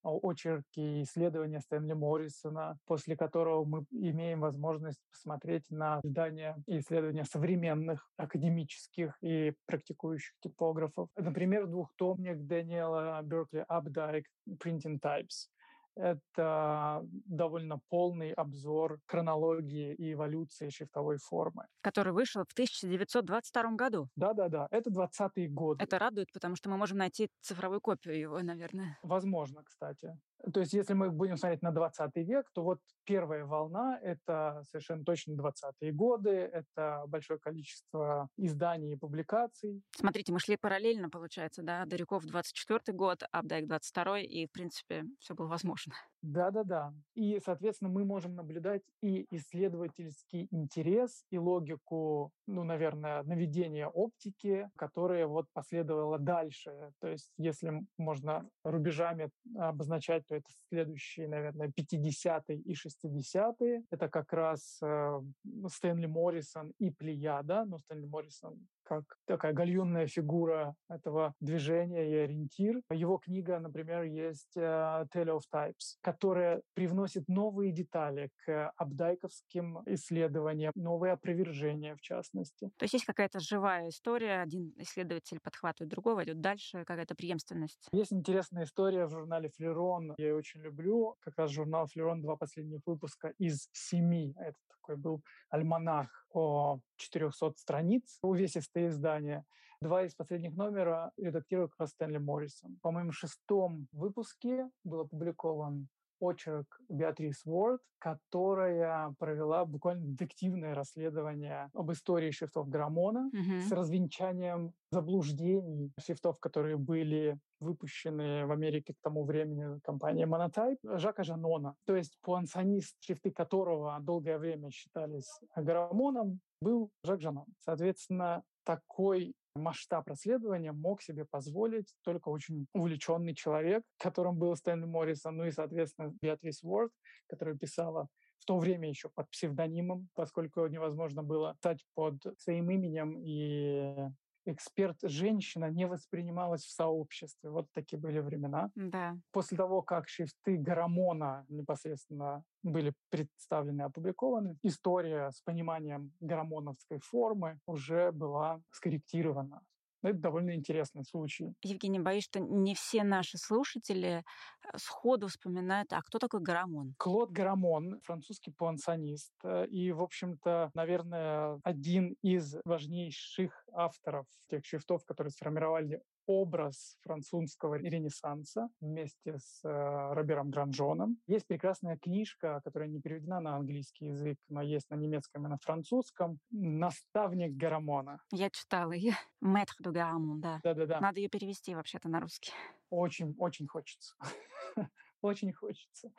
очерки 0.03 1.03
исследования 1.03 1.59
Стэнли 1.59 1.93
Моррисона, 1.93 2.77
после 2.85 3.15
которого 3.15 3.65
мы 3.65 3.85
имеем 3.91 4.41
возможность 4.41 5.01
посмотреть 5.11 5.69
на 5.69 5.99
издания 6.03 6.61
и 6.67 6.79
исследования 6.79 7.25
современных 7.25 8.09
академических 8.17 9.17
и 9.21 9.53
практикующих 9.65 10.33
типографов. 10.41 11.09
Например, 11.15 11.67
двухтомник 11.67 12.45
Дэниела 12.45 13.21
Беркли 13.23 13.65
Абдайк 13.67 14.27
«Printing 14.47 14.99
Types», 14.99 15.47
это 15.95 17.01
довольно 17.25 17.79
полный 17.89 18.31
обзор 18.31 18.99
хронологии 19.05 19.93
и 19.93 20.13
эволюции 20.13 20.69
шрифтовой 20.69 21.17
формы. 21.17 21.65
Который 21.81 22.13
вышел 22.13 22.43
в 22.47 22.53
1922 22.53 23.71
году. 23.71 24.09
Да-да-да, 24.15 24.67
это 24.71 24.89
20-е 24.89 25.47
годы. 25.49 25.83
Это 25.83 25.99
радует, 25.99 26.31
потому 26.31 26.55
что 26.55 26.69
мы 26.69 26.77
можем 26.77 26.97
найти 26.97 27.29
цифровую 27.41 27.81
копию 27.81 28.19
его, 28.19 28.41
наверное. 28.41 28.97
Возможно, 29.03 29.63
кстати. 29.63 30.17
То 30.51 30.59
есть 30.59 30.73
если 30.73 30.93
мы 30.93 31.09
будем 31.09 31.37
смотреть 31.37 31.61
на 31.61 31.71
20 31.71 32.15
век, 32.17 32.49
то 32.53 32.63
вот 32.63 32.79
первая 33.05 33.45
волна— 33.45 33.97
это 34.03 34.61
совершенно 34.69 35.05
точно 35.05 35.33
20-е 35.33 35.91
годы, 35.93 36.31
это 36.31 37.03
большое 37.07 37.39
количество 37.39 38.27
изданий 38.37 38.93
и 38.93 38.97
публикаций. 38.97 39.81
Смотрите, 39.95 40.33
мы 40.33 40.39
шли 40.39 40.57
параллельно, 40.57 41.09
получается, 41.09 41.63
да, 41.63 41.85
Дарюков 41.85 42.25
24 42.25 42.97
год, 42.97 43.23
Абдайк 43.31 43.67
22 43.67 44.19
и, 44.19 44.47
в 44.47 44.51
принципе, 44.51 45.05
все 45.19 45.33
было 45.33 45.47
возможно. 45.47 45.93
Да-да-да. 46.23 46.93
И, 47.15 47.37
соответственно, 47.43 47.91
мы 47.91 48.05
можем 48.05 48.35
наблюдать 48.35 48.81
и 49.01 49.27
исследовательский 49.29 50.47
интерес, 50.51 51.25
и 51.31 51.37
логику, 51.37 52.31
ну, 52.47 52.63
наверное, 52.63 53.23
наведения 53.23 53.87
оптики, 53.87 54.69
которая 54.77 55.27
вот 55.27 55.47
последовала 55.51 56.17
дальше. 56.17 56.91
То 57.01 57.09
есть, 57.09 57.29
если 57.37 57.73
можно 57.97 58.49
рубежами 58.63 59.31
обозначать, 59.57 60.25
то 60.25 60.35
это 60.37 60.47
следующие, 60.69 61.27
наверное, 61.27 61.67
50-е 61.67 62.57
и 62.57 62.73
60-е. 62.73 63.83
Это 63.91 64.07
как 64.07 64.31
раз 64.31 64.79
э, 64.81 65.21
Стэнли 65.67 66.05
Моррисон 66.05 66.71
и 66.79 66.89
Плеяда. 66.89 67.65
Но 67.65 67.79
Стэнли 67.79 68.05
Моррисон 68.05 68.65
как 68.83 69.03
такая 69.25 69.53
гальюнная 69.53 70.07
фигура 70.07 70.75
этого 70.89 71.33
движения 71.39 72.09
и 72.09 72.15
ориентир. 72.15 72.81
Его 72.91 73.17
книга, 73.17 73.59
например, 73.59 74.03
есть 74.03 74.55
uh, 74.57 75.07
Tale 75.13 75.37
of 75.37 75.41
Types, 75.53 75.97
которая 76.01 76.61
привносит 76.73 77.27
новые 77.27 77.71
детали 77.71 78.29
к 78.45 78.71
абдайковским 78.77 79.83
исследованиям, 79.85 80.71
новые 80.75 81.13
опровержения 81.13 81.95
в 81.95 82.01
частности. 82.01 82.71
То 82.77 82.83
есть 82.83 82.93
есть 82.93 83.05
какая-то 83.05 83.39
живая 83.39 83.89
история, 83.89 84.41
один 84.41 84.73
исследователь 84.77 85.39
подхватывает 85.41 85.91
другого, 85.91 86.23
идет 86.23 86.41
дальше, 86.41 86.83
какая-то 86.85 87.15
преемственность. 87.15 87.87
Есть 87.91 88.13
интересная 88.13 88.63
история 88.63 89.05
в 89.05 89.11
журнале 89.11 89.49
«Флерон», 89.49 90.13
я 90.17 90.27
ее 90.27 90.35
очень 90.35 90.61
люблю, 90.61 91.15
как 91.21 91.37
раз 91.37 91.51
журнал 91.51 91.87
«Флерон», 91.87 92.21
два 92.21 92.35
последних 92.35 92.81
выпуска 92.85 93.33
из 93.37 93.69
семи. 93.71 94.33
Это 94.37 94.57
такой 94.69 94.97
был 94.97 95.23
альманах 95.49 96.22
о 96.33 96.79
400 96.97 97.53
страниц, 97.57 98.19
увесистое 98.21 98.89
издание. 98.89 99.45
Два 99.81 100.03
из 100.03 100.15
последних 100.15 100.55
номера 100.55 101.11
редактировал 101.17 101.67
как 101.69 101.81
раз 101.81 101.89
Стэнли 101.91 102.17
Моррисон. 102.17 102.77
По 102.81 102.91
моему 102.91 103.11
шестом 103.11 103.87
выпуске 103.91 104.69
был 104.83 105.01
опубликован 105.01 105.89
очерк 106.23 106.79
Беатрис 106.89 107.41
Уорд, 107.45 107.81
которая 107.99 109.13
провела 109.19 109.65
буквально 109.65 110.05
детективное 110.05 110.75
расследование 110.75 111.69
об 111.73 111.91
истории 111.91 112.31
шрифтов 112.31 112.67
Граммона 112.69 113.29
mm-hmm. 113.33 113.61
с 113.61 113.71
развенчанием 113.71 114.73
заблуждений 114.91 115.91
шрифтов, 115.99 116.39
которые 116.39 116.77
были 116.77 117.37
выпущены 117.59 118.45
в 118.45 118.51
Америке 118.51 118.93
к 118.93 119.01
тому 119.01 119.23
времени 119.23 119.79
компанией 119.83 120.25
Monotype, 120.25 120.79
Жака 120.99 121.23
Жанона. 121.23 121.75
То 121.85 121.95
есть 121.95 122.17
пуансонист, 122.21 122.95
шрифты 122.99 123.31
которого 123.31 123.97
долгое 124.01 124.37
время 124.37 124.69
считались 124.69 125.29
Граммоном, 125.55 126.39
был 126.61 126.91
Жак 127.03 127.21
Жанон. 127.21 127.45
Соответственно, 127.59 128.43
такой 128.63 129.33
масштаб 129.55 130.07
расследования 130.07 130.71
мог 130.71 131.01
себе 131.01 131.25
позволить 131.25 131.93
только 132.03 132.29
очень 132.29 132.67
увлеченный 132.73 133.35
человек, 133.35 133.83
которым 133.97 134.37
был 134.37 134.55
Стэнли 134.55 134.85
Моррисон, 134.85 135.37
ну 135.37 135.45
и, 135.45 135.51
соответственно, 135.51 136.13
Беатрис 136.21 136.63
Уорд, 136.63 136.91
которая 137.27 137.55
писала 137.55 138.07
в 138.39 138.45
то 138.45 138.57
время 138.57 138.89
еще 138.89 139.09
под 139.09 139.29
псевдонимом, 139.29 140.09
поскольку 140.15 140.67
невозможно 140.67 141.23
было 141.23 141.55
стать 141.59 141.85
под 141.93 142.15
своим 142.37 142.69
именем 142.69 143.17
и 143.17 144.09
эксперт-женщина 144.45 145.69
не 145.69 145.87
воспринималась 145.87 146.63
в 146.63 146.71
сообществе. 146.71 147.49
Вот 147.49 147.67
такие 147.73 147.99
были 147.99 148.19
времена. 148.19 148.69
Да. 148.75 149.17
После 149.31 149.57
того, 149.57 149.81
как 149.81 150.07
шрифты 150.07 150.57
Гарамона 150.57 151.45
непосредственно 151.49 152.43
были 152.63 152.93
представлены 153.09 153.81
и 153.81 153.85
опубликованы, 153.85 154.57
история 154.63 155.31
с 155.31 155.41
пониманием 155.41 156.11
гарамоновской 156.19 156.99
формы 156.99 157.59
уже 157.65 158.11
была 158.11 158.61
скорректирована. 158.71 159.61
Это 160.03 160.19
довольно 160.19 160.53
интересный 160.53 161.05
случай. 161.05 161.55
Евгений, 161.63 161.99
боюсь, 161.99 162.25
что 162.25 162.39
не 162.39 162.75
все 162.75 163.03
наши 163.03 163.37
слушатели 163.37 164.23
э, 164.63 164.77
сходу 164.77 165.27
вспоминают, 165.27 165.93
а 165.93 166.01
кто 166.01 166.19
такой 166.19 166.41
Гарамон? 166.41 166.93
Клод 166.97 167.31
Гарамон, 167.31 168.01
французский 168.03 168.51
пуансонист, 168.51 169.33
э, 169.43 169.65
и, 169.67 169.91
в 169.91 170.01
общем-то, 170.01 170.71
наверное, 170.73 171.59
один 171.63 172.15
из 172.21 172.57
важнейших 172.65 173.65
авторов 173.71 174.25
тех 174.49 174.65
шрифтов, 174.65 175.05
которые 175.05 175.31
сформировали 175.31 176.01
образ 176.25 176.97
французского 177.01 177.75
ренессанса 177.75 178.69
вместе 178.79 179.37
с 179.37 179.63
э, 179.63 180.13
Робером 180.13 180.49
Гранжоном. 180.49 181.17
Есть 181.27 181.47
прекрасная 181.47 181.97
книжка, 181.97 182.61
которая 182.63 182.89
не 182.89 183.01
переведена 183.01 183.39
на 183.39 183.55
английский 183.55 184.07
язык, 184.07 184.37
но 184.49 184.61
есть 184.61 184.89
на 184.89 184.95
немецком 184.95 185.45
и 185.45 185.49
на 185.49 185.57
французском. 185.57 186.39
«Наставник 186.51 187.55
Гарамона». 187.55 188.19
Я 188.31 188.49
читала 188.49 188.91
ее. 188.91 189.13
«Мэтр 189.41 189.73
де 189.79 189.89
Гарамон», 189.91 190.39
да. 190.39 190.59
Да-да-да. 190.63 190.99
Надо 190.99 191.19
ее 191.19 191.29
перевести 191.29 191.75
вообще-то 191.75 192.09
на 192.09 192.19
русский. 192.19 192.51
Очень, 192.89 193.35
очень 193.37 193.67
хочется. 193.67 194.15
очень 195.27 195.53
хочется. 195.53 196.11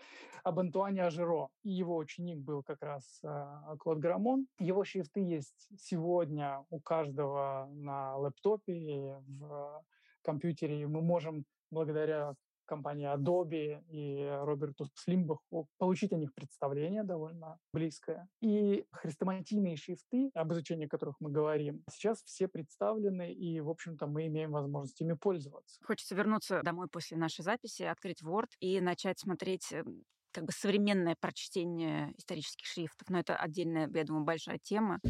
Об 0.43 0.59
Антуане 0.59 1.05
Ажеро. 1.05 1.49
И 1.63 1.71
его 1.71 1.97
ученик 1.97 2.39
был 2.39 2.63
как 2.63 2.83
раз 2.83 3.21
э, 3.23 3.77
Клод 3.79 3.99
Грамон. 3.99 4.47
Его 4.59 4.85
шрифты 4.85 5.21
есть 5.21 5.69
сегодня 5.79 6.65
у 6.71 6.81
каждого 6.81 7.69
на 7.73 8.17
лэптопе, 8.17 9.23
в 9.27 9.83
компьютере. 10.23 10.83
И 10.83 10.87
мы 10.87 11.03
можем 11.03 11.45
благодаря 11.71 12.35
компании 12.67 13.13
Adobe 13.13 13.83
и 13.89 14.27
Роберту 14.43 14.89
Слимбаху, 14.95 15.69
получить 15.79 16.13
о 16.13 16.17
них 16.17 16.35
представление 16.35 17.05
довольно 17.05 17.59
близкое. 17.73 18.29
И 18.41 18.87
хрестоматийные 18.93 19.77
шрифты, 19.77 20.31
об 20.35 20.53
изучении 20.53 20.87
которых 20.87 21.17
мы 21.21 21.31
говорим, 21.31 21.83
сейчас 21.91 22.23
все 22.25 22.49
представлены, 22.49 23.33
и, 23.33 23.61
в 23.61 23.69
общем-то, 23.69 24.07
мы 24.07 24.27
имеем 24.27 24.53
возможность 24.53 25.01
ими 25.01 25.15
пользоваться. 25.15 25.79
Хочется 25.85 26.15
вернуться 26.15 26.63
домой 26.63 26.89
после 26.89 27.17
нашей 27.17 27.43
записи, 27.43 27.83
открыть 27.83 28.23
Word 28.23 28.51
и 28.61 28.81
начать 28.81 29.19
смотреть 29.19 29.73
эм, 29.73 30.05
как 30.33 30.45
бы 30.45 30.53
современное 30.53 31.17
прочтение 31.19 32.13
исторических 32.19 32.67
шрифтов. 32.67 33.09
Но 33.09 33.21
это 33.21 33.37
отдельная, 33.37 33.91
я 33.93 34.05
думаю, 34.05 34.25
большая 34.25 34.59
тема. 34.59 35.01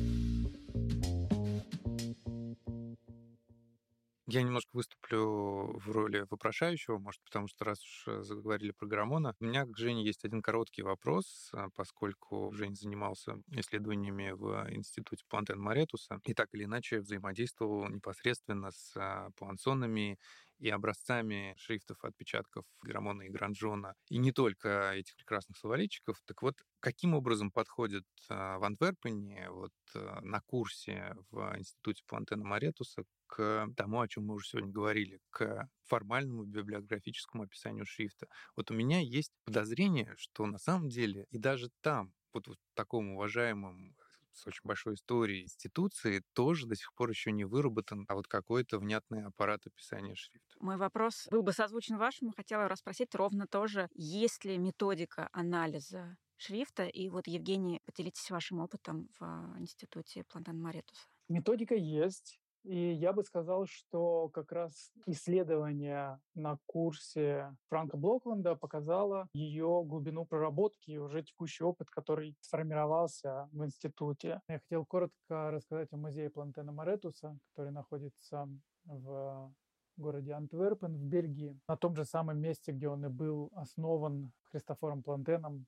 Я 4.35 4.42
немножко 4.42 4.70
выступлю 4.73 5.79
в 5.79 5.88
роли 5.92 6.27
вопрошающего, 6.29 6.99
может, 6.99 7.23
потому 7.23 7.47
что 7.47 7.64
раз 7.64 7.81
уж 7.85 8.09
э, 8.09 8.23
заговорили 8.23 8.73
про 8.73 8.88
Граммона, 8.88 9.37
у 9.38 9.44
меня 9.44 9.64
к 9.64 9.79
Жене 9.79 10.05
есть 10.05 10.25
один 10.25 10.42
короткий 10.42 10.83
вопрос, 10.83 11.51
а, 11.53 11.68
поскольку 11.77 12.51
Жень 12.53 12.75
занимался 12.75 13.37
исследованиями 13.53 14.33
в 14.33 14.68
Институте 14.73 15.25
Плантен 15.29 15.61
Маретуса 15.61 16.18
и 16.25 16.35
так 16.35 16.49
или 16.53 16.64
иначе 16.64 16.99
взаимодействовал 16.99 17.88
непосредственно 17.88 18.73
с 18.73 18.97
а, 18.97 19.31
плансонами 19.37 20.18
и 20.59 20.68
образцами 20.68 21.55
шрифтов, 21.57 22.03
отпечатков 22.03 22.64
Граммона 22.83 23.23
и 23.23 23.29
Гранжона, 23.29 23.94
и 24.09 24.18
не 24.18 24.33
только 24.33 24.94
этих 24.94 25.14
прекрасных 25.14 25.57
словаричиков. 25.59 26.20
Так 26.27 26.42
вот, 26.42 26.57
каким 26.81 27.14
образом 27.14 27.53
подходит 27.53 28.07
а, 28.29 28.59
в 28.59 28.64
Антверпене 28.64 29.49
вот 29.51 29.70
на 29.94 30.40
курсе 30.40 31.14
в 31.31 31.57
Институте 31.57 32.03
Плантена 32.09 32.42
Маретуса 32.42 33.05
к 33.35 33.68
тому, 33.77 34.01
о 34.01 34.07
чем 34.07 34.27
мы 34.27 34.35
уже 34.35 34.47
сегодня 34.47 34.70
говорили, 34.70 35.18
к 35.31 35.68
формальному 35.83 36.44
библиографическому 36.44 37.42
описанию 37.42 37.85
шрифта. 37.85 38.29
Вот 38.55 38.70
у 38.70 38.75
меня 38.75 39.01
есть 39.01 39.33
подозрение, 39.44 40.14
что 40.16 40.47
на 40.47 40.59
самом 40.59 40.88
деле 40.88 41.27
и 41.31 41.38
даже 41.38 41.70
там, 41.81 42.12
вот 42.33 42.47
в 42.47 42.55
таком 42.75 43.11
уважаемом 43.11 43.97
с 44.33 44.47
очень 44.47 44.62
большой 44.62 44.94
историей 44.94 45.42
институции 45.42 46.23
тоже 46.33 46.66
до 46.66 46.77
сих 46.77 46.94
пор 46.94 47.11
еще 47.11 47.33
не 47.33 47.44
выработан, 47.44 48.05
а 48.09 48.14
вот 48.14 48.29
какой-то 48.29 48.79
внятный 48.79 49.25
аппарат 49.25 49.66
описания 49.66 50.14
шрифта. 50.14 50.57
Мой 50.61 50.77
вопрос 50.77 51.27
был 51.31 51.42
бы 51.42 51.53
созвучен 51.53 51.97
вашему. 51.97 52.33
Хотела 52.37 52.68
расспросить 52.68 53.14
ровно 53.16 53.49
тоже, 53.49 53.88
есть 53.94 54.44
ли 54.44 54.59
методика 54.59 55.29
анализа 55.33 56.16
шрифта? 56.37 56.87
И 56.87 57.09
вот, 57.09 57.27
Евгений, 57.27 57.81
поделитесь 57.85 58.31
вашим 58.31 58.61
опытом 58.61 59.09
в 59.18 59.25
институте 59.59 60.23
Плантан 60.25 60.61
Маретуса. 60.61 61.09
Методика 61.29 61.75
есть. 61.75 62.38
И 62.64 62.92
я 62.92 63.12
бы 63.12 63.22
сказал, 63.24 63.66
что 63.66 64.31
как 64.31 64.50
раз 64.50 64.90
исследование 65.07 66.18
на 66.35 66.59
курсе 66.66 67.55
Франка 67.68 67.98
Блокленда 67.98 68.57
показало 68.57 69.29
ее 69.35 69.83
глубину 69.85 70.24
проработки 70.24 70.90
и 70.90 70.98
уже 70.98 71.22
текущий 71.22 71.62
опыт, 71.62 71.90
который 71.90 72.35
сформировался 72.40 73.48
в 73.53 73.64
институте. 73.64 74.40
Я 74.48 74.59
хотел 74.61 74.87
коротко 74.87 75.50
рассказать 75.50 75.92
о 75.92 75.98
музее 75.98 76.31
Плантена 76.31 76.72
Маретуса, 76.72 77.37
который 77.53 77.70
находится 77.70 78.48
в 78.87 79.53
городе 79.96 80.33
Антверпен 80.33 80.96
в 80.96 81.05
Бельгии, 81.05 81.59
на 81.68 81.77
том 81.77 81.94
же 81.94 82.05
самом 82.05 82.40
месте, 82.40 82.72
где 82.72 82.88
он 82.88 83.05
и 83.05 83.09
был 83.09 83.53
основан 83.55 84.33
Христофором 84.50 85.03
Плантеном 85.03 85.66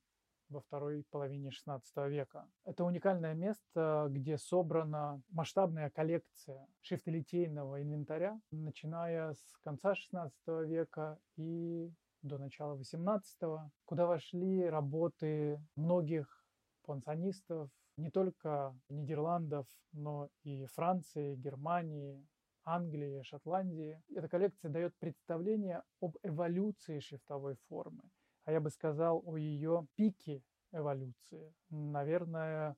во 0.49 0.61
второй 0.61 1.03
половине 1.11 1.49
XVI 1.49 1.81
века. 2.09 2.47
Это 2.65 2.83
уникальное 2.83 3.33
место, 3.33 4.07
где 4.09 4.37
собрана 4.37 5.21
масштабная 5.29 5.89
коллекция 5.89 6.67
шрифтолитейного 6.81 7.81
инвентаря, 7.81 8.39
начиная 8.51 9.33
с 9.33 9.57
конца 9.63 9.93
XVI 9.93 10.31
века 10.65 11.19
и 11.35 11.91
до 12.21 12.37
начала 12.37 12.77
XVIII, 12.77 13.69
куда 13.85 14.05
вошли 14.05 14.65
работы 14.65 15.61
многих 15.75 16.45
пансонистов, 16.83 17.69
не 17.97 18.11
только 18.11 18.75
Нидерландов, 18.89 19.67
но 19.91 20.29
и 20.43 20.65
Франции, 20.67 21.35
Германии, 21.35 22.25
Англии, 22.63 23.21
Шотландии. 23.23 24.01
Эта 24.15 24.27
коллекция 24.27 24.69
дает 24.69 24.95
представление 24.99 25.83
об 26.01 26.17
эволюции 26.23 26.99
шрифтовой 26.99 27.55
формы 27.67 28.03
а 28.47 28.53
я 28.53 28.61
бы 28.61 28.69
сказал 28.69 29.21
о 29.25 29.35
ее 29.35 29.85
пике 29.95 30.41
эволюции. 30.71 31.53
Наверное, 31.69 32.77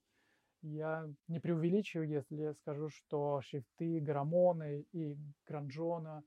я 0.64 1.08
не 1.28 1.40
преувеличиваю, 1.40 2.10
если 2.10 2.54
скажу, 2.54 2.90
что 2.90 3.40
шрифты 3.42 4.00
Грамоны 4.00 4.88
и 4.92 5.16
Гранжона, 5.46 6.24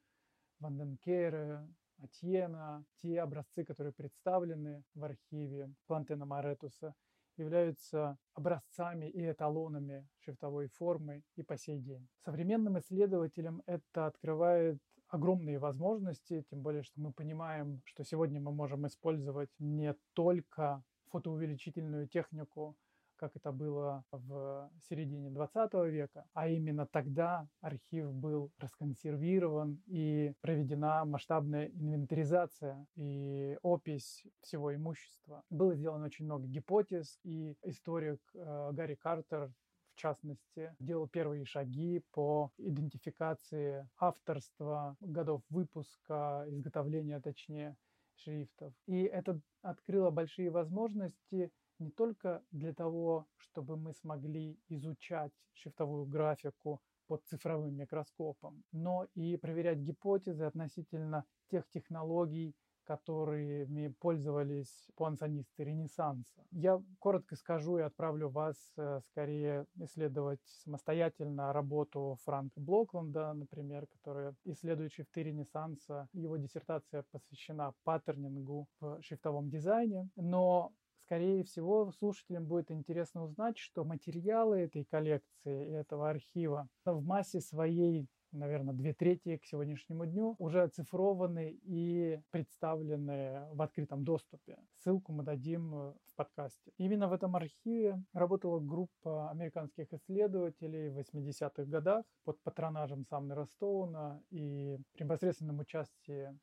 Ванденкера, 0.61 1.69
Атьена, 2.01 2.85
те 2.99 3.21
образцы, 3.21 3.65
которые 3.65 3.93
представлены 3.93 4.85
в 4.95 5.03
архиве 5.03 5.75
Плантена 5.89 6.25
Маретуса, 6.25 6.95
являются 7.37 8.19
образцами 8.35 9.11
и 9.11 9.29
эталонами 9.29 10.07
шрифтовой 10.21 10.69
формы 10.69 11.25
и 11.35 11.43
по 11.43 11.57
сей 11.57 11.81
день. 11.81 12.09
Современным 12.25 12.79
исследователям 12.79 13.61
это 13.67 14.07
открывает 14.07 14.79
огромные 15.13 15.59
возможности, 15.59 16.45
тем 16.51 16.63
более, 16.63 16.83
что 16.83 16.99
мы 16.99 17.13
понимаем, 17.13 17.83
что 17.85 18.03
сегодня 18.03 18.41
мы 18.41 18.51
можем 18.51 18.87
использовать 18.87 19.51
не 19.59 19.95
только 20.15 20.83
фотоувеличительную 21.11 22.09
технику, 22.09 22.77
как 23.17 23.37
это 23.37 23.53
было 23.53 24.05
в 24.11 24.71
середине 24.89 25.31
20 25.31 25.75
века, 25.93 26.25
а 26.33 26.49
именно 26.49 26.87
тогда 26.87 27.47
архив 27.61 28.11
был 28.13 28.51
расконсервирован 28.59 29.83
и 29.87 30.33
проведена 30.41 31.05
масштабная 31.05 31.67
инвентаризация 31.67 32.87
и 32.97 33.59
опись 33.63 34.25
всего 34.41 34.75
имущества. 34.75 35.43
Было 35.51 35.75
сделано 35.75 36.07
очень 36.07 36.25
много 36.25 36.47
гипотез, 36.47 37.19
и 37.23 37.55
историк 37.63 38.21
э, 38.35 38.71
Гарри 38.73 38.95
Картер 38.95 39.53
в 39.95 39.97
частности, 39.97 40.75
делал 40.79 41.09
первые 41.09 41.45
шаги 41.45 42.03
по 42.13 42.51
идентификации 42.59 43.89
авторства, 43.99 44.97
годов 45.01 45.43
выпуска, 45.49 46.45
изготовления, 46.49 47.21
точнее, 47.21 47.77
шрифтов. 48.17 48.73
И 48.87 49.03
это 49.03 49.41
открыло 49.63 50.11
большие 50.11 50.51
возможности 50.51 51.51
не 51.79 51.91
только 51.91 52.43
для 52.51 52.73
того, 52.73 53.27
чтобы 53.37 53.77
мы 53.77 53.93
смогли 53.93 54.59
изучать 54.69 55.33
шрифтовую 55.53 56.07
графику 56.07 56.81
под 57.07 57.25
цифровым 57.27 57.75
микроскопом, 57.75 58.63
но 58.73 59.07
и 59.15 59.37
проверять 59.37 59.79
гипотезы 59.79 60.45
относительно 60.45 61.25
тех 61.51 61.69
технологий, 61.69 62.55
которыми 62.85 63.89
пользовались 64.01 64.89
пуансонисты 64.97 65.65
Ренессанса. 65.65 66.45
Я 66.51 66.83
коротко 66.99 67.37
скажу 67.37 67.79
и 67.79 67.83
отправлю 67.83 68.29
вас 68.29 68.57
э, 68.77 69.01
скорее 69.07 69.67
исследовать 69.77 70.41
самостоятельно 70.65 71.53
работу 71.53 72.19
Франка 72.25 72.61
Блокленда, 72.61 73.33
например, 73.33 73.87
который 73.87 74.35
исследует 74.45 74.93
шрифты 74.93 75.23
Ренессанса. 75.23 76.09
Его 76.13 76.37
диссертация 76.37 77.05
посвящена 77.11 77.73
паттернингу 77.85 78.69
в 78.81 79.01
шрифтовом 79.03 79.51
дизайне, 79.51 80.09
но 80.17 80.73
Скорее 81.05 81.45
всего, 81.45 81.91
слушателям 81.99 82.47
будет 82.47 82.71
интересно 82.71 83.25
узнать, 83.25 83.59
что 83.59 83.85
материалы 83.85 84.61
этой 84.61 84.85
коллекции 84.85 85.69
и 85.69 85.73
этого 85.73 86.09
архива 86.09 86.69
в 86.87 87.05
массе 87.05 87.41
своей 87.41 88.07
наверное, 88.33 88.75
две 88.75 88.93
трети 88.93 89.37
к 89.37 89.45
сегодняшнему 89.45 90.07
дню 90.07 90.35
уже 90.39 90.63
оцифрованы 90.63 91.59
и 91.63 92.21
представлены 92.31 93.47
в 93.53 93.63
открытом 93.63 94.05
доступе. 94.05 94.59
Ссылку 94.79 95.13
мы 95.13 95.23
дадим 95.23 95.75
э, 95.75 95.93
в 96.07 96.15
подкасте. 96.17 96.73
Именно 96.79 97.09
в 97.09 97.13
этом 97.13 97.37
архиве 97.37 98.03
работала 98.13 98.61
группа 98.61 99.31
американских 99.31 99.93
исследователей 99.93 100.91
в 100.91 100.99
80-х 100.99 101.65
годах 101.65 102.05
под 102.25 102.41
патронажем 102.43 103.05
Самнера 103.05 103.45
Стоуна 103.45 104.23
и 104.31 104.79
при 104.93 105.05
непосредственном 105.05 105.61
участии 105.61 106.37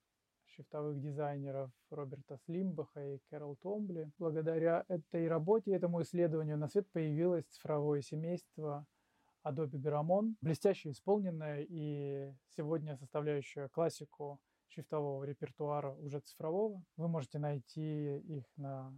шрифтовых 0.59 0.99
дизайнеров 0.99 1.71
Роберта 1.89 2.37
Слимбаха 2.45 3.15
и 3.15 3.19
Кэрол 3.29 3.55
Томбли. 3.57 4.11
Благодаря 4.17 4.83
этой 4.87 5.27
работе, 5.27 5.71
этому 5.71 6.01
исследованию 6.01 6.57
на 6.57 6.67
свет 6.67 6.87
появилось 6.91 7.45
цифровое 7.45 8.01
семейство 8.01 8.85
Adobe 9.49 9.81
Garamond, 9.81 10.35
блестяще 10.41 10.91
исполненная 10.91 11.65
и 11.67 12.31
сегодня 12.55 12.95
составляющая 12.97 13.67
классику 13.69 14.39
шрифтового 14.67 15.23
репертуара 15.23 15.93
уже 15.95 16.19
цифрового. 16.19 16.83
Вы 16.97 17.07
можете 17.07 17.39
найти 17.39 18.17
их 18.19 18.45
на 18.57 18.93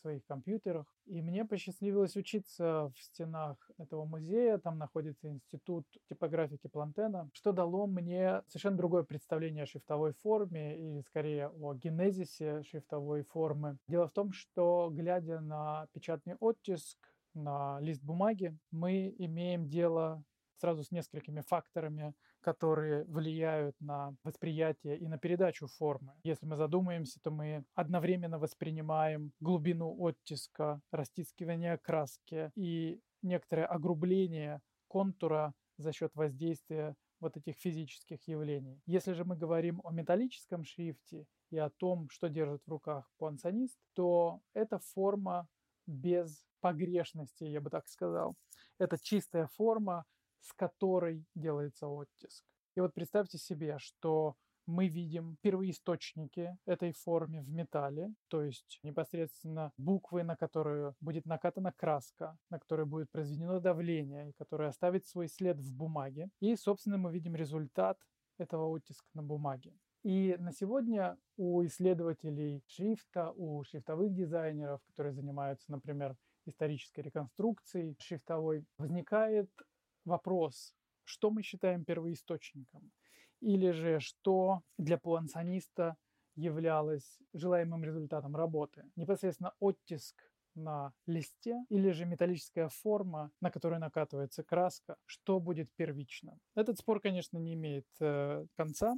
своих 0.00 0.24
компьютерах. 0.24 0.86
И 1.06 1.20
мне 1.22 1.44
посчастливилось 1.44 2.16
учиться 2.16 2.92
в 2.94 3.02
стенах 3.02 3.70
этого 3.78 4.04
музея. 4.04 4.58
Там 4.58 4.78
находится 4.78 5.28
институт 5.28 5.86
типографики 6.08 6.68
Плантена, 6.68 7.28
что 7.34 7.52
дало 7.52 7.86
мне 7.86 8.42
совершенно 8.48 8.76
другое 8.76 9.02
представление 9.02 9.64
о 9.64 9.66
шрифтовой 9.66 10.12
форме 10.14 10.78
или 10.78 11.00
скорее 11.02 11.48
о 11.48 11.74
генезисе 11.74 12.62
шрифтовой 12.62 13.24
формы. 13.24 13.76
Дело 13.88 14.08
в 14.08 14.12
том, 14.12 14.32
что 14.32 14.88
глядя 14.92 15.40
на 15.40 15.86
печатный 15.92 16.36
оттиск, 16.40 16.98
на 17.34 17.80
лист 17.80 18.02
бумаги, 18.02 18.56
мы 18.70 19.14
имеем 19.18 19.68
дело 19.68 20.22
сразу 20.56 20.84
с 20.84 20.90
несколькими 20.90 21.40
факторами, 21.40 22.14
которые 22.40 23.04
влияют 23.04 23.74
на 23.80 24.14
восприятие 24.24 24.98
и 24.98 25.08
на 25.08 25.18
передачу 25.18 25.66
формы. 25.66 26.14
Если 26.22 26.46
мы 26.46 26.56
задумаемся, 26.56 27.20
то 27.22 27.30
мы 27.30 27.64
одновременно 27.74 28.38
воспринимаем 28.38 29.32
глубину 29.40 29.94
оттиска, 29.98 30.80
растискивание 30.90 31.78
краски 31.78 32.50
и 32.54 33.00
некоторое 33.22 33.66
огрубление 33.66 34.60
контура 34.88 35.54
за 35.76 35.92
счет 35.92 36.14
воздействия 36.14 36.94
вот 37.20 37.36
этих 37.36 37.56
физических 37.56 38.26
явлений. 38.26 38.80
Если 38.86 39.12
же 39.12 39.24
мы 39.24 39.36
говорим 39.36 39.80
о 39.84 39.92
металлическом 39.92 40.64
шрифте 40.64 41.26
и 41.50 41.58
о 41.58 41.70
том, 41.70 42.08
что 42.10 42.28
держит 42.28 42.62
в 42.64 42.70
руках 42.70 43.10
пуансонист, 43.18 43.78
то 43.94 44.40
это 44.54 44.78
форма 44.78 45.46
без 45.90 46.44
погрешности, 46.60 47.44
я 47.44 47.60
бы 47.60 47.70
так 47.70 47.88
сказал. 47.88 48.34
Это 48.78 48.98
чистая 48.98 49.46
форма, 49.46 50.04
с 50.40 50.52
которой 50.52 51.24
делается 51.34 51.86
оттиск. 51.88 52.44
И 52.76 52.80
вот 52.80 52.94
представьте 52.94 53.38
себе, 53.38 53.78
что 53.78 54.36
мы 54.66 54.88
видим 54.88 55.36
первоисточники 55.42 56.56
этой 56.64 56.92
формы 56.92 57.42
в 57.42 57.50
металле, 57.50 58.14
то 58.28 58.42
есть 58.42 58.78
непосредственно 58.82 59.72
буквы, 59.76 60.22
на 60.22 60.36
которые 60.36 60.94
будет 61.00 61.26
накатана 61.26 61.72
краска, 61.72 62.36
на 62.50 62.58
которые 62.58 62.86
будет 62.86 63.10
произведено 63.10 63.58
давление, 63.58 64.30
и 64.30 64.32
которое 64.38 64.68
оставит 64.68 65.06
свой 65.06 65.28
след 65.28 65.58
в 65.58 65.74
бумаге. 65.74 66.28
И, 66.40 66.54
собственно, 66.56 66.98
мы 66.98 67.12
видим 67.12 67.34
результат 67.34 67.98
этого 68.38 68.68
оттиска 68.68 69.08
на 69.14 69.22
бумаге. 69.22 69.74
И 70.02 70.36
на 70.38 70.52
сегодня 70.52 71.18
у 71.36 71.64
исследователей 71.64 72.62
шрифта, 72.66 73.32
у 73.32 73.62
шрифтовых 73.64 74.14
дизайнеров, 74.14 74.80
которые 74.86 75.12
занимаются, 75.12 75.70
например, 75.70 76.16
исторической 76.46 77.00
реконструкцией 77.00 77.96
шрифтовой, 77.98 78.64
возникает 78.78 79.50
вопрос, 80.04 80.74
что 81.04 81.30
мы 81.30 81.42
считаем 81.42 81.84
первоисточником, 81.84 82.90
или 83.40 83.72
же 83.72 84.00
что 84.00 84.62
для 84.78 84.96
пуансониста 84.96 85.96
являлось 86.34 87.18
желаемым 87.34 87.84
результатом 87.84 88.36
работы. 88.36 88.84
Непосредственно 88.96 89.52
оттиск 89.60 90.16
на 90.54 90.92
листе 91.06 91.64
или 91.68 91.90
же 91.90 92.06
металлическая 92.06 92.68
форма, 92.68 93.30
на 93.40 93.50
которую 93.50 93.80
накатывается 93.80 94.42
краска, 94.42 94.96
что 95.06 95.40
будет 95.40 95.70
первично. 95.76 96.38
Этот 96.54 96.78
спор, 96.78 97.00
конечно, 97.00 97.38
не 97.38 97.54
имеет 97.54 97.86
э, 98.00 98.46
конца. 98.56 98.94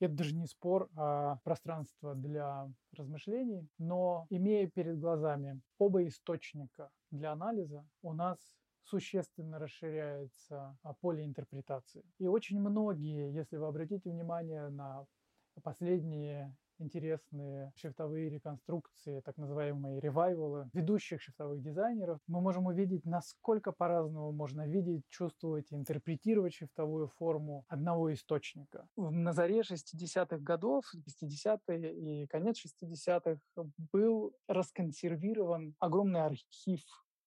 Это 0.00 0.14
даже 0.14 0.34
не 0.34 0.46
спор, 0.46 0.88
а 0.96 1.36
пространство 1.44 2.14
для 2.14 2.68
размышлений. 2.96 3.68
Но 3.78 4.26
имея 4.30 4.68
перед 4.68 4.98
глазами 4.98 5.60
оба 5.78 6.06
источника 6.06 6.90
для 7.10 7.32
анализа, 7.32 7.86
у 8.02 8.12
нас 8.12 8.38
существенно 8.82 9.58
расширяется 9.58 10.76
а, 10.82 10.92
поле 10.94 11.24
интерпретации. 11.24 12.04
И 12.18 12.26
очень 12.26 12.60
многие, 12.60 13.32
если 13.32 13.56
вы 13.56 13.66
обратите 13.66 14.10
внимание 14.10 14.68
на 14.68 15.06
последние 15.62 16.54
интересные 16.84 17.72
шрифтовые 17.76 18.28
реконструкции, 18.30 19.20
так 19.20 19.36
называемые 19.36 20.00
ревайвалы 20.00 20.68
ведущих 20.72 21.20
шрифтовых 21.22 21.62
дизайнеров, 21.62 22.20
мы 22.26 22.40
можем 22.40 22.66
увидеть, 22.66 23.04
насколько 23.04 23.72
по-разному 23.72 24.32
можно 24.32 24.68
видеть, 24.68 25.02
чувствовать 25.08 25.72
и 25.72 25.74
интерпретировать 25.74 26.54
шрифтовую 26.54 27.08
форму 27.08 27.64
одного 27.68 28.12
источника. 28.12 28.86
На 28.96 29.32
заре 29.32 29.60
60-х 29.60 30.38
годов, 30.38 30.84
50-е 30.94 32.22
и 32.22 32.26
конец 32.26 32.62
60-х 32.64 33.40
был 33.92 34.34
расконсервирован 34.46 35.74
огромный 35.78 36.22
архив 36.22 36.82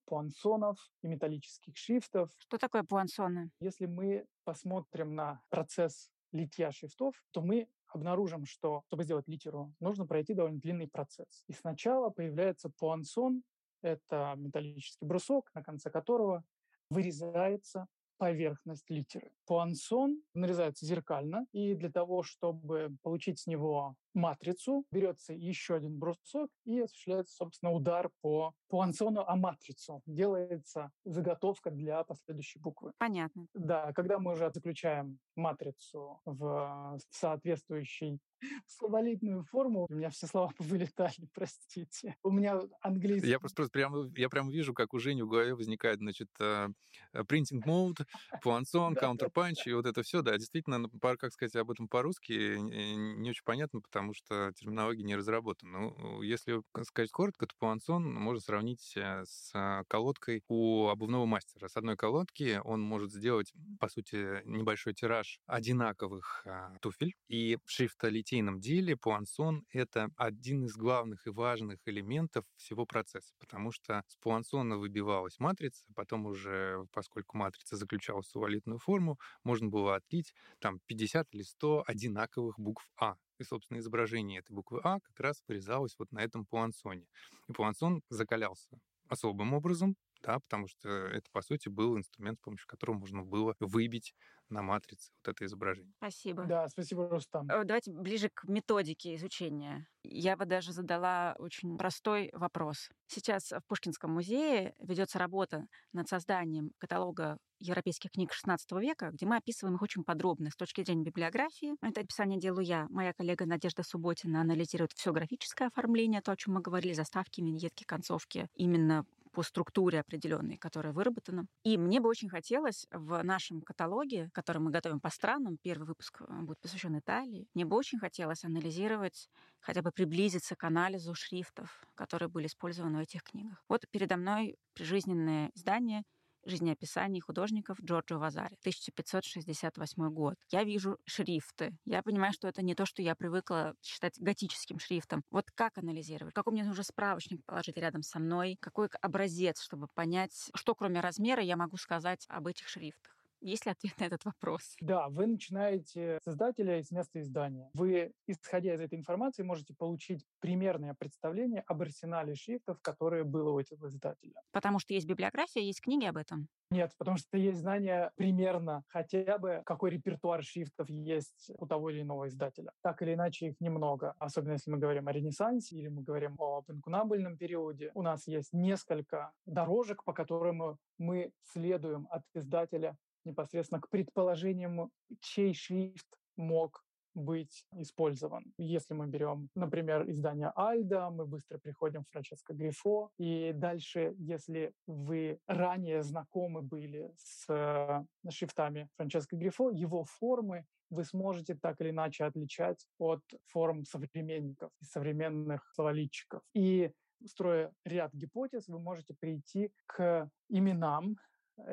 пуансонов 0.06 0.78
и 1.04 1.08
металлических 1.08 1.76
шрифтов. 1.76 2.30
Что 2.38 2.58
такое 2.58 2.84
пуансоны? 2.84 3.52
Если 3.60 3.86
мы 3.86 4.26
посмотрим 4.46 5.16
на 5.16 5.42
процесс 5.50 6.10
литья 6.32 6.72
шрифтов, 6.72 7.16
то 7.32 7.42
мы 7.42 7.68
обнаружим, 7.90 8.46
что 8.46 8.84
чтобы 8.88 9.04
сделать 9.04 9.28
литеру, 9.28 9.74
нужно 9.80 10.06
пройти 10.06 10.34
довольно 10.34 10.60
длинный 10.60 10.88
процесс. 10.88 11.44
И 11.48 11.54
сначала 11.54 12.10
появляется 12.10 12.70
пуансон, 12.78 13.44
это 13.82 14.34
металлический 14.38 15.06
брусок, 15.06 15.50
на 15.54 15.64
конце 15.64 15.90
которого 15.90 16.44
вырезается 16.90 17.88
поверхность 18.18 18.90
литеры. 18.90 19.32
Пуансон 19.46 20.22
нарезается 20.34 20.86
зеркально, 20.86 21.46
и 21.52 21.76
для 21.76 21.92
того, 21.92 22.24
чтобы 22.24 22.96
получить 23.04 23.40
с 23.40 23.48
него 23.48 23.96
матрицу, 24.18 24.86
берется 24.92 25.34
еще 25.34 25.76
один 25.76 25.98
брусок 25.98 26.50
и 26.66 26.82
осуществляется, 26.82 27.36
собственно, 27.36 27.72
удар 27.72 28.10
по 28.22 28.54
пуансону 28.68 29.22
о 29.22 29.36
матрицу. 29.36 30.02
Делается 30.06 30.92
заготовка 31.06 31.72
для 31.72 32.04
последующей 32.04 32.60
буквы. 32.60 32.92
Понятно. 32.98 33.48
Да, 33.54 33.94
когда 33.94 34.20
мы 34.20 34.34
уже 34.34 34.52
заключаем 34.54 35.20
матрицу 35.36 36.20
в 36.26 37.00
соответствующий 37.10 38.20
словолитную 38.68 39.44
форму. 39.44 39.88
У 39.90 39.94
меня 39.94 40.10
все 40.10 40.28
слова 40.28 40.52
вылетали, 40.60 41.28
простите. 41.34 42.16
У 42.24 42.32
меня 42.32 42.60
английский... 42.82 43.30
Я 43.30 43.40
просто, 43.40 43.56
просто 43.56 43.72
прямо, 43.72 44.10
я 44.16 44.30
прямо 44.30 44.52
вижу, 44.52 44.74
как 44.74 44.94
у 44.94 45.00
Жени 45.00 45.22
в 45.22 45.30
голове 45.30 45.56
возникает, 45.56 46.00
значит, 46.00 46.30
э, 46.40 46.68
printing 47.14 47.64
mode, 47.66 48.06
пуансон, 48.42 48.96
counterpunch, 48.96 49.64
и 49.66 49.74
вот 49.74 49.86
это 49.86 50.02
все, 50.04 50.22
да, 50.22 50.38
действительно, 50.38 50.78
ну, 50.80 50.90
как 51.00 51.32
сказать 51.32 51.56
об 51.56 51.72
этом 51.72 51.88
по-русски, 51.88 52.58
не 52.58 53.30
очень 53.30 53.44
понятно, 53.46 53.82
потому 53.82 54.07
что 54.14 54.52
терминология 54.54 55.04
не 55.04 55.16
разработана. 55.16 55.80
Ну, 55.80 56.22
если 56.22 56.62
сказать 56.84 57.12
коротко, 57.12 57.48
то 57.48 57.56
пуансон 57.60 58.14
можно 58.14 58.40
сравнить 58.40 58.94
э, 58.96 59.24
с 59.26 59.84
колодкой 59.88 60.44
у 60.48 60.88
обувного 60.88 61.26
мастера. 61.26 61.68
С 61.68 61.78
одной 61.78 61.96
колодки 61.96 62.60
он 62.64 62.82
может 62.82 63.12
сделать, 63.12 63.54
по 63.80 63.90
сути, 63.90 64.42
небольшой 64.46 64.94
тираж 64.94 65.40
одинаковых 65.46 66.44
а, 66.46 66.76
туфель, 66.82 67.16
и 67.28 67.58
шрифта 67.66 68.10
литейном 68.10 68.60
деле 68.60 68.96
пуансон— 68.96 69.66
это 69.74 70.10
один 70.16 70.66
из 70.66 70.76
главных 70.76 71.28
и 71.28 71.30
важных 71.30 71.80
элементов 71.86 72.46
всего 72.56 72.86
процесса, 72.86 73.34
потому 73.40 73.72
что 73.72 74.04
с 74.08 74.16
пуансона 74.18 74.78
выбивалась 74.78 75.40
матрица, 75.40 75.86
потом 75.96 76.26
уже, 76.26 76.86
поскольку 76.92 77.38
матрица 77.38 77.76
заключалась 77.76 78.28
в 78.28 78.32
сувалитную 78.32 78.80
форму, 78.80 79.20
можно 79.44 79.68
было 79.70 79.96
отлить 79.96 80.34
там 80.60 80.80
50 80.86 81.34
или 81.34 81.44
100 81.44 81.84
одинаковых 81.88 82.60
букв 82.60 82.90
А. 83.00 83.18
И, 83.40 83.44
собственно, 83.44 83.80
изображение 83.80 84.40
этой 84.40 84.54
буквы 84.54 84.82
А 84.84 85.00
как 85.00 85.20
раз 85.20 85.44
вырезалось 85.48 85.96
вот 86.00 86.12
на 86.12 86.24
этом 86.24 86.46
пуансоне. 86.46 87.06
И 87.48 87.54
пуансон 87.54 88.02
закалялся 88.10 88.70
особым 89.10 89.54
образом, 89.54 89.96
да, 90.24 90.40
потому 90.40 90.68
что 90.68 90.90
это, 90.90 91.30
по 91.32 91.42
сути, 91.42 91.70
был 91.70 91.98
инструмент, 91.98 92.40
с 92.40 92.42
помощью 92.42 92.68
которого 92.68 92.98
можно 92.98 93.24
было 93.24 93.56
выбить 93.60 94.14
на 94.50 94.62
матрице 94.62 95.12
вот 95.24 95.32
это 95.34 95.46
изображение. 95.46 95.94
Спасибо. 95.98 96.46
Да, 96.46 96.68
спасибо, 96.70 97.10
Рустам. 97.10 97.50
Э, 97.50 97.64
давайте 97.64 97.92
ближе 97.92 98.30
к 98.34 98.46
методике 98.48 99.16
изучения. 99.16 99.88
Я 100.04 100.38
бы 100.38 100.46
даже 100.46 100.72
задала 100.72 101.36
очень 101.38 101.78
простой 101.78 102.30
вопрос. 102.34 102.90
Сейчас 103.08 103.52
в 103.52 103.62
Пушкинском 103.68 104.12
музее 104.12 104.74
ведется 104.80 105.20
работа 105.20 105.68
над 105.92 106.08
созданием 106.08 106.72
каталога 106.78 107.38
европейских 107.60 108.12
книг 108.12 108.32
XVI 108.32 108.58
века, 108.80 109.10
где 109.12 109.26
мы 109.26 109.38
описываем 109.38 109.76
их 109.76 109.82
очень 109.82 110.04
подробно 110.04 110.50
с 110.50 110.56
точки 110.56 110.84
зрения 110.84 111.04
библиографии. 111.04 111.74
Это 111.82 112.02
описание 112.02 112.40
делаю 112.40 112.66
я. 112.66 112.88
Моя 112.90 113.14
коллега 113.14 113.46
Надежда 113.46 113.84
Субботина 113.84 114.42
анализирует 114.42 114.92
все 114.94 115.12
графическое 115.12 115.68
оформление, 115.68 116.22
то, 116.22 116.32
о 116.32 116.38
чем 116.38 116.54
мы 116.54 116.62
говорили, 116.62 116.94
заставки, 116.94 117.42
виньетки, 117.42 117.84
концовки, 117.84 118.48
именно 118.56 119.06
по 119.38 119.44
структуре 119.44 120.00
определенной, 120.00 120.58
которая 120.58 120.94
выработана. 120.94 121.46
И 121.64 121.78
мне 121.78 122.00
бы 122.00 122.10
очень 122.10 122.28
хотелось 122.28 122.88
в 122.90 123.22
нашем 123.22 123.62
каталоге, 123.62 124.32
который 124.34 124.58
мы 124.58 124.72
готовим 124.72 125.00
по 125.00 125.12
странам, 125.12 125.60
первый 125.62 125.86
выпуск 125.86 126.22
э, 126.22 126.42
будет 126.42 126.60
посвящен 126.60 126.98
Италии, 126.98 127.48
мне 127.54 127.64
бы 127.64 127.78
очень 127.78 128.00
хотелось 128.00 128.44
анализировать, 128.44 129.30
хотя 129.60 129.84
бы 129.84 129.92
приблизиться 129.92 130.56
к 130.56 130.64
анализу 130.64 131.14
шрифтов, 131.14 131.86
которые 131.94 132.30
были 132.30 132.48
использованы 132.48 132.98
в 132.98 133.02
этих 133.02 133.22
книгах. 133.22 133.64
Вот 133.70 133.84
передо 133.92 134.18
мной 134.18 134.58
прижизненное 134.74 135.52
издание 135.54 136.02
жизнеописаний 136.48 137.20
художников 137.22 137.80
Джорджо 137.82 138.18
Вазари, 138.18 138.56
1568 138.62 140.10
год. 140.10 140.36
Я 140.52 140.64
вижу 140.64 140.98
шрифты. 141.06 141.78
Я 141.86 142.02
понимаю, 142.04 142.34
что 142.34 142.48
это 142.48 142.62
не 142.62 142.76
то, 142.76 142.86
что 142.86 143.02
я 143.02 143.16
привыкла 143.16 143.74
считать 143.82 144.20
готическим 144.20 144.80
шрифтом. 144.80 145.24
Вот 145.32 145.46
как 145.56 145.78
анализировать? 145.78 146.34
Какой 146.34 146.54
мне 146.54 146.64
нужно 146.64 146.84
справочник 146.84 147.44
положить 147.46 147.78
рядом 147.78 148.02
со 148.02 148.20
мной? 148.20 148.58
Какой 148.60 148.88
образец, 149.02 149.62
чтобы 149.62 149.88
понять, 149.94 150.50
что 150.56 150.76
кроме 150.76 151.02
размера 151.02 151.42
я 151.42 151.58
могу 151.58 151.78
сказать 151.78 152.26
об 152.30 152.48
этих 152.48 152.68
шрифтах? 152.68 153.17
Есть 153.42 153.66
ли 153.66 153.72
ответ 153.72 154.00
на 154.00 154.06
этот 154.06 154.26
вопрос? 154.26 154.76
Да, 154.82 155.10
вы 155.10 155.28
начинаете 155.28 156.20
с 156.24 156.28
издателя 156.28 156.80
из 156.80 156.92
места 156.92 157.22
издания. 157.22 157.70
Вы, 157.74 158.14
исходя 158.26 158.74
из 158.74 158.82
этой 158.82 158.98
информации, 158.98 159.44
можете 159.44 159.74
получить 159.76 160.26
примерное 160.40 160.96
представление 160.96 161.64
об 161.68 161.82
арсенале 161.82 162.36
шрифтов, 162.36 162.80
которые 162.82 163.24
было 163.24 163.52
у 163.52 163.60
этого 163.60 163.88
издателя. 163.88 164.42
Потому 164.52 164.80
что 164.80 164.94
есть 164.94 165.08
библиография, 165.08 165.62
есть 165.62 165.82
книги 165.82 166.06
об 166.06 166.18
этом? 166.18 166.48
Нет, 166.70 166.92
потому 166.98 167.18
что 167.18 167.38
есть 167.38 167.60
знание 167.60 168.12
примерно 168.16 168.84
хотя 168.90 169.38
бы, 169.38 169.62
какой 169.66 169.92
репертуар 169.92 170.44
шрифтов 170.44 170.90
есть 170.90 171.50
у 171.58 171.66
того 171.66 171.90
или 171.90 172.02
иного 172.02 172.28
издателя. 172.28 172.72
Так 172.82 173.02
или 173.02 173.14
иначе, 173.14 173.48
их 173.48 173.62
немного. 173.62 174.16
Особенно 174.20 174.54
если 174.54 174.72
мы 174.72 174.78
говорим 174.78 175.08
о 175.08 175.14
Ренессансе 175.14 175.78
или 175.78 175.88
мы 175.88 176.04
говорим 176.04 176.36
об 176.40 176.70
инкунабельном 176.70 177.38
периоде. 177.38 177.92
У 177.94 178.02
нас 178.02 178.28
есть 178.28 178.52
несколько 178.52 179.32
дорожек, 179.46 180.04
по 180.04 180.12
которым 180.12 180.78
мы 180.98 181.32
следуем 181.44 182.08
от 182.10 182.24
издателя 182.34 182.98
непосредственно 183.28 183.82
к 183.82 183.90
предположениям, 183.90 184.92
чей 185.22 185.54
шрифт 185.54 186.08
мог 186.36 186.84
быть 187.18 187.66
использован. 187.74 188.54
Если 188.58 188.94
мы 188.94 189.08
берем, 189.08 189.50
например, 189.56 190.10
издание 190.10 190.52
Альда, 190.56 191.10
мы 191.10 191.26
быстро 191.26 191.58
приходим 191.58 192.04
в 192.04 192.10
Франческо 192.12 192.54
Грифо, 192.54 193.10
и 193.18 193.52
дальше, 193.54 194.14
если 194.20 194.72
вы 194.86 195.40
ранее 195.48 196.04
знакомы 196.04 196.62
были 196.62 197.12
с 197.18 197.46
э, 197.50 198.30
шрифтами 198.30 198.88
Франческо 198.98 199.36
Грифо, 199.36 199.72
его 199.72 200.04
формы 200.04 200.66
вы 200.90 201.04
сможете 201.04 201.56
так 201.56 201.82
или 201.82 201.90
иначе 201.90 202.24
отличать 202.24 202.86
от 203.00 203.22
форм 203.48 203.84
современников, 203.84 204.72
современных 204.82 205.68
словолитчиков. 205.74 206.42
И 206.54 206.92
строя 207.26 207.74
ряд 207.84 208.14
гипотез, 208.14 208.68
вы 208.68 208.80
можете 208.80 209.16
прийти 209.20 209.72
к 209.88 210.30
именам 210.50 211.18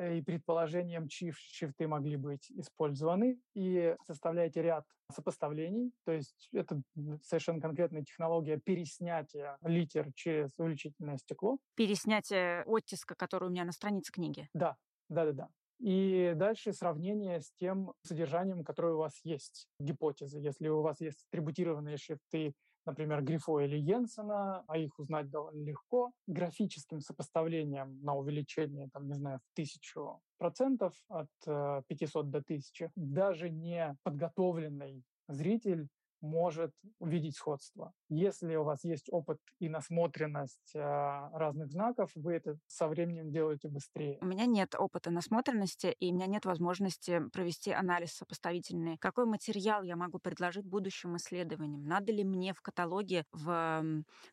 и 0.09 0.21
предположением, 0.21 1.07
чьи 1.07 1.31
шрифты 1.31 1.87
могли 1.87 2.15
быть 2.17 2.51
использованы, 2.51 3.39
и 3.53 3.95
составляете 4.05 4.61
ряд 4.61 4.85
сопоставлений, 5.11 5.93
то 6.03 6.11
есть 6.11 6.49
это 6.51 6.81
совершенно 7.21 7.61
конкретная 7.61 8.03
технология 8.03 8.57
переснятия 8.57 9.57
литер 9.61 10.11
через 10.15 10.57
увеличительное 10.57 11.17
стекло. 11.17 11.59
Переснятие 11.75 12.63
оттиска, 12.65 13.15
который 13.15 13.49
у 13.49 13.51
меня 13.51 13.65
на 13.65 13.71
странице 13.71 14.11
книги. 14.11 14.49
Да, 14.53 14.77
да-да-да. 15.09 15.49
И 15.79 16.33
дальше 16.35 16.73
сравнение 16.73 17.41
с 17.41 17.51
тем 17.51 17.93
содержанием, 18.01 18.63
которое 18.63 18.93
у 18.93 18.99
вас 18.99 19.19
есть, 19.23 19.67
гипотезы. 19.79 20.39
Если 20.39 20.69
у 20.69 20.81
вас 20.81 21.01
есть 21.01 21.25
атрибутированные 21.29 21.97
шрифты 21.97 22.53
например, 22.85 23.23
Грифо 23.23 23.59
или 23.59 23.77
Йенсена, 23.77 24.63
а 24.67 24.77
их 24.77 24.97
узнать 24.99 25.29
довольно 25.29 25.63
легко. 25.63 26.11
Графическим 26.27 27.01
сопоставлением 27.01 27.99
на 28.01 28.15
увеличение, 28.15 28.89
там, 28.93 29.07
не 29.07 29.13
знаю, 29.13 29.39
в 29.39 29.55
тысячу 29.55 30.21
процентов 30.37 30.93
от 31.07 31.29
500 31.45 32.25
э, 32.25 32.29
до 32.29 32.37
1000, 32.39 32.91
даже 32.95 33.49
не 33.49 33.95
подготовленный 34.03 35.03
зритель 35.27 35.87
может 36.25 36.71
увидеть 36.99 37.35
сходство. 37.35 37.93
Если 38.09 38.55
у 38.55 38.63
вас 38.63 38.83
есть 38.83 39.07
опыт 39.11 39.39
и 39.59 39.69
насмотренность 39.69 40.75
а, 40.75 41.29
разных 41.33 41.71
знаков, 41.71 42.11
вы 42.15 42.33
это 42.33 42.57
со 42.67 42.87
временем 42.87 43.31
делаете 43.31 43.69
быстрее. 43.69 44.17
У 44.21 44.25
меня 44.25 44.45
нет 44.45 44.75
опыта 44.77 45.11
насмотренности, 45.11 45.95
и 45.99 46.11
у 46.11 46.15
меня 46.15 46.25
нет 46.25 46.45
возможности 46.45 47.21
провести 47.31 47.71
анализ 47.71 48.13
сопоставительный. 48.13 48.97
Какой 48.97 49.25
материал 49.25 49.83
я 49.83 49.95
могу 49.95 50.19
предложить 50.19 50.65
будущим 50.65 51.17
исследованиям? 51.17 51.83
Надо 51.83 52.11
ли 52.11 52.23
мне 52.23 52.53
в 52.53 52.61
каталоге 52.61 53.25
в 53.31 53.83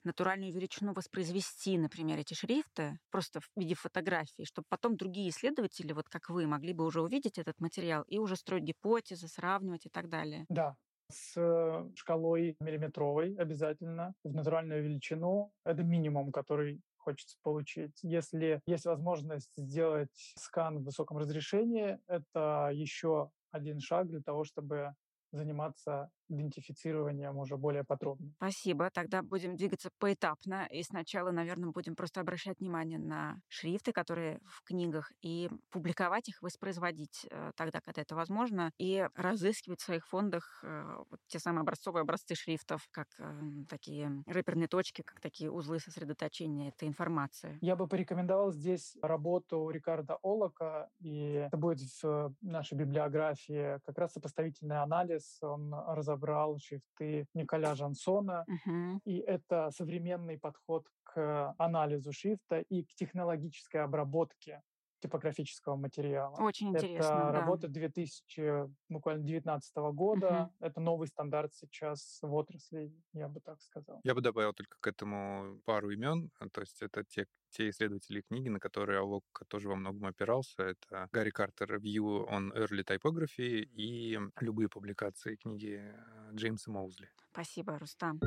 натуральную 0.04 0.52
величину 0.52 0.92
воспроизвести, 0.94 1.78
например, 1.78 2.18
эти 2.18 2.34
шрифты, 2.34 2.98
просто 3.10 3.40
в 3.40 3.48
виде 3.56 3.74
фотографий, 3.74 4.44
чтобы 4.44 4.66
потом 4.68 4.96
другие 4.96 5.30
исследователи, 5.30 5.92
вот 5.92 6.08
как 6.08 6.30
вы, 6.30 6.46
могли 6.46 6.72
бы 6.72 6.84
уже 6.84 7.02
увидеть 7.02 7.38
этот 7.38 7.58
материал 7.60 8.02
и 8.06 8.18
уже 8.18 8.36
строить 8.36 8.64
гипотезы, 8.64 9.28
сравнивать 9.28 9.86
и 9.86 9.90
так 9.90 10.08
далее? 10.08 10.46
Да, 10.48 10.76
с 11.12 11.34
э, 11.36 11.90
шкалой 11.94 12.56
миллиметровой 12.60 13.34
обязательно 13.36 14.14
в 14.24 14.34
натуральную 14.34 14.82
величину. 14.82 15.52
Это 15.64 15.82
минимум, 15.82 16.32
который 16.32 16.80
хочется 16.96 17.36
получить. 17.42 17.98
Если 18.02 18.60
есть 18.66 18.86
возможность 18.86 19.52
сделать 19.56 20.34
скан 20.38 20.78
в 20.78 20.84
высоком 20.84 21.18
разрешении, 21.18 21.98
это 22.06 22.70
еще 22.72 23.30
один 23.50 23.80
шаг 23.80 24.08
для 24.08 24.22
того, 24.22 24.44
чтобы 24.44 24.94
заниматься 25.32 26.10
идентифицированием 26.28 27.36
уже 27.38 27.56
более 27.56 27.84
подробно. 27.84 28.32
Спасибо. 28.36 28.90
Тогда 28.90 29.22
будем 29.22 29.56
двигаться 29.56 29.90
поэтапно. 29.98 30.66
И 30.70 30.82
сначала, 30.82 31.30
наверное, 31.30 31.70
будем 31.70 31.94
просто 31.94 32.20
обращать 32.20 32.58
внимание 32.60 32.98
на 32.98 33.36
шрифты, 33.48 33.92
которые 33.92 34.40
в 34.44 34.62
книгах, 34.64 35.12
и 35.22 35.50
публиковать 35.70 36.28
их, 36.28 36.42
воспроизводить 36.42 37.26
э, 37.30 37.52
тогда, 37.56 37.80
когда 37.80 38.02
это 38.02 38.14
возможно, 38.14 38.72
и 38.78 39.06
разыскивать 39.14 39.80
в 39.80 39.84
своих 39.84 40.06
фондах 40.06 40.62
э, 40.64 40.96
вот 41.10 41.20
те 41.26 41.38
самые 41.38 41.62
образцовые 41.62 42.02
образцы 42.02 42.34
шрифтов, 42.34 42.86
как 42.90 43.08
э, 43.18 43.40
такие 43.68 44.22
рэперные 44.26 44.68
точки, 44.68 45.02
как 45.02 45.20
такие 45.20 45.50
узлы 45.50 45.78
сосредоточения 45.78 46.70
этой 46.70 46.88
информации. 46.88 47.58
Я 47.60 47.76
бы 47.76 47.86
порекомендовал 47.86 48.52
здесь 48.52 48.96
работу 49.02 49.68
Рикарда 49.70 50.16
Олока, 50.22 50.88
и 51.00 51.44
это 51.46 51.56
будет 51.56 51.80
в 52.02 52.34
нашей 52.40 52.78
библиографии 52.78 53.78
как 53.84 53.98
раз 53.98 54.12
сопоставительный 54.12 54.80
анализ. 54.80 55.38
Он 55.42 55.74
разобрал 55.74 56.21
собрал 56.22 56.58
шрифты 56.58 57.26
Николя 57.34 57.74
Жансона. 57.74 58.44
Uh-huh. 58.48 59.00
И 59.04 59.18
это 59.18 59.70
современный 59.70 60.38
подход 60.38 60.86
к 61.02 61.54
анализу 61.58 62.12
шрифта 62.12 62.60
и 62.60 62.84
к 62.84 62.94
технологической 62.94 63.82
обработке 63.82 64.62
типографического 65.02 65.76
материала. 65.76 66.36
Очень 66.38 66.70
интересно. 66.70 67.04
Это 67.04 67.32
да. 67.32 67.32
работа 67.32 67.68
2000, 67.68 68.70
буквально 68.88 69.24
19 69.24 69.76
года. 69.92 70.50
Угу. 70.58 70.66
Это 70.66 70.80
новый 70.80 71.08
стандарт 71.08 71.52
сейчас 71.54 72.18
в 72.22 72.32
отрасли, 72.32 72.92
я 73.12 73.28
бы 73.28 73.40
так 73.40 73.60
сказал. 73.60 74.00
Я 74.04 74.14
бы 74.14 74.20
добавил 74.20 74.52
только 74.52 74.76
к 74.80 74.86
этому 74.86 75.60
пару 75.64 75.90
имен. 75.90 76.30
То 76.52 76.60
есть 76.60 76.80
это 76.82 77.04
те, 77.04 77.26
те 77.50 77.68
исследователи 77.70 78.22
книги, 78.22 78.48
на 78.48 78.60
которые 78.60 79.00
Алок 79.00 79.24
тоже 79.48 79.68
во 79.68 79.74
многом 79.74 80.06
опирался. 80.06 80.62
Это 80.62 81.08
Гарри 81.12 81.30
Картер 81.30 81.76
Review 81.76 82.28
on 82.28 82.52
Early 82.54 82.84
Typography 82.84 83.68
и 83.74 84.18
любые 84.40 84.68
публикации 84.68 85.36
книги 85.36 85.80
э, 85.82 86.34
Джеймса 86.34 86.70
Моузли. 86.70 87.08
Спасибо, 87.32 87.78
Рустам. 87.78 88.20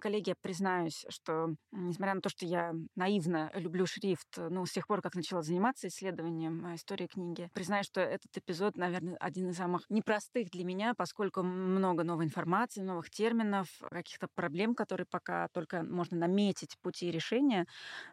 Коллеги, 0.00 0.34
признаюсь, 0.40 1.04
что, 1.10 1.54
несмотря 1.72 2.14
на 2.14 2.20
то, 2.22 2.30
что 2.30 2.46
я 2.46 2.72
наивно 2.96 3.50
люблю 3.54 3.86
шрифт, 3.86 4.38
ну, 4.38 4.64
с 4.64 4.72
тех 4.72 4.86
пор, 4.86 5.02
как 5.02 5.14
начала 5.14 5.42
заниматься 5.42 5.88
исследованием 5.88 6.66
э, 6.66 6.76
истории 6.76 7.06
книги, 7.06 7.50
признаюсь, 7.52 7.86
что 7.86 8.00
этот 8.00 8.34
эпизод, 8.36 8.76
наверное, 8.76 9.16
один 9.18 9.50
из 9.50 9.56
самых 9.56 9.82
непростых 9.90 10.50
для 10.50 10.64
меня, 10.64 10.94
поскольку 10.94 11.42
много 11.42 12.02
новой 12.02 12.24
информации, 12.24 12.80
новых 12.80 13.10
терминов, 13.10 13.68
каких-то 13.90 14.28
проблем, 14.34 14.74
которые 14.74 15.06
пока 15.06 15.48
только 15.48 15.82
можно 15.82 16.16
наметить 16.16 16.78
пути 16.80 17.10
решения. 17.10 17.66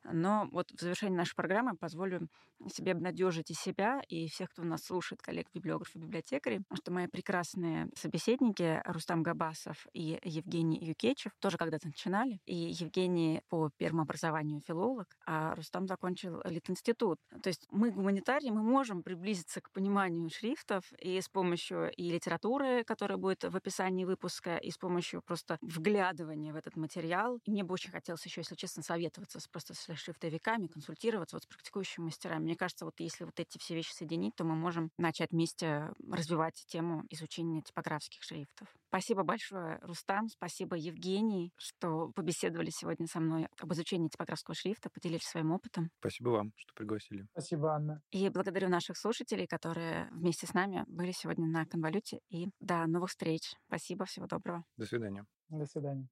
Но 0.03 0.49
вот 0.51 0.71
в 0.71 0.81
завершении 0.81 1.15
нашей 1.15 1.35
программы 1.35 1.75
позволю 1.77 2.27
себе 2.73 2.93
обнадежить 2.93 3.51
и 3.51 3.53
себя, 3.53 4.01
и 4.09 4.27
всех, 4.27 4.49
кто 4.49 4.63
нас 4.63 4.83
слушает, 4.83 5.21
коллег, 5.21 5.47
библиографы, 5.53 5.99
библиотекари, 5.99 6.61
что 6.73 6.91
мои 6.91 7.07
прекрасные 7.07 7.89
собеседники 7.95 8.81
Рустам 8.85 9.23
Габасов 9.23 9.87
и 9.93 10.19
Евгений 10.23 10.79
Юкечев 10.83 11.31
тоже 11.39 11.57
когда 11.57 11.76
когда-то 11.77 11.87
начинали. 11.87 12.39
И 12.45 12.55
Евгений 12.55 13.41
по 13.49 13.69
первому 13.77 14.03
образованию 14.03 14.61
филолог, 14.61 15.07
а 15.25 15.55
Рустам 15.55 15.87
закончил 15.87 16.41
Литинститут. 16.45 17.19
То 17.41 17.49
есть 17.49 17.67
мы, 17.71 17.91
гуманитарии, 17.91 18.49
мы 18.49 18.61
можем 18.61 19.03
приблизиться 19.03 19.61
к 19.61 19.71
пониманию 19.71 20.29
шрифтов 20.29 20.91
и 20.99 21.19
с 21.21 21.29
помощью 21.29 21.91
и 21.91 22.09
литературы, 22.09 22.83
которая 22.83 23.17
будет 23.17 23.43
в 23.43 23.55
описании 23.55 24.05
выпуска, 24.05 24.57
и 24.57 24.71
с 24.71 24.77
помощью 24.77 25.21
просто 25.21 25.57
вглядывания 25.61 26.53
в 26.53 26.55
этот 26.55 26.75
материал. 26.75 27.39
И 27.45 27.51
мне 27.51 27.63
бы 27.63 27.73
очень 27.73 27.91
хотелось 27.91 28.25
еще, 28.25 28.41
если 28.41 28.55
честно, 28.55 28.83
советоваться 28.83 29.39
с, 29.39 29.47
просто 29.47 29.73
с 29.73 29.95
шрифтовиками, 29.95 30.67
консультироваться 30.67 31.35
вот 31.35 31.43
с 31.43 31.47
практикующими 31.47 32.05
мастерами. 32.05 32.43
Мне 32.43 32.55
кажется, 32.55 32.85
вот 32.85 32.99
если 32.99 33.25
вот 33.25 33.39
эти 33.39 33.57
все 33.57 33.75
вещи 33.75 33.93
соединить, 33.93 34.35
то 34.35 34.43
мы 34.43 34.55
можем 34.55 34.91
начать 34.97 35.31
вместе 35.31 35.91
развивать 36.11 36.65
тему 36.67 37.05
изучения 37.09 37.61
типографских 37.61 38.23
шрифтов. 38.23 38.67
Спасибо 38.89 39.23
большое, 39.23 39.79
Рустам. 39.81 40.29
Спасибо, 40.29 40.75
Евгений, 40.75 41.51
что 41.67 42.11
побеседовали 42.15 42.69
сегодня 42.69 43.07
со 43.07 43.19
мной 43.19 43.47
об 43.59 43.73
изучении 43.73 44.07
типографского 44.07 44.55
шрифта, 44.55 44.89
поделились 44.89 45.23
своим 45.23 45.51
опытом. 45.51 45.89
Спасибо 45.99 46.29
вам, 46.29 46.53
что 46.55 46.73
пригласили. 46.73 47.27
Спасибо, 47.31 47.73
Анна. 47.73 48.01
И 48.11 48.29
благодарю 48.29 48.69
наших 48.69 48.97
слушателей, 48.97 49.47
которые 49.47 50.09
вместе 50.11 50.47
с 50.47 50.53
нами 50.53 50.83
были 50.87 51.11
сегодня 51.11 51.47
на 51.47 51.65
конвалюте. 51.65 52.19
И 52.29 52.47
до 52.59 52.87
новых 52.87 53.09
встреч. 53.09 53.53
Спасибо, 53.67 54.05
всего 54.05 54.27
доброго. 54.27 54.63
До 54.77 54.85
свидания. 54.85 55.25
До 55.49 55.65
свидания. 55.65 56.07